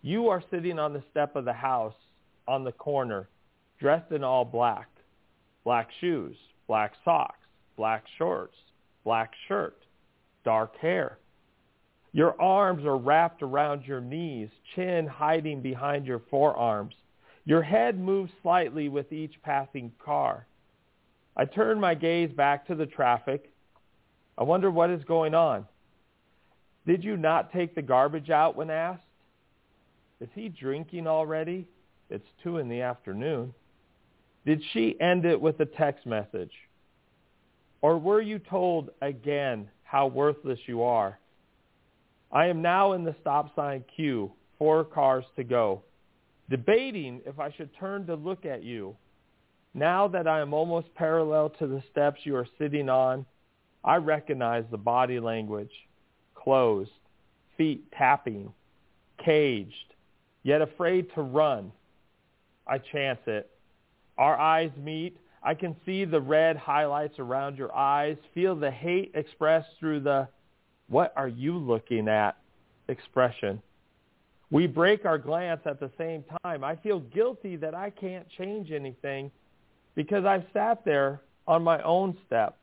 You 0.02 0.30
are 0.30 0.44
sitting 0.50 0.80
on 0.80 0.94
the 0.94 1.04
step 1.12 1.36
of 1.36 1.46
the 1.46 1.54
house 1.54 1.94
on 2.48 2.64
the 2.64 2.72
corner, 2.72 3.28
dressed 3.80 4.12
in 4.12 4.24
all 4.24 4.46
black. 4.46 4.88
Black 5.64 5.90
shoes, 6.00 6.36
black 6.68 6.94
socks, 7.06 7.46
black 7.78 8.04
shorts, 8.18 8.56
black 9.04 9.32
shirt, 9.48 9.78
dark 10.44 10.76
hair. 10.78 11.20
Your 12.14 12.40
arms 12.42 12.84
are 12.86 12.98
wrapped 12.98 13.44
around 13.44 13.86
your 13.86 14.02
knees, 14.02 14.50
chin 14.76 15.06
hiding 15.06 15.62
behind 15.62 16.06
your 16.06 16.22
forearms. 16.32 16.96
Your 17.46 17.62
head 17.62 18.00
moves 18.00 18.32
slightly 18.42 18.90
with 18.90 19.12
each 19.14 19.34
passing 19.44 19.92
car. 20.04 20.48
I 21.38 21.46
turn 21.46 21.80
my 21.80 21.94
gaze 21.94 22.32
back 22.32 22.68
to 22.68 22.76
the 22.76 22.86
traffic. 22.86 23.51
I 24.42 24.44
wonder 24.44 24.72
what 24.72 24.90
is 24.90 25.04
going 25.04 25.36
on. 25.36 25.68
Did 26.88 27.04
you 27.04 27.16
not 27.16 27.54
take 27.54 27.76
the 27.76 27.84
garbage 27.84 28.32
out 28.32 28.56
when 28.56 28.72
asked? 28.72 29.04
Is 30.20 30.30
he 30.34 30.50
drinking 30.50 31.06
already? 31.06 31.68
It's 32.10 32.26
two 32.42 32.58
in 32.58 32.68
the 32.68 32.82
afternoon. 32.82 33.54
Did 34.44 34.64
she 34.74 35.00
end 35.00 35.26
it 35.26 35.40
with 35.40 35.60
a 35.60 35.68
text 35.68 36.08
message? 36.08 36.54
Or 37.84 38.00
were 38.00 38.20
you 38.20 38.40
told 38.40 38.90
again 39.04 39.70
how 39.84 40.08
worthless 40.08 40.58
you 40.66 40.82
are? 40.82 41.20
I 42.32 42.48
am 42.48 42.64
now 42.64 42.94
in 42.94 43.04
the 43.04 43.16
stop 43.22 43.56
sign 43.56 43.84
queue, 43.96 44.32
four 44.58 44.86
cars 44.86 45.26
to 45.36 45.44
go, 45.44 45.84
debating 46.50 47.22
if 47.28 47.40
I 47.40 47.52
should 47.52 47.70
turn 47.80 48.08
to 48.08 48.16
look 48.16 48.48
at 48.48 48.64
you. 48.64 48.96
Now 49.76 50.08
that 50.08 50.28
I 50.28 50.42
am 50.42 50.52
almost 50.52 50.96
parallel 50.96 51.52
to 51.60 51.68
the 51.68 51.84
steps 51.92 52.22
you 52.24 52.36
are 52.36 52.48
sitting 52.58 52.90
on, 52.90 53.28
I 53.84 53.96
recognize 53.96 54.64
the 54.70 54.78
body 54.78 55.20
language, 55.20 55.72
closed, 56.36 56.92
feet 57.58 57.84
tapping, 57.98 58.54
caged, 59.24 59.94
yet 60.44 60.62
afraid 60.62 61.08
to 61.16 61.22
run. 61.22 61.72
I 62.68 62.78
chance 62.78 63.20
it. 63.26 63.50
Our 64.18 64.38
eyes 64.38 64.72
meet. 64.78 65.18
I 65.44 65.56
can 65.56 65.76
see 65.86 66.06
the 66.06 66.22
red 66.22 66.58
highlights 66.58 67.18
around 67.18 67.58
your 67.58 67.76
eyes, 67.76 68.18
feel 68.34 68.56
the 68.56 68.70
hate 68.70 69.12
expressed 69.16 69.70
through 69.80 70.02
the 70.02 70.28
what 70.88 71.14
are 71.16 71.28
you 71.28 71.58
looking 71.58 72.08
at 72.08 72.38
expression. 72.88 73.62
We 74.52 74.68
break 74.68 75.06
our 75.06 75.18
glance 75.18 75.62
at 75.66 75.80
the 75.80 75.90
same 75.98 76.24
time. 76.44 76.64
I 76.64 76.76
feel 76.76 77.00
guilty 77.00 77.56
that 77.56 77.74
I 77.74 77.90
can't 77.90 78.28
change 78.38 78.72
anything 78.72 79.32
because 79.96 80.26
I've 80.26 80.44
sat 80.54 80.84
there 80.84 81.22
on 81.48 81.64
my 81.64 81.82
own 81.84 82.18
step. 82.28 82.58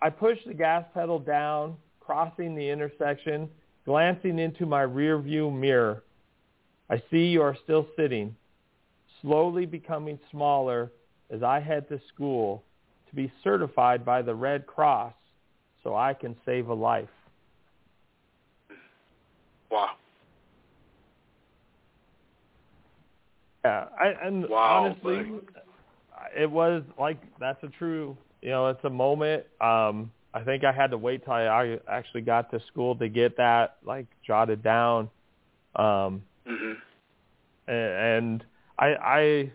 I 0.00 0.10
push 0.10 0.38
the 0.46 0.54
gas 0.54 0.84
pedal 0.94 1.18
down, 1.18 1.76
crossing 2.00 2.54
the 2.54 2.68
intersection, 2.68 3.48
glancing 3.84 4.38
into 4.38 4.66
my 4.66 4.82
rear 4.82 5.18
view 5.18 5.50
mirror. 5.50 6.02
I 6.88 7.02
see 7.10 7.26
you 7.26 7.42
are 7.42 7.56
still 7.64 7.86
sitting, 7.96 8.36
slowly 9.22 9.66
becoming 9.66 10.18
smaller 10.30 10.92
as 11.30 11.42
I 11.42 11.60
head 11.60 11.88
to 11.88 12.00
school 12.14 12.62
to 13.08 13.16
be 13.16 13.32
certified 13.42 14.04
by 14.04 14.22
the 14.22 14.34
Red 14.34 14.66
Cross 14.66 15.14
so 15.82 15.96
I 15.96 16.14
can 16.14 16.36
save 16.44 16.68
a 16.68 16.74
life. 16.74 17.08
Wow. 19.70 19.92
Yeah, 23.64 23.86
I, 23.98 24.26
and 24.26 24.48
wow, 24.48 24.84
honestly, 24.84 25.16
buddy. 25.16 25.40
it 26.36 26.48
was 26.48 26.84
like 26.98 27.20
that's 27.40 27.62
a 27.64 27.68
true, 27.68 28.16
you 28.46 28.52
know, 28.52 28.68
it's 28.68 28.84
a 28.84 28.90
moment. 28.90 29.42
Um, 29.60 30.12
I 30.32 30.44
think 30.44 30.62
I 30.62 30.70
had 30.70 30.92
to 30.92 30.98
wait 30.98 31.24
till 31.24 31.32
I 31.32 31.78
actually 31.90 32.20
got 32.20 32.48
to 32.52 32.60
school 32.68 32.94
to 32.94 33.08
get 33.08 33.36
that 33.38 33.78
like 33.84 34.06
jotted 34.24 34.62
down. 34.62 35.10
Um, 35.74 36.22
mm-hmm. 36.48 36.74
and 37.68 38.44
I, 38.78 38.86
I, 38.86 39.52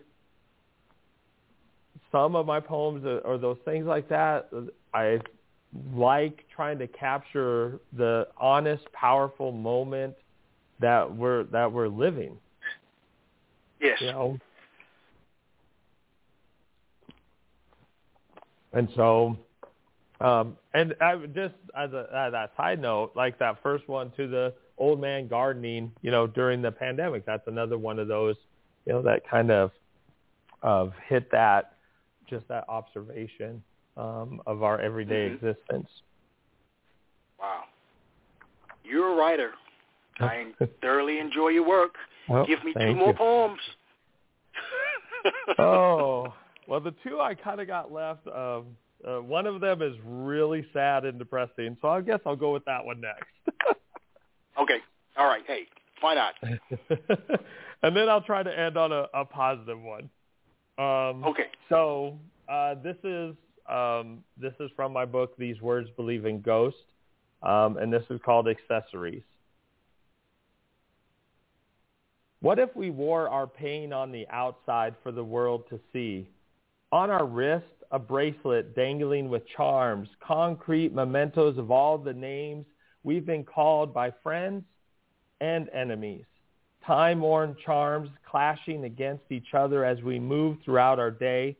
some 2.12 2.36
of 2.36 2.44
my 2.44 2.60
poems 2.60 3.06
or, 3.06 3.20
or 3.20 3.38
those 3.38 3.56
things 3.64 3.86
like 3.86 4.10
that, 4.10 4.50
I 4.92 5.20
like 5.94 6.44
trying 6.54 6.78
to 6.80 6.86
capture 6.86 7.80
the 7.96 8.28
honest, 8.38 8.84
powerful 8.92 9.52
moment 9.52 10.14
that 10.80 11.16
we're 11.16 11.44
that 11.44 11.72
we're 11.72 11.88
living. 11.88 12.36
Yes. 13.80 13.96
You 14.02 14.08
know. 14.08 14.38
And 18.72 18.88
so, 18.96 19.36
um, 20.20 20.56
and 20.74 20.94
I 21.00 21.14
would 21.14 21.34
just 21.34 21.54
as 21.76 21.92
a 21.92 22.06
as 22.14 22.32
that 22.32 22.52
side 22.56 22.80
note, 22.80 23.12
like 23.14 23.38
that 23.38 23.62
first 23.62 23.88
one 23.88 24.10
to 24.16 24.26
the 24.28 24.54
old 24.78 25.00
man 25.00 25.28
gardening, 25.28 25.92
you 26.02 26.10
know, 26.10 26.26
during 26.26 26.62
the 26.62 26.72
pandemic. 26.72 27.26
That's 27.26 27.46
another 27.46 27.76
one 27.78 27.98
of 27.98 28.08
those, 28.08 28.36
you 28.86 28.92
know, 28.92 29.02
that 29.02 29.28
kind 29.28 29.50
of 29.50 29.70
of 30.62 30.92
hit 31.08 31.30
that 31.32 31.74
just 32.28 32.46
that 32.48 32.64
observation 32.68 33.62
um, 33.96 34.40
of 34.46 34.62
our 34.62 34.80
everyday 34.80 35.28
Mhm. 35.28 35.34
existence. 35.34 35.88
Wow. 37.38 37.64
You're 38.84 39.12
a 39.12 39.16
writer. 39.16 39.52
I 40.20 40.46
thoroughly 40.80 41.18
enjoy 41.18 41.48
your 41.48 41.64
work. 41.66 41.96
Well, 42.28 42.46
Give 42.46 42.62
me 42.64 42.72
two 42.74 42.94
more 42.94 43.08
you. 43.08 43.14
poems. 43.14 43.60
oh, 45.58 46.32
well, 46.66 46.80
the 46.80 46.94
two 47.04 47.20
I 47.20 47.34
kind 47.34 47.60
of 47.60 47.66
got 47.66 47.92
left. 47.92 48.26
Um, 48.26 48.76
uh, 49.06 49.20
one 49.20 49.46
of 49.46 49.60
them 49.60 49.82
is 49.82 49.94
really 50.04 50.64
sad 50.72 51.04
and 51.04 51.18
depressing, 51.18 51.76
so 51.82 51.88
I 51.88 52.00
guess 52.00 52.20
I'll 52.24 52.36
go 52.36 52.52
with 52.52 52.64
that 52.66 52.84
one 52.84 53.00
next. 53.00 53.26
okay. 54.60 54.78
All 55.16 55.26
right. 55.26 55.42
Hey, 55.46 55.66
why 56.00 56.14
not? 56.14 56.34
and 57.82 57.96
then 57.96 58.08
I'll 58.08 58.22
try 58.22 58.42
to 58.42 58.58
end 58.58 58.76
on 58.76 58.92
a, 58.92 59.06
a 59.14 59.24
positive 59.24 59.80
one. 59.80 60.08
Um, 60.78 61.24
Okay. 61.24 61.46
So 61.68 62.18
uh, 62.48 62.74
this 62.82 62.96
is 63.04 63.34
um, 63.68 64.22
this 64.36 64.52
is 64.60 64.70
from 64.76 64.92
my 64.92 65.04
book, 65.04 65.36
These 65.38 65.60
Words 65.60 65.88
Believe 65.96 66.26
in 66.26 66.40
Ghosts, 66.40 66.80
um, 67.42 67.76
and 67.76 67.92
this 67.92 68.04
is 68.10 68.20
called 68.24 68.48
Accessories. 68.48 69.22
What 72.40 72.58
if 72.58 72.74
we 72.74 72.90
wore 72.90 73.28
our 73.28 73.46
pain 73.46 73.92
on 73.92 74.10
the 74.10 74.26
outside 74.28 74.96
for 75.02 75.12
the 75.12 75.22
world 75.22 75.62
to 75.70 75.78
see? 75.92 76.28
On 76.92 77.08
our 77.08 77.24
wrist, 77.24 77.64
a 77.90 77.98
bracelet 77.98 78.76
dangling 78.76 79.30
with 79.30 79.48
charms, 79.56 80.10
concrete 80.22 80.94
mementos 80.94 81.56
of 81.56 81.70
all 81.70 81.96
the 81.96 82.12
names 82.12 82.66
we've 83.02 83.24
been 83.24 83.44
called 83.44 83.94
by 83.94 84.12
friends 84.22 84.62
and 85.40 85.70
enemies. 85.70 86.26
Time-worn 86.86 87.56
charms 87.64 88.10
clashing 88.30 88.84
against 88.84 89.24
each 89.30 89.54
other 89.54 89.86
as 89.86 90.02
we 90.02 90.20
move 90.20 90.58
throughout 90.62 90.98
our 90.98 91.10
day, 91.10 91.56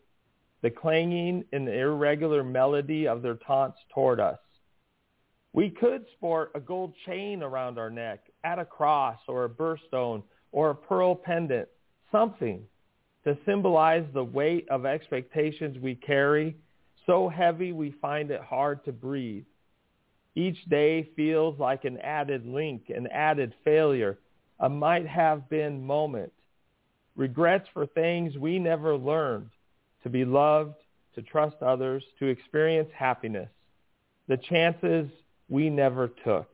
the 0.61 0.71
clanging 0.71 1.45
and 1.53 1.67
irregular 1.67 2.45
melody 2.45 3.09
of 3.09 3.23
their 3.23 3.37
taunts 3.37 3.79
toward 3.95 4.21
us. 4.21 4.39
We 5.55 5.71
could 5.71 6.05
sport 6.13 6.51
a 6.55 6.61
gold 6.61 6.93
chain 7.07 7.43
around 7.43 7.79
our 7.79 7.91
neck, 7.91 8.21
at 8.45 8.59
a 8.59 8.65
cross 8.67 9.19
or 9.29 9.45
a 9.45 9.49
birthstone 9.49 10.23
or 10.51 10.71
a 10.71 10.75
pearl 10.75 11.15
pendant, 11.15 11.69
something 12.11 12.67
to 13.25 13.37
symbolize 13.47 14.05
the 14.13 14.25
weight 14.25 14.69
of 14.69 14.85
expectations 14.85 15.79
we 15.79 15.95
carry, 15.95 16.57
so 17.07 17.29
heavy 17.29 17.73
we 17.73 17.95
find 18.01 18.31
it 18.31 18.41
hard 18.41 18.85
to 18.85 18.93
breathe. 18.93 19.45
Each 20.35 20.63
day 20.69 21.09
feels 21.15 21.59
like 21.59 21.85
an 21.85 21.99
added 21.99 22.47
link, 22.47 22.85
an 22.89 23.07
added 23.09 23.55
failure, 23.65 24.19
a 24.61 24.69
might 24.69 25.07
have 25.07 25.49
been 25.49 25.85
moment. 25.85 26.33
Regrets 27.17 27.69
for 27.75 27.87
things 27.87 28.37
we 28.39 28.59
never 28.59 28.97
learned, 28.97 29.51
to 30.03 30.09
be 30.09 30.25
loved, 30.25 30.75
to 31.15 31.23
trust 31.23 31.57
others, 31.63 32.03
to 32.19 32.27
experience 32.27 32.89
happiness. 32.97 33.51
The 34.29 34.39
chances 34.39 35.11
we 35.49 35.69
never 35.69 36.09
took 36.25 36.49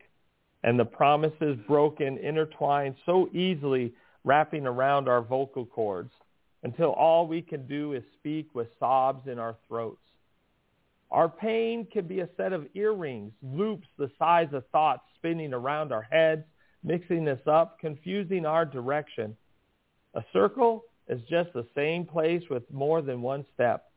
and 0.64 0.78
the 0.78 0.84
promises 0.84 1.56
broken, 1.68 2.18
intertwined 2.18 2.96
so 3.06 3.28
easily, 3.32 3.94
wrapping 4.24 4.66
around 4.66 5.08
our 5.08 5.22
vocal 5.22 5.64
cords 5.64 6.10
until 6.62 6.90
all 6.92 7.26
we 7.26 7.42
can 7.42 7.66
do 7.66 7.92
is 7.92 8.02
speak 8.18 8.54
with 8.54 8.68
sobs 8.78 9.28
in 9.28 9.38
our 9.38 9.56
throats. 9.68 10.02
Our 11.10 11.28
pain 11.28 11.86
can 11.90 12.06
be 12.06 12.20
a 12.20 12.28
set 12.36 12.52
of 12.52 12.66
earrings, 12.74 13.32
loops 13.42 13.88
the 13.96 14.10
size 14.18 14.48
of 14.52 14.64
thoughts 14.68 15.02
spinning 15.16 15.54
around 15.54 15.92
our 15.92 16.02
heads, 16.02 16.44
mixing 16.84 17.28
us 17.28 17.40
up, 17.46 17.78
confusing 17.78 18.44
our 18.44 18.66
direction. 18.66 19.36
A 20.14 20.22
circle 20.32 20.84
is 21.08 21.20
just 21.30 21.52
the 21.54 21.66
same 21.74 22.04
place 22.04 22.42
with 22.50 22.70
more 22.70 23.00
than 23.00 23.22
one 23.22 23.46
step. 23.54 23.90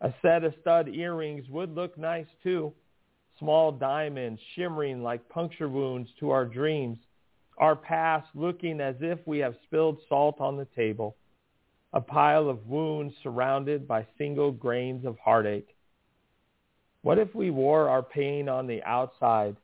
A 0.00 0.12
set 0.20 0.44
of 0.44 0.54
stud 0.60 0.88
earrings 0.88 1.48
would 1.48 1.74
look 1.74 1.96
nice 1.96 2.26
too, 2.42 2.72
small 3.38 3.72
diamonds 3.72 4.40
shimmering 4.54 5.02
like 5.02 5.26
puncture 5.28 5.68
wounds 5.68 6.10
to 6.20 6.30
our 6.30 6.44
dreams, 6.44 6.98
our 7.58 7.76
past 7.76 8.26
looking 8.34 8.80
as 8.80 8.96
if 9.00 9.18
we 9.26 9.38
have 9.38 9.54
spilled 9.64 9.98
salt 10.08 10.40
on 10.40 10.56
the 10.56 10.66
table, 10.76 11.16
a 11.94 12.00
pile 12.00 12.48
of 12.48 12.66
wounds 12.66 13.14
surrounded 13.22 13.86
by 13.86 14.04
single 14.18 14.50
grains 14.50 15.06
of 15.06 15.16
heartache. 15.24 15.74
What 17.02 17.18
if 17.18 17.32
we 17.34 17.50
wore 17.50 17.88
our 17.88 18.02
pain 18.02 18.48
on 18.48 18.66
the 18.66 18.82
outside? 18.82 19.56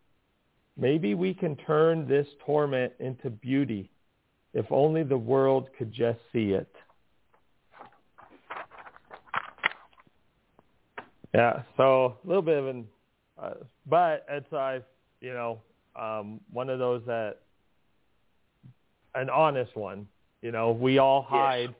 Maybe 0.76 1.14
we 1.14 1.34
can 1.34 1.56
turn 1.56 2.06
this 2.06 2.28
torment 2.46 2.92
into 3.00 3.30
beauty 3.30 3.90
if 4.54 4.64
only 4.70 5.02
the 5.02 5.18
world 5.18 5.68
could 5.76 5.92
just 5.92 6.20
see 6.32 6.52
it. 6.52 6.72
Yeah, 11.34 11.62
so 11.76 12.16
a 12.24 12.26
little 12.26 12.42
bit 12.42 12.58
of 12.58 12.66
an 12.68 12.86
uh, 13.40 13.54
but 13.86 14.26
it's 14.28 14.52
uh, 14.52 14.80
you 15.20 15.32
know 15.32 15.60
um, 15.96 16.40
one 16.52 16.68
of 16.68 16.78
those 16.78 17.02
that 17.06 17.38
an 19.14 19.30
honest 19.30 19.76
one. 19.76 20.06
You 20.42 20.52
know, 20.52 20.72
we 20.72 20.98
all 20.98 21.22
hide 21.22 21.70
Yes. 21.70 21.79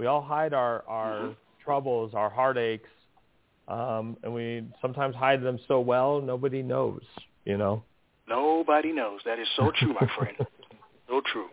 We 0.00 0.06
all 0.06 0.22
hide 0.22 0.54
our 0.54 0.82
our 0.88 1.20
Mhm. 1.20 1.36
troubles, 1.62 2.14
our 2.14 2.30
heartaches, 2.30 2.88
um, 3.68 4.16
and 4.22 4.32
we 4.32 4.66
sometimes 4.80 5.14
hide 5.14 5.42
them 5.42 5.58
so 5.68 5.78
well 5.80 6.22
nobody 6.22 6.62
knows. 6.62 7.04
You 7.44 7.58
know. 7.58 7.84
Nobody 8.26 8.92
knows. 8.92 9.22
That 9.24 9.38
is 9.38 9.48
so 9.56 9.70
true, 9.72 9.92
my 9.92 10.06
friend. 10.16 10.36
So 11.08 11.20
true. 11.20 11.50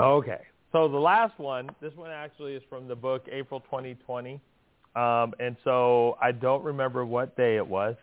Okay. 0.00 0.40
So 0.72 0.88
the 0.88 0.98
last 0.98 1.38
one, 1.38 1.68
this 1.82 1.94
one 1.94 2.10
actually 2.10 2.54
is 2.54 2.62
from 2.70 2.88
the 2.88 2.96
book 2.96 3.28
April 3.30 3.60
2020. 3.60 4.40
Um, 4.96 5.34
and 5.38 5.54
so 5.64 6.16
I 6.18 6.32
don't 6.32 6.64
remember 6.64 7.04
what 7.04 7.36
day 7.36 7.56
it 7.56 7.66
was. 7.66 7.94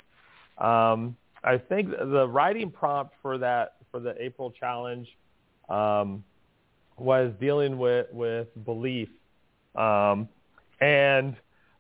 Um, 0.59 1.17
I 1.43 1.57
think 1.57 1.89
the 1.89 2.27
writing 2.27 2.69
prompt 2.69 3.15
for 3.23 3.39
that 3.39 3.77
for 3.89 3.99
the 3.99 4.13
April 4.21 4.51
challenge 4.51 5.07
um, 5.69 6.23
was 6.97 7.31
dealing 7.39 7.77
with 7.77 8.07
with 8.11 8.47
belief, 8.65 9.09
um, 9.75 10.27
and 10.81 11.35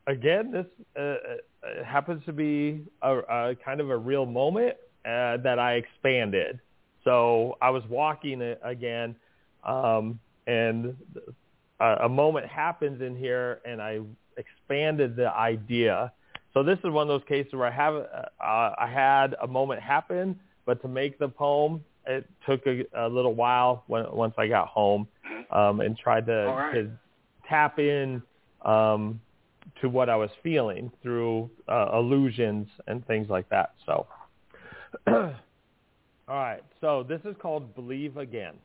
again, 0.07 0.51
this 0.51 0.65
uh, 0.97 1.01
uh, 1.01 1.83
happens 1.85 2.23
to 2.25 2.33
be 2.33 2.83
a, 3.01 3.17
a 3.17 3.55
kind 3.55 3.81
of 3.81 3.89
a 3.89 3.97
real 3.97 4.25
moment, 4.25 4.75
uh, 5.05 5.37
that 5.37 5.59
I 5.59 5.73
expanded. 5.73 6.59
So 7.03 7.57
I 7.61 7.69
was 7.69 7.83
walking 7.89 8.41
again, 8.63 9.15
um, 9.63 10.19
and 10.47 10.95
a, 11.79 11.85
a 12.03 12.09
moment 12.09 12.45
happens 12.47 13.01
in 13.01 13.15
here, 13.15 13.61
and 13.65 13.81
I 13.81 13.99
expanded 14.37 15.15
the 15.15 15.33
idea. 15.33 16.11
So 16.53 16.63
this 16.63 16.79
is 16.79 16.89
one 16.89 17.03
of 17.03 17.07
those 17.07 17.27
cases 17.27 17.53
where 17.53 17.67
I 17.67 17.71
have 17.71 17.95
uh, 17.95 18.25
I 18.39 18.89
had 18.91 19.35
a 19.41 19.47
moment 19.47 19.81
happen, 19.81 20.39
but 20.65 20.81
to 20.81 20.87
make 20.87 21.19
the 21.19 21.29
poem, 21.29 21.83
it 22.07 22.29
took 22.45 22.65
a, 22.65 22.83
a 22.95 23.07
little 23.07 23.35
while 23.35 23.83
when, 23.87 24.05
once 24.11 24.33
I 24.37 24.47
got 24.47 24.67
home 24.67 25.07
um, 25.51 25.81
and 25.81 25.97
tried 25.97 26.25
to, 26.27 26.45
right. 26.45 26.73
to 26.73 26.91
tap 27.47 27.79
in 27.79 28.21
um, 28.63 29.19
to 29.81 29.89
what 29.89 30.09
I 30.09 30.15
was 30.15 30.29
feeling 30.43 30.91
through 31.03 31.49
uh, 31.67 31.91
illusions 31.93 32.67
and 32.87 33.05
things 33.07 33.27
like 33.29 33.49
that. 33.49 33.73
So, 33.85 34.07
all 35.07 35.33
right. 36.27 36.63
So 36.81 37.03
this 37.07 37.21
is 37.25 37.35
called 37.41 37.75
Believe 37.75 38.17
Again. 38.17 38.55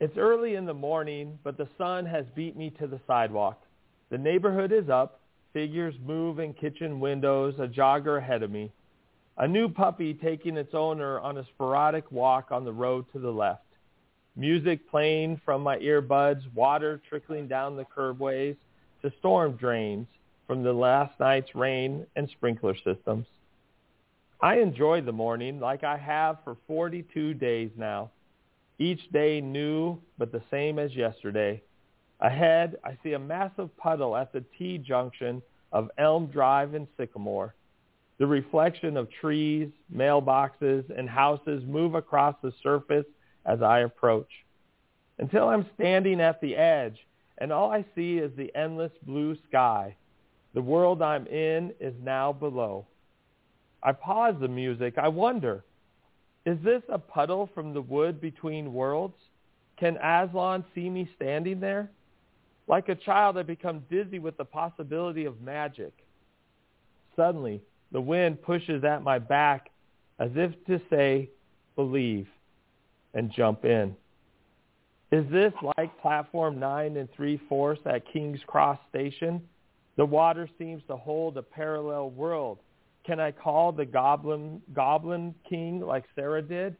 It's 0.00 0.16
early 0.16 0.54
in 0.54 0.64
the 0.64 0.74
morning, 0.74 1.38
but 1.44 1.58
the 1.58 1.68
sun 1.76 2.06
has 2.06 2.24
beat 2.34 2.56
me 2.56 2.70
to 2.80 2.86
the 2.86 2.98
sidewalk. 3.06 3.62
The 4.10 4.16
neighborhood 4.16 4.72
is 4.72 4.88
up. 4.88 5.20
Figures 5.52 5.94
move 6.06 6.38
in 6.38 6.54
kitchen 6.54 7.00
windows, 7.00 7.54
a 7.58 7.66
jogger 7.66 8.18
ahead 8.18 8.42
of 8.42 8.50
me. 8.50 8.72
A 9.40 9.48
new 9.48 9.70
puppy 9.70 10.12
taking 10.12 10.58
its 10.58 10.74
owner 10.74 11.18
on 11.18 11.38
a 11.38 11.46
sporadic 11.46 12.12
walk 12.12 12.48
on 12.50 12.62
the 12.62 12.72
road 12.74 13.06
to 13.14 13.18
the 13.18 13.30
left. 13.30 13.64
Music 14.36 14.86
playing 14.90 15.40
from 15.46 15.62
my 15.62 15.78
earbuds, 15.78 16.42
water 16.54 17.00
trickling 17.08 17.48
down 17.48 17.74
the 17.74 17.86
curbways 17.86 18.56
to 19.00 19.10
storm 19.18 19.52
drains 19.52 20.06
from 20.46 20.62
the 20.62 20.74
last 20.74 21.18
night's 21.18 21.54
rain 21.54 22.06
and 22.16 22.28
sprinkler 22.28 22.76
systems. 22.84 23.24
I 24.42 24.56
enjoy 24.56 25.00
the 25.00 25.12
morning 25.12 25.58
like 25.58 25.84
I 25.84 25.96
have 25.96 26.36
for 26.44 26.58
42 26.66 27.32
days 27.32 27.70
now. 27.78 28.10
Each 28.78 29.10
day 29.10 29.40
new, 29.40 29.98
but 30.18 30.32
the 30.32 30.42
same 30.50 30.78
as 30.78 30.94
yesterday. 30.94 31.62
Ahead, 32.20 32.76
I 32.84 32.98
see 33.02 33.14
a 33.14 33.18
massive 33.18 33.74
puddle 33.78 34.18
at 34.18 34.34
the 34.34 34.44
T-junction 34.58 35.40
of 35.72 35.90
Elm 35.96 36.26
Drive 36.26 36.74
and 36.74 36.86
Sycamore. 36.98 37.54
The 38.20 38.26
reflection 38.26 38.98
of 38.98 39.08
trees, 39.10 39.70
mailboxes, 39.90 40.84
and 40.96 41.08
houses 41.08 41.64
move 41.66 41.94
across 41.94 42.36
the 42.42 42.52
surface 42.62 43.06
as 43.46 43.62
I 43.62 43.80
approach. 43.80 44.28
Until 45.18 45.48
I'm 45.48 45.64
standing 45.74 46.20
at 46.20 46.38
the 46.42 46.54
edge, 46.54 46.98
and 47.38 47.50
all 47.50 47.72
I 47.72 47.82
see 47.94 48.18
is 48.18 48.30
the 48.36 48.54
endless 48.54 48.92
blue 49.06 49.38
sky. 49.48 49.96
The 50.52 50.60
world 50.60 51.00
I'm 51.00 51.26
in 51.28 51.72
is 51.80 51.94
now 52.02 52.30
below. 52.30 52.86
I 53.82 53.92
pause 53.92 54.34
the 54.38 54.48
music. 54.48 54.98
I 54.98 55.08
wonder, 55.08 55.64
is 56.44 56.58
this 56.62 56.82
a 56.90 56.98
puddle 56.98 57.48
from 57.54 57.72
the 57.72 57.80
wood 57.80 58.20
between 58.20 58.74
worlds? 58.74 59.16
Can 59.78 59.96
Aslan 59.96 60.66
see 60.74 60.90
me 60.90 61.08
standing 61.16 61.58
there? 61.58 61.90
Like 62.68 62.90
a 62.90 62.96
child, 62.96 63.38
I 63.38 63.44
become 63.44 63.82
dizzy 63.90 64.18
with 64.18 64.36
the 64.36 64.44
possibility 64.44 65.24
of 65.24 65.40
magic. 65.40 65.94
Suddenly, 67.16 67.62
the 67.92 68.00
wind 68.00 68.42
pushes 68.42 68.84
at 68.84 69.02
my 69.02 69.18
back 69.18 69.70
as 70.18 70.30
if 70.34 70.52
to 70.66 70.80
say, 70.90 71.30
believe, 71.76 72.26
and 73.14 73.32
jump 73.32 73.64
in. 73.64 73.96
Is 75.10 75.24
this 75.30 75.52
like 75.76 76.00
Platform 76.00 76.60
9 76.60 76.96
and 76.96 77.08
3-fourths 77.18 77.82
at 77.86 78.10
King's 78.12 78.40
Cross 78.46 78.78
Station? 78.90 79.42
The 79.96 80.04
water 80.04 80.48
seems 80.58 80.82
to 80.86 80.96
hold 80.96 81.36
a 81.36 81.42
parallel 81.42 82.10
world. 82.10 82.58
Can 83.04 83.18
I 83.18 83.32
call 83.32 83.72
the 83.72 83.84
Goblin, 83.84 84.62
Goblin 84.72 85.34
King 85.48 85.80
like 85.80 86.04
Sarah 86.14 86.42
did? 86.42 86.76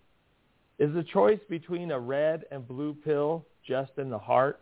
Is 0.78 0.94
the 0.94 1.02
choice 1.02 1.40
between 1.48 1.90
a 1.90 1.98
red 1.98 2.44
and 2.52 2.66
blue 2.66 2.94
pill 2.94 3.44
just 3.66 3.92
in 3.98 4.10
the 4.10 4.18
heart? 4.18 4.60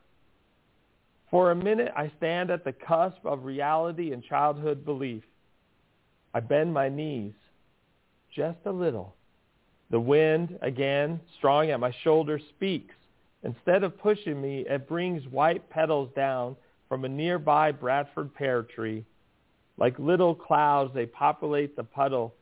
For 1.30 1.50
a 1.50 1.54
minute, 1.54 1.92
I 1.94 2.10
stand 2.16 2.50
at 2.50 2.64
the 2.64 2.72
cusp 2.72 3.24
of 3.24 3.44
reality 3.44 4.12
and 4.12 4.24
childhood 4.24 4.84
belief. 4.84 5.22
I 6.34 6.40
bend 6.40 6.72
my 6.72 6.88
knees 6.88 7.32
just 8.34 8.58
a 8.66 8.72
little. 8.72 9.14
The 9.90 10.00
wind, 10.00 10.58
again, 10.60 11.20
strong 11.38 11.70
at 11.70 11.80
my 11.80 11.94
shoulder, 12.04 12.38
speaks. 12.56 12.94
Instead 13.42 13.82
of 13.82 13.98
pushing 13.98 14.40
me, 14.40 14.66
it 14.68 14.88
brings 14.88 15.26
white 15.28 15.68
petals 15.70 16.10
down 16.14 16.56
from 16.88 17.04
a 17.04 17.08
nearby 17.08 17.72
Bradford 17.72 18.34
pear 18.34 18.62
tree. 18.62 19.04
Like 19.78 19.98
little 19.98 20.34
clouds, 20.34 20.92
they 20.94 21.06
populate 21.06 21.76
the 21.76 21.84
puddle, 21.84 22.34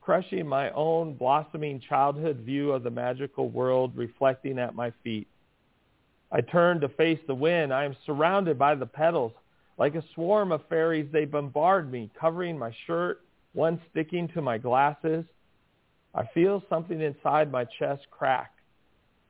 crushing 0.00 0.46
my 0.46 0.70
own 0.70 1.14
blossoming 1.14 1.80
childhood 1.80 2.38
view 2.38 2.72
of 2.72 2.82
the 2.82 2.90
magical 2.90 3.48
world 3.48 3.92
reflecting 3.96 4.58
at 4.58 4.74
my 4.74 4.92
feet. 5.02 5.26
I 6.30 6.40
turn 6.42 6.80
to 6.80 6.88
face 6.90 7.20
the 7.26 7.34
wind. 7.34 7.72
I 7.72 7.84
am 7.84 7.96
surrounded 8.04 8.58
by 8.58 8.74
the 8.74 8.86
petals. 8.86 9.32
Like 9.76 9.94
a 9.94 10.04
swarm 10.14 10.52
of 10.52 10.66
fairies, 10.68 11.08
they 11.12 11.24
bombard 11.24 11.90
me, 11.90 12.10
covering 12.18 12.58
my 12.58 12.72
shirt, 12.86 13.22
one 13.52 13.80
sticking 13.90 14.28
to 14.28 14.42
my 14.42 14.58
glasses. 14.58 15.24
I 16.14 16.26
feel 16.32 16.62
something 16.68 17.00
inside 17.00 17.50
my 17.50 17.64
chest 17.64 18.02
crack. 18.10 18.52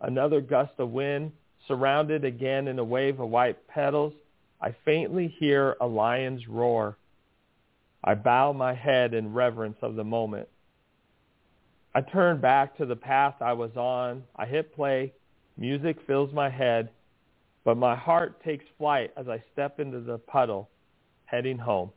Another 0.01 0.41
gust 0.41 0.73
of 0.79 0.91
wind, 0.91 1.33
surrounded 1.67 2.25
again 2.25 2.69
in 2.69 2.79
a 2.79 2.85
wave 2.85 3.21
of 3.21 3.31
white 3.31 3.67
petals. 3.69 4.13
I 4.61 4.75
faintly 4.85 5.29
hear 5.39 5.77
a 5.81 5.87
lion's 5.87 6.47
roar. 6.47 6.99
I 8.03 8.15
bow 8.15 8.53
my 8.53 8.75
head 8.75 9.15
in 9.15 9.33
reverence 9.33 9.79
of 9.81 9.95
the 9.95 10.05
moment. 10.05 10.49
I 11.95 12.03
turn 12.03 12.41
back 12.41 12.77
to 12.77 12.87
the 12.87 12.97
path 12.97 13.37
I 13.41 13.55
was 13.55 13.75
on. 13.77 14.25
I 14.37 14.45
hit 14.45 14.75
play. 14.75 15.13
Music 15.57 15.97
fills 16.07 16.33
my 16.35 16.51
head, 16.51 16.91
but 17.65 17.77
my 17.77 17.95
heart 17.97 18.43
takes 18.45 18.65
flight 18.79 19.13
as 19.17 19.29
I 19.29 19.43
step 19.53 19.81
into 19.81 20.01
the 20.01 20.19
puddle, 20.19 20.69
heading 21.27 21.59
home. 21.59 21.91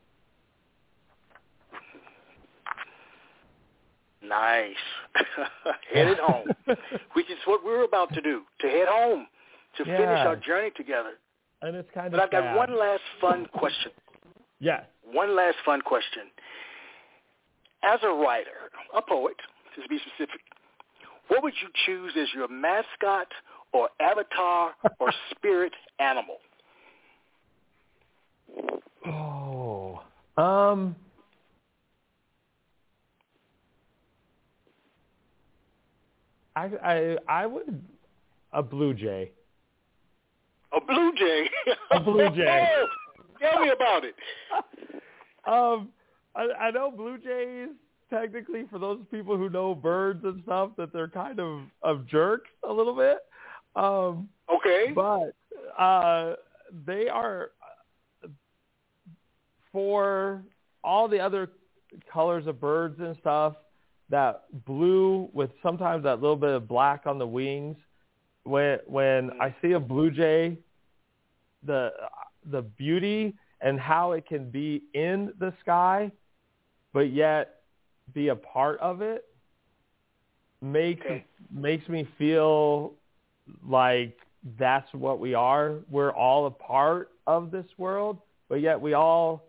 Nice. 4.22 4.74
Headed 5.94 6.18
home, 6.18 6.48
which 7.14 7.30
is 7.30 7.38
what 7.46 7.64
we're 7.64 7.84
about 7.84 8.12
to 8.14 8.20
do, 8.20 8.42
to 8.60 8.68
head 8.68 8.88
home, 8.88 9.26
to 9.76 9.84
Yeah. 9.86 9.96
finish 9.96 10.18
our 10.26 10.36
journey 10.36 10.70
together. 10.76 11.14
And 11.62 11.74
it's 11.76 11.90
kind 11.92 12.10
But 12.12 12.20
of 12.24 12.30
But 12.30 12.36
I've 12.36 12.44
got 12.44 12.56
one 12.56 12.78
last 12.78 13.02
fun 13.20 13.46
question. 13.52 13.92
Yes. 14.60 14.84
One 15.12 15.34
last 15.34 15.56
fun 15.64 15.80
question. 15.82 16.24
As 17.82 18.00
a 18.02 18.08
writer, 18.08 18.70
a 18.94 19.00
poet, 19.02 19.36
to 19.76 19.88
be 19.88 19.98
specific, 19.98 20.40
what 21.28 21.42
would 21.42 21.54
you 21.62 21.68
choose 21.86 22.12
as 22.20 22.28
your 22.34 22.48
mascot 22.48 23.28
or 23.72 23.88
avatar 24.00 24.74
or 24.98 25.12
spirit 25.30 25.72
animal? 25.98 26.38
Oh. 29.06 30.02
Um. 30.36 30.96
I 36.56 36.70
I 36.82 37.16
I 37.28 37.46
would 37.46 37.82
a 38.52 38.62
blue 38.62 38.94
jay. 38.94 39.30
A 40.72 40.80
blue 40.80 41.12
jay. 41.16 41.48
A 41.90 42.00
blue 42.00 42.30
jay. 42.36 42.66
Tell 43.40 43.60
me 43.60 43.70
about 43.70 44.04
it. 44.04 44.14
Um, 45.46 45.88
I, 46.36 46.48
I 46.60 46.70
know 46.72 46.90
blue 46.90 47.16
jays 47.16 47.70
technically 48.10 48.64
for 48.70 48.78
those 48.78 48.98
people 49.10 49.38
who 49.38 49.48
know 49.48 49.74
birds 49.74 50.22
and 50.24 50.42
stuff 50.42 50.72
that 50.76 50.92
they're 50.92 51.08
kind 51.08 51.40
of 51.40 51.60
of 51.82 52.06
jerks 52.06 52.50
a 52.68 52.72
little 52.72 52.94
bit. 52.94 53.18
Um, 53.78 54.28
Okay. 54.52 54.92
but 54.94 55.34
uh, 55.78 56.34
they 56.86 57.08
are 57.08 57.50
for 59.72 60.42
all 60.82 61.06
the 61.08 61.20
other 61.20 61.50
colors 62.12 62.46
of 62.46 62.60
birds 62.60 62.98
and 62.98 63.16
stuff. 63.20 63.54
That 64.10 64.44
blue 64.66 65.28
with 65.32 65.50
sometimes 65.62 66.02
that 66.04 66.20
little 66.20 66.36
bit 66.36 66.50
of 66.50 66.66
black 66.66 67.06
on 67.06 67.18
the 67.18 67.26
wings. 67.26 67.76
When 68.44 68.78
when 68.86 69.30
I 69.40 69.54
see 69.62 69.72
a 69.72 69.80
blue 69.80 70.10
jay, 70.10 70.58
the 71.64 71.92
the 72.50 72.62
beauty 72.62 73.34
and 73.60 73.78
how 73.78 74.12
it 74.12 74.26
can 74.26 74.50
be 74.50 74.82
in 74.94 75.32
the 75.38 75.52
sky, 75.60 76.10
but 76.92 77.12
yet 77.12 77.56
be 78.14 78.28
a 78.28 78.36
part 78.36 78.80
of 78.80 79.02
it 79.02 79.24
makes 80.62 81.04
Okay. 81.04 81.24
makes 81.52 81.88
me 81.88 82.08
feel 82.16 82.94
like 83.66 84.16
that's 84.58 84.92
what 84.92 85.18
we 85.20 85.34
are. 85.34 85.78
We're 85.90 86.12
all 86.12 86.46
a 86.46 86.50
part 86.50 87.10
of 87.26 87.50
this 87.50 87.66
world, 87.78 88.18
but 88.48 88.60
yet 88.60 88.80
we 88.80 88.94
all 88.94 89.44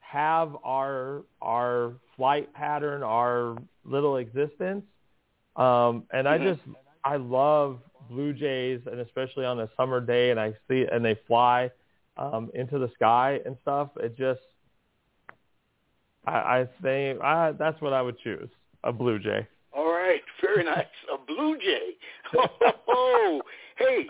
have 0.00 0.56
our 0.64 1.22
our 1.40 1.92
flight 2.16 2.52
pattern, 2.54 3.02
our 3.02 3.56
little 3.84 4.16
existence. 4.16 4.84
Um, 5.56 6.04
and 6.12 6.28
I 6.28 6.38
Mhm. 6.38 6.42
just 6.42 6.60
I 7.04 7.16
love 7.16 7.80
blue 8.08 8.32
jays, 8.32 8.80
and 8.86 9.00
especially 9.00 9.44
on 9.44 9.60
a 9.60 9.68
summer 9.76 10.00
day, 10.00 10.30
and 10.30 10.40
I 10.40 10.52
see 10.68 10.86
and 10.90 11.04
they 11.04 11.14
fly 11.26 11.70
um, 12.16 12.50
into 12.54 12.78
the 12.78 12.88
sky 12.94 13.40
and 13.44 13.56
stuff. 13.62 13.90
It 13.96 14.16
just 14.16 14.40
I, 16.26 16.60
I 16.60 16.68
think 16.82 17.20
I, 17.20 17.52
that's 17.52 17.80
what 17.80 17.92
I 17.92 18.02
would 18.02 18.18
choose. 18.18 18.50
a 18.84 18.92
blue 18.92 19.18
jay. 19.18 19.46
Right, 20.10 20.22
very 20.40 20.64
nice. 20.64 20.86
A 21.12 21.18
blue 21.24 21.56
jay. 21.58 21.96
Oh, 22.92 23.40
hey, 23.78 24.06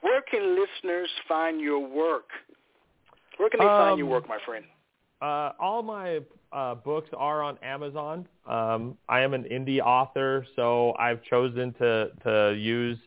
where 0.00 0.22
can 0.22 0.58
listeners 0.58 1.08
find 1.28 1.60
your 1.60 1.80
work? 1.80 2.28
Where 3.36 3.50
can 3.50 3.60
they 3.60 3.66
um, 3.66 3.70
find 3.70 3.98
your 3.98 4.06
um, 4.06 4.12
work, 4.12 4.28
my 4.28 4.38
friend? 4.46 4.64
Uh, 5.20 5.52
all 5.60 5.82
my 5.82 6.20
uh, 6.52 6.76
books 6.76 7.10
are 7.16 7.42
on 7.42 7.58
Amazon. 7.62 8.26
Um, 8.46 8.96
I 9.08 9.20
am 9.20 9.34
an 9.34 9.44
indie 9.44 9.80
author, 9.80 10.46
so 10.54 10.94
I've 10.98 11.22
chosen 11.24 11.72
to 11.74 12.10
to 12.24 12.54
use 12.56 12.98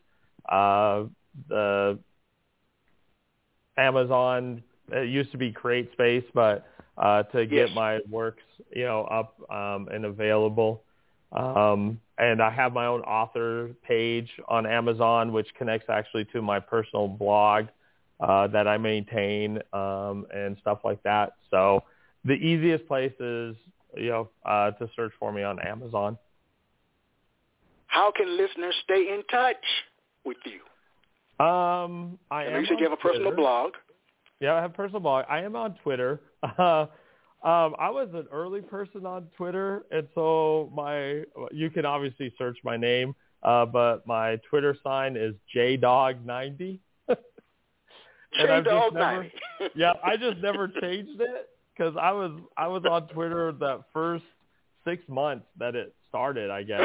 uh, 0.48 1.04
the 1.48 1.98
Amazon. 3.78 4.62
It 4.92 5.08
used 5.08 5.32
to 5.32 5.38
be 5.38 5.52
CreateSpace, 5.52 6.24
but 6.34 6.66
uh, 6.98 7.22
to 7.24 7.46
get 7.46 7.68
yes. 7.68 7.70
my 7.74 8.00
works, 8.08 8.42
you 8.74 8.84
know, 8.84 9.04
up 9.04 9.34
um, 9.50 9.88
and 9.92 10.04
available. 10.04 10.82
Um, 11.32 12.00
and 12.18 12.42
I 12.42 12.50
have 12.50 12.72
my 12.72 12.86
own 12.86 13.00
author 13.02 13.70
page 13.86 14.28
on 14.48 14.66
Amazon, 14.66 15.32
which 15.32 15.48
connects 15.56 15.88
actually 15.88 16.24
to 16.26 16.42
my 16.42 16.58
personal 16.60 17.08
blog 17.08 17.66
uh, 18.20 18.48
that 18.48 18.66
I 18.66 18.76
maintain 18.78 19.58
um, 19.72 20.26
and 20.34 20.56
stuff 20.60 20.80
like 20.84 21.02
that. 21.04 21.34
So 21.50 21.84
the 22.24 22.34
easiest 22.34 22.86
place 22.86 23.12
is, 23.20 23.56
you 23.96 24.10
know, 24.10 24.30
uh, 24.44 24.72
to 24.72 24.90
search 24.96 25.12
for 25.18 25.32
me 25.32 25.42
on 25.42 25.58
Amazon. 25.60 26.18
How 27.86 28.12
can 28.12 28.36
listeners 28.36 28.74
stay 28.84 29.12
in 29.12 29.22
touch 29.30 29.56
with 30.24 30.36
you? 30.44 30.60
Um, 31.44 32.18
I 32.30 32.44
am. 32.44 32.60
You 32.60 32.66
said 32.66 32.78
you 32.78 32.84
have 32.84 32.92
a 32.92 32.96
personal 32.96 33.34
blog. 33.34 33.72
Yeah, 34.40 34.54
I 34.54 34.62
have 34.62 34.70
a 34.70 34.74
personal 34.74 35.00
blog. 35.00 35.24
I 35.28 35.40
am 35.40 35.56
on 35.56 35.74
Twitter. 35.82 36.20
Uh, 36.58 36.86
um, 37.42 37.74
I 37.78 37.88
was 37.88 38.08
an 38.12 38.26
early 38.30 38.60
person 38.60 39.06
on 39.06 39.26
Twitter, 39.36 39.84
and 39.90 40.06
so 40.14 40.70
my 40.74 41.24
you 41.50 41.70
can 41.70 41.86
obviously 41.86 42.34
search 42.36 42.58
my 42.64 42.76
name, 42.76 43.14
uh, 43.42 43.64
but 43.64 44.06
my 44.06 44.36
Twitter 44.50 44.76
sign 44.84 45.16
is 45.16 45.34
jdog90. 45.56 46.78
jdog90. 48.38 49.30
yeah, 49.74 49.94
I 50.04 50.18
just 50.18 50.38
never 50.42 50.68
changed 50.68 51.18
it 51.18 51.48
because 51.74 51.96
I 51.98 52.12
was 52.12 52.32
I 52.58 52.66
was 52.68 52.84
on 52.84 53.08
Twitter 53.08 53.52
that 53.52 53.84
first 53.94 54.24
six 54.84 55.02
months 55.08 55.46
that 55.58 55.74
it 55.74 55.94
started, 56.10 56.50
I 56.50 56.62
guess. 56.62 56.82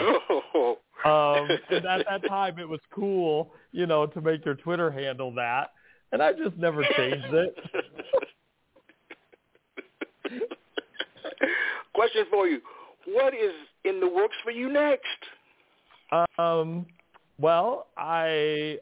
um, 1.03 1.49
and 1.70 1.86
at 1.86 2.06
that 2.10 2.22
time, 2.30 2.60
it 2.60 2.70
was 2.70 2.80
cool, 2.93 3.51
you 3.74 3.88
know, 3.88 4.06
to 4.06 4.22
make 4.22 4.45
your 4.45 4.56
Twitter 4.56 4.89
handle 4.89 5.34
that, 5.34 5.72
and 6.14 6.24
I 6.24 6.32
just 6.32 6.56
never 6.56 6.82
changed 6.95 7.34
it. 7.34 7.58
Question 11.96 12.26
for 12.30 12.48
you: 12.48 12.60
What 13.08 13.34
is 13.34 13.54
in 13.86 14.00
the 14.00 14.08
works 14.08 14.36
for 14.43 14.52
you 14.52 14.72
next? 14.72 15.06
Um. 16.38 16.86
Well, 17.38 17.88
I 17.98 18.78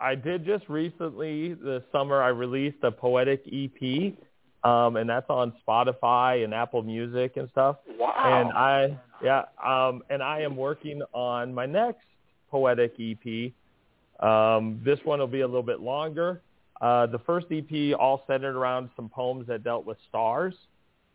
I 0.00 0.14
did 0.14 0.44
just 0.44 0.68
recently 0.68 1.54
this 1.54 1.82
summer. 1.90 2.22
I 2.22 2.28
released 2.28 2.78
a 2.82 2.92
poetic 2.92 3.42
EP, 3.46 4.14
um, 4.62 4.96
and 4.96 5.08
that's 5.08 5.28
on 5.28 5.52
Spotify 5.66 6.44
and 6.44 6.54
Apple 6.54 6.82
Music 6.82 7.36
and 7.36 7.48
stuff. 7.50 7.76
Wow! 7.98 8.12
And 8.16 8.52
I 8.52 8.98
yeah, 9.22 9.42
um, 9.64 10.02
and 10.10 10.22
I 10.22 10.40
am 10.40 10.56
working 10.56 11.02
on 11.12 11.52
my 11.52 11.66
next 11.66 12.04
poetic 12.50 12.94
EP. 13.00 13.52
Um, 14.20 14.80
this 14.84 14.98
one 15.04 15.18
will 15.18 15.26
be 15.26 15.40
a 15.40 15.46
little 15.46 15.62
bit 15.62 15.80
longer. 15.80 16.42
Uh, 16.80 17.06
the 17.06 17.18
first 17.20 17.46
EP 17.50 17.96
all 17.98 18.22
centered 18.26 18.56
around 18.56 18.90
some 18.94 19.08
poems 19.08 19.46
that 19.48 19.64
dealt 19.64 19.84
with 19.84 19.98
stars. 20.08 20.54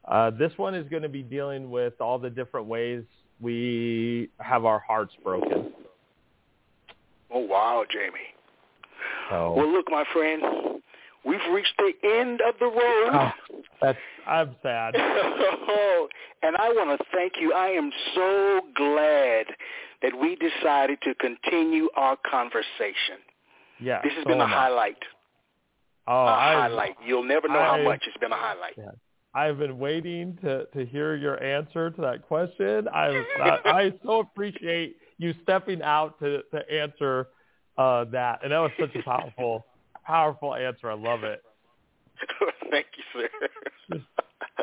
Uh, 0.05 0.29
this 0.31 0.51
one 0.57 0.75
is 0.75 0.87
going 0.89 1.03
to 1.03 1.09
be 1.09 1.23
dealing 1.23 1.69
with 1.69 1.93
all 2.01 2.19
the 2.19 2.29
different 2.29 2.67
ways 2.67 3.03
we 3.39 4.29
have 4.39 4.65
our 4.65 4.79
hearts 4.79 5.13
broken. 5.23 5.71
Oh 7.31 7.39
wow, 7.39 7.83
Jamey. 7.93 8.33
So, 9.29 9.53
well, 9.53 9.71
look, 9.71 9.89
my 9.89 10.03
friend, 10.13 10.43
we've 11.25 11.39
reached 11.51 11.73
the 11.77 11.91
end 12.07 12.41
of 12.41 12.55
the 12.59 12.65
road. 12.65 13.09
Oh, 13.11 13.31
that's 13.81 13.97
I'm 14.27 14.55
sad. 14.61 14.93
oh, 14.97 16.07
and 16.43 16.55
I 16.57 16.69
want 16.69 16.99
to 16.99 17.05
thank 17.11 17.33
you. 17.39 17.53
I 17.53 17.69
am 17.69 17.91
so 18.15 18.61
glad 18.75 19.45
that 20.01 20.11
we 20.19 20.35
decided 20.35 20.99
to 21.03 21.15
continue 21.15 21.89
our 21.95 22.17
conversation. 22.29 23.19
Yeah, 23.79 24.01
this 24.03 24.13
has 24.13 24.23
so 24.23 24.29
been 24.29 24.41
a 24.41 24.47
highlight. 24.47 24.97
Oh, 26.07 26.13
a 26.13 26.25
I, 26.25 26.53
highlight. 26.53 26.95
You'll 27.05 27.23
never 27.23 27.47
know 27.47 27.59
I, 27.59 27.77
how 27.77 27.83
much 27.83 28.03
it's 28.05 28.17
been 28.17 28.31
a 28.31 28.37
highlight. 28.37 28.73
Yeah. 28.77 28.91
I've 29.35 29.57
been 29.57 29.79
waiting 29.79 30.37
to 30.43 30.65
to 30.65 30.85
hear 30.85 31.15
your 31.15 31.41
answer 31.43 31.89
to 31.89 32.01
that 32.01 32.27
question. 32.27 32.87
I 32.87 33.23
I, 33.39 33.59
I 33.65 33.93
so 34.03 34.19
appreciate 34.19 34.97
you 35.17 35.33
stepping 35.43 35.81
out 35.81 36.19
to 36.19 36.43
to 36.51 36.71
answer 36.71 37.27
uh, 37.77 38.05
that, 38.05 38.39
and 38.43 38.51
that 38.51 38.59
was 38.59 38.71
such 38.79 38.95
a 38.95 39.01
powerful 39.03 39.65
powerful 40.05 40.53
answer. 40.53 40.91
I 40.91 40.95
love 40.95 41.23
it. 41.23 41.41
thank 42.69 42.85
you, 42.95 43.27
sir. 43.89 43.99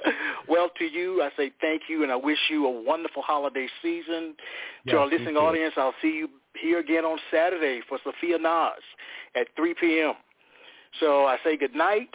well, 0.48 0.70
to 0.78 0.84
you, 0.84 1.20
I 1.22 1.30
say 1.36 1.50
thank 1.60 1.82
you, 1.88 2.04
and 2.04 2.12
I 2.12 2.16
wish 2.16 2.38
you 2.48 2.66
a 2.66 2.82
wonderful 2.82 3.22
holiday 3.22 3.66
season. 3.82 4.34
Yes, 4.84 4.92
to 4.92 4.98
our 4.98 5.06
listening 5.08 5.36
audience, 5.36 5.74
I'll 5.76 5.94
see 6.00 6.12
you 6.12 6.28
here 6.60 6.78
again 6.78 7.04
on 7.04 7.18
Saturday 7.32 7.80
for 7.88 7.98
Sophia 8.04 8.38
Nas 8.38 8.82
at 9.34 9.48
3 9.56 9.74
p.m. 9.80 10.14
So 11.00 11.24
I 11.24 11.38
say 11.44 11.56
good 11.56 11.74
night. 11.74 12.10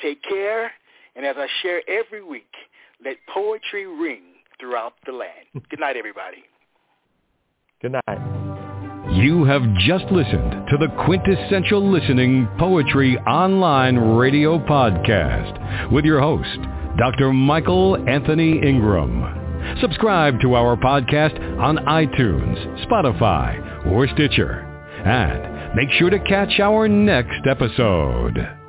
Take 0.00 0.22
care 0.22 0.72
and 1.16 1.24
as 1.24 1.36
I 1.38 1.46
share 1.62 1.82
every 1.88 2.22
week, 2.22 2.52
let 3.04 3.16
poetry 3.32 3.86
ring 3.86 4.22
throughout 4.60 4.94
the 5.06 5.12
land. 5.12 5.46
Hmm. 5.52 5.58
Good 5.70 5.80
night, 5.80 5.96
everybody. 5.96 6.44
Good 7.82 7.92
night. 7.92 8.44
You 9.12 9.44
have 9.44 9.62
just 9.86 10.06
listened 10.06 10.66
to 10.68 10.76
the 10.78 10.88
Quintessential 11.04 11.90
Listening 11.90 12.48
Poetry 12.58 13.18
Online 13.18 13.96
Radio 13.96 14.58
Podcast 14.58 15.92
with 15.92 16.04
your 16.04 16.20
host, 16.20 16.58
Dr. 16.98 17.32
Michael 17.32 17.96
Anthony 18.08 18.58
Ingram. 18.66 19.78
Subscribe 19.80 20.40
to 20.40 20.54
our 20.54 20.76
podcast 20.76 21.38
on 21.60 21.76
iTunes, 21.76 22.86
Spotify, 22.86 23.86
or 23.92 24.08
Stitcher. 24.08 24.60
And 25.04 25.76
make 25.76 25.90
sure 25.92 26.10
to 26.10 26.18
catch 26.20 26.58
our 26.60 26.88
next 26.88 27.46
episode. 27.46 28.63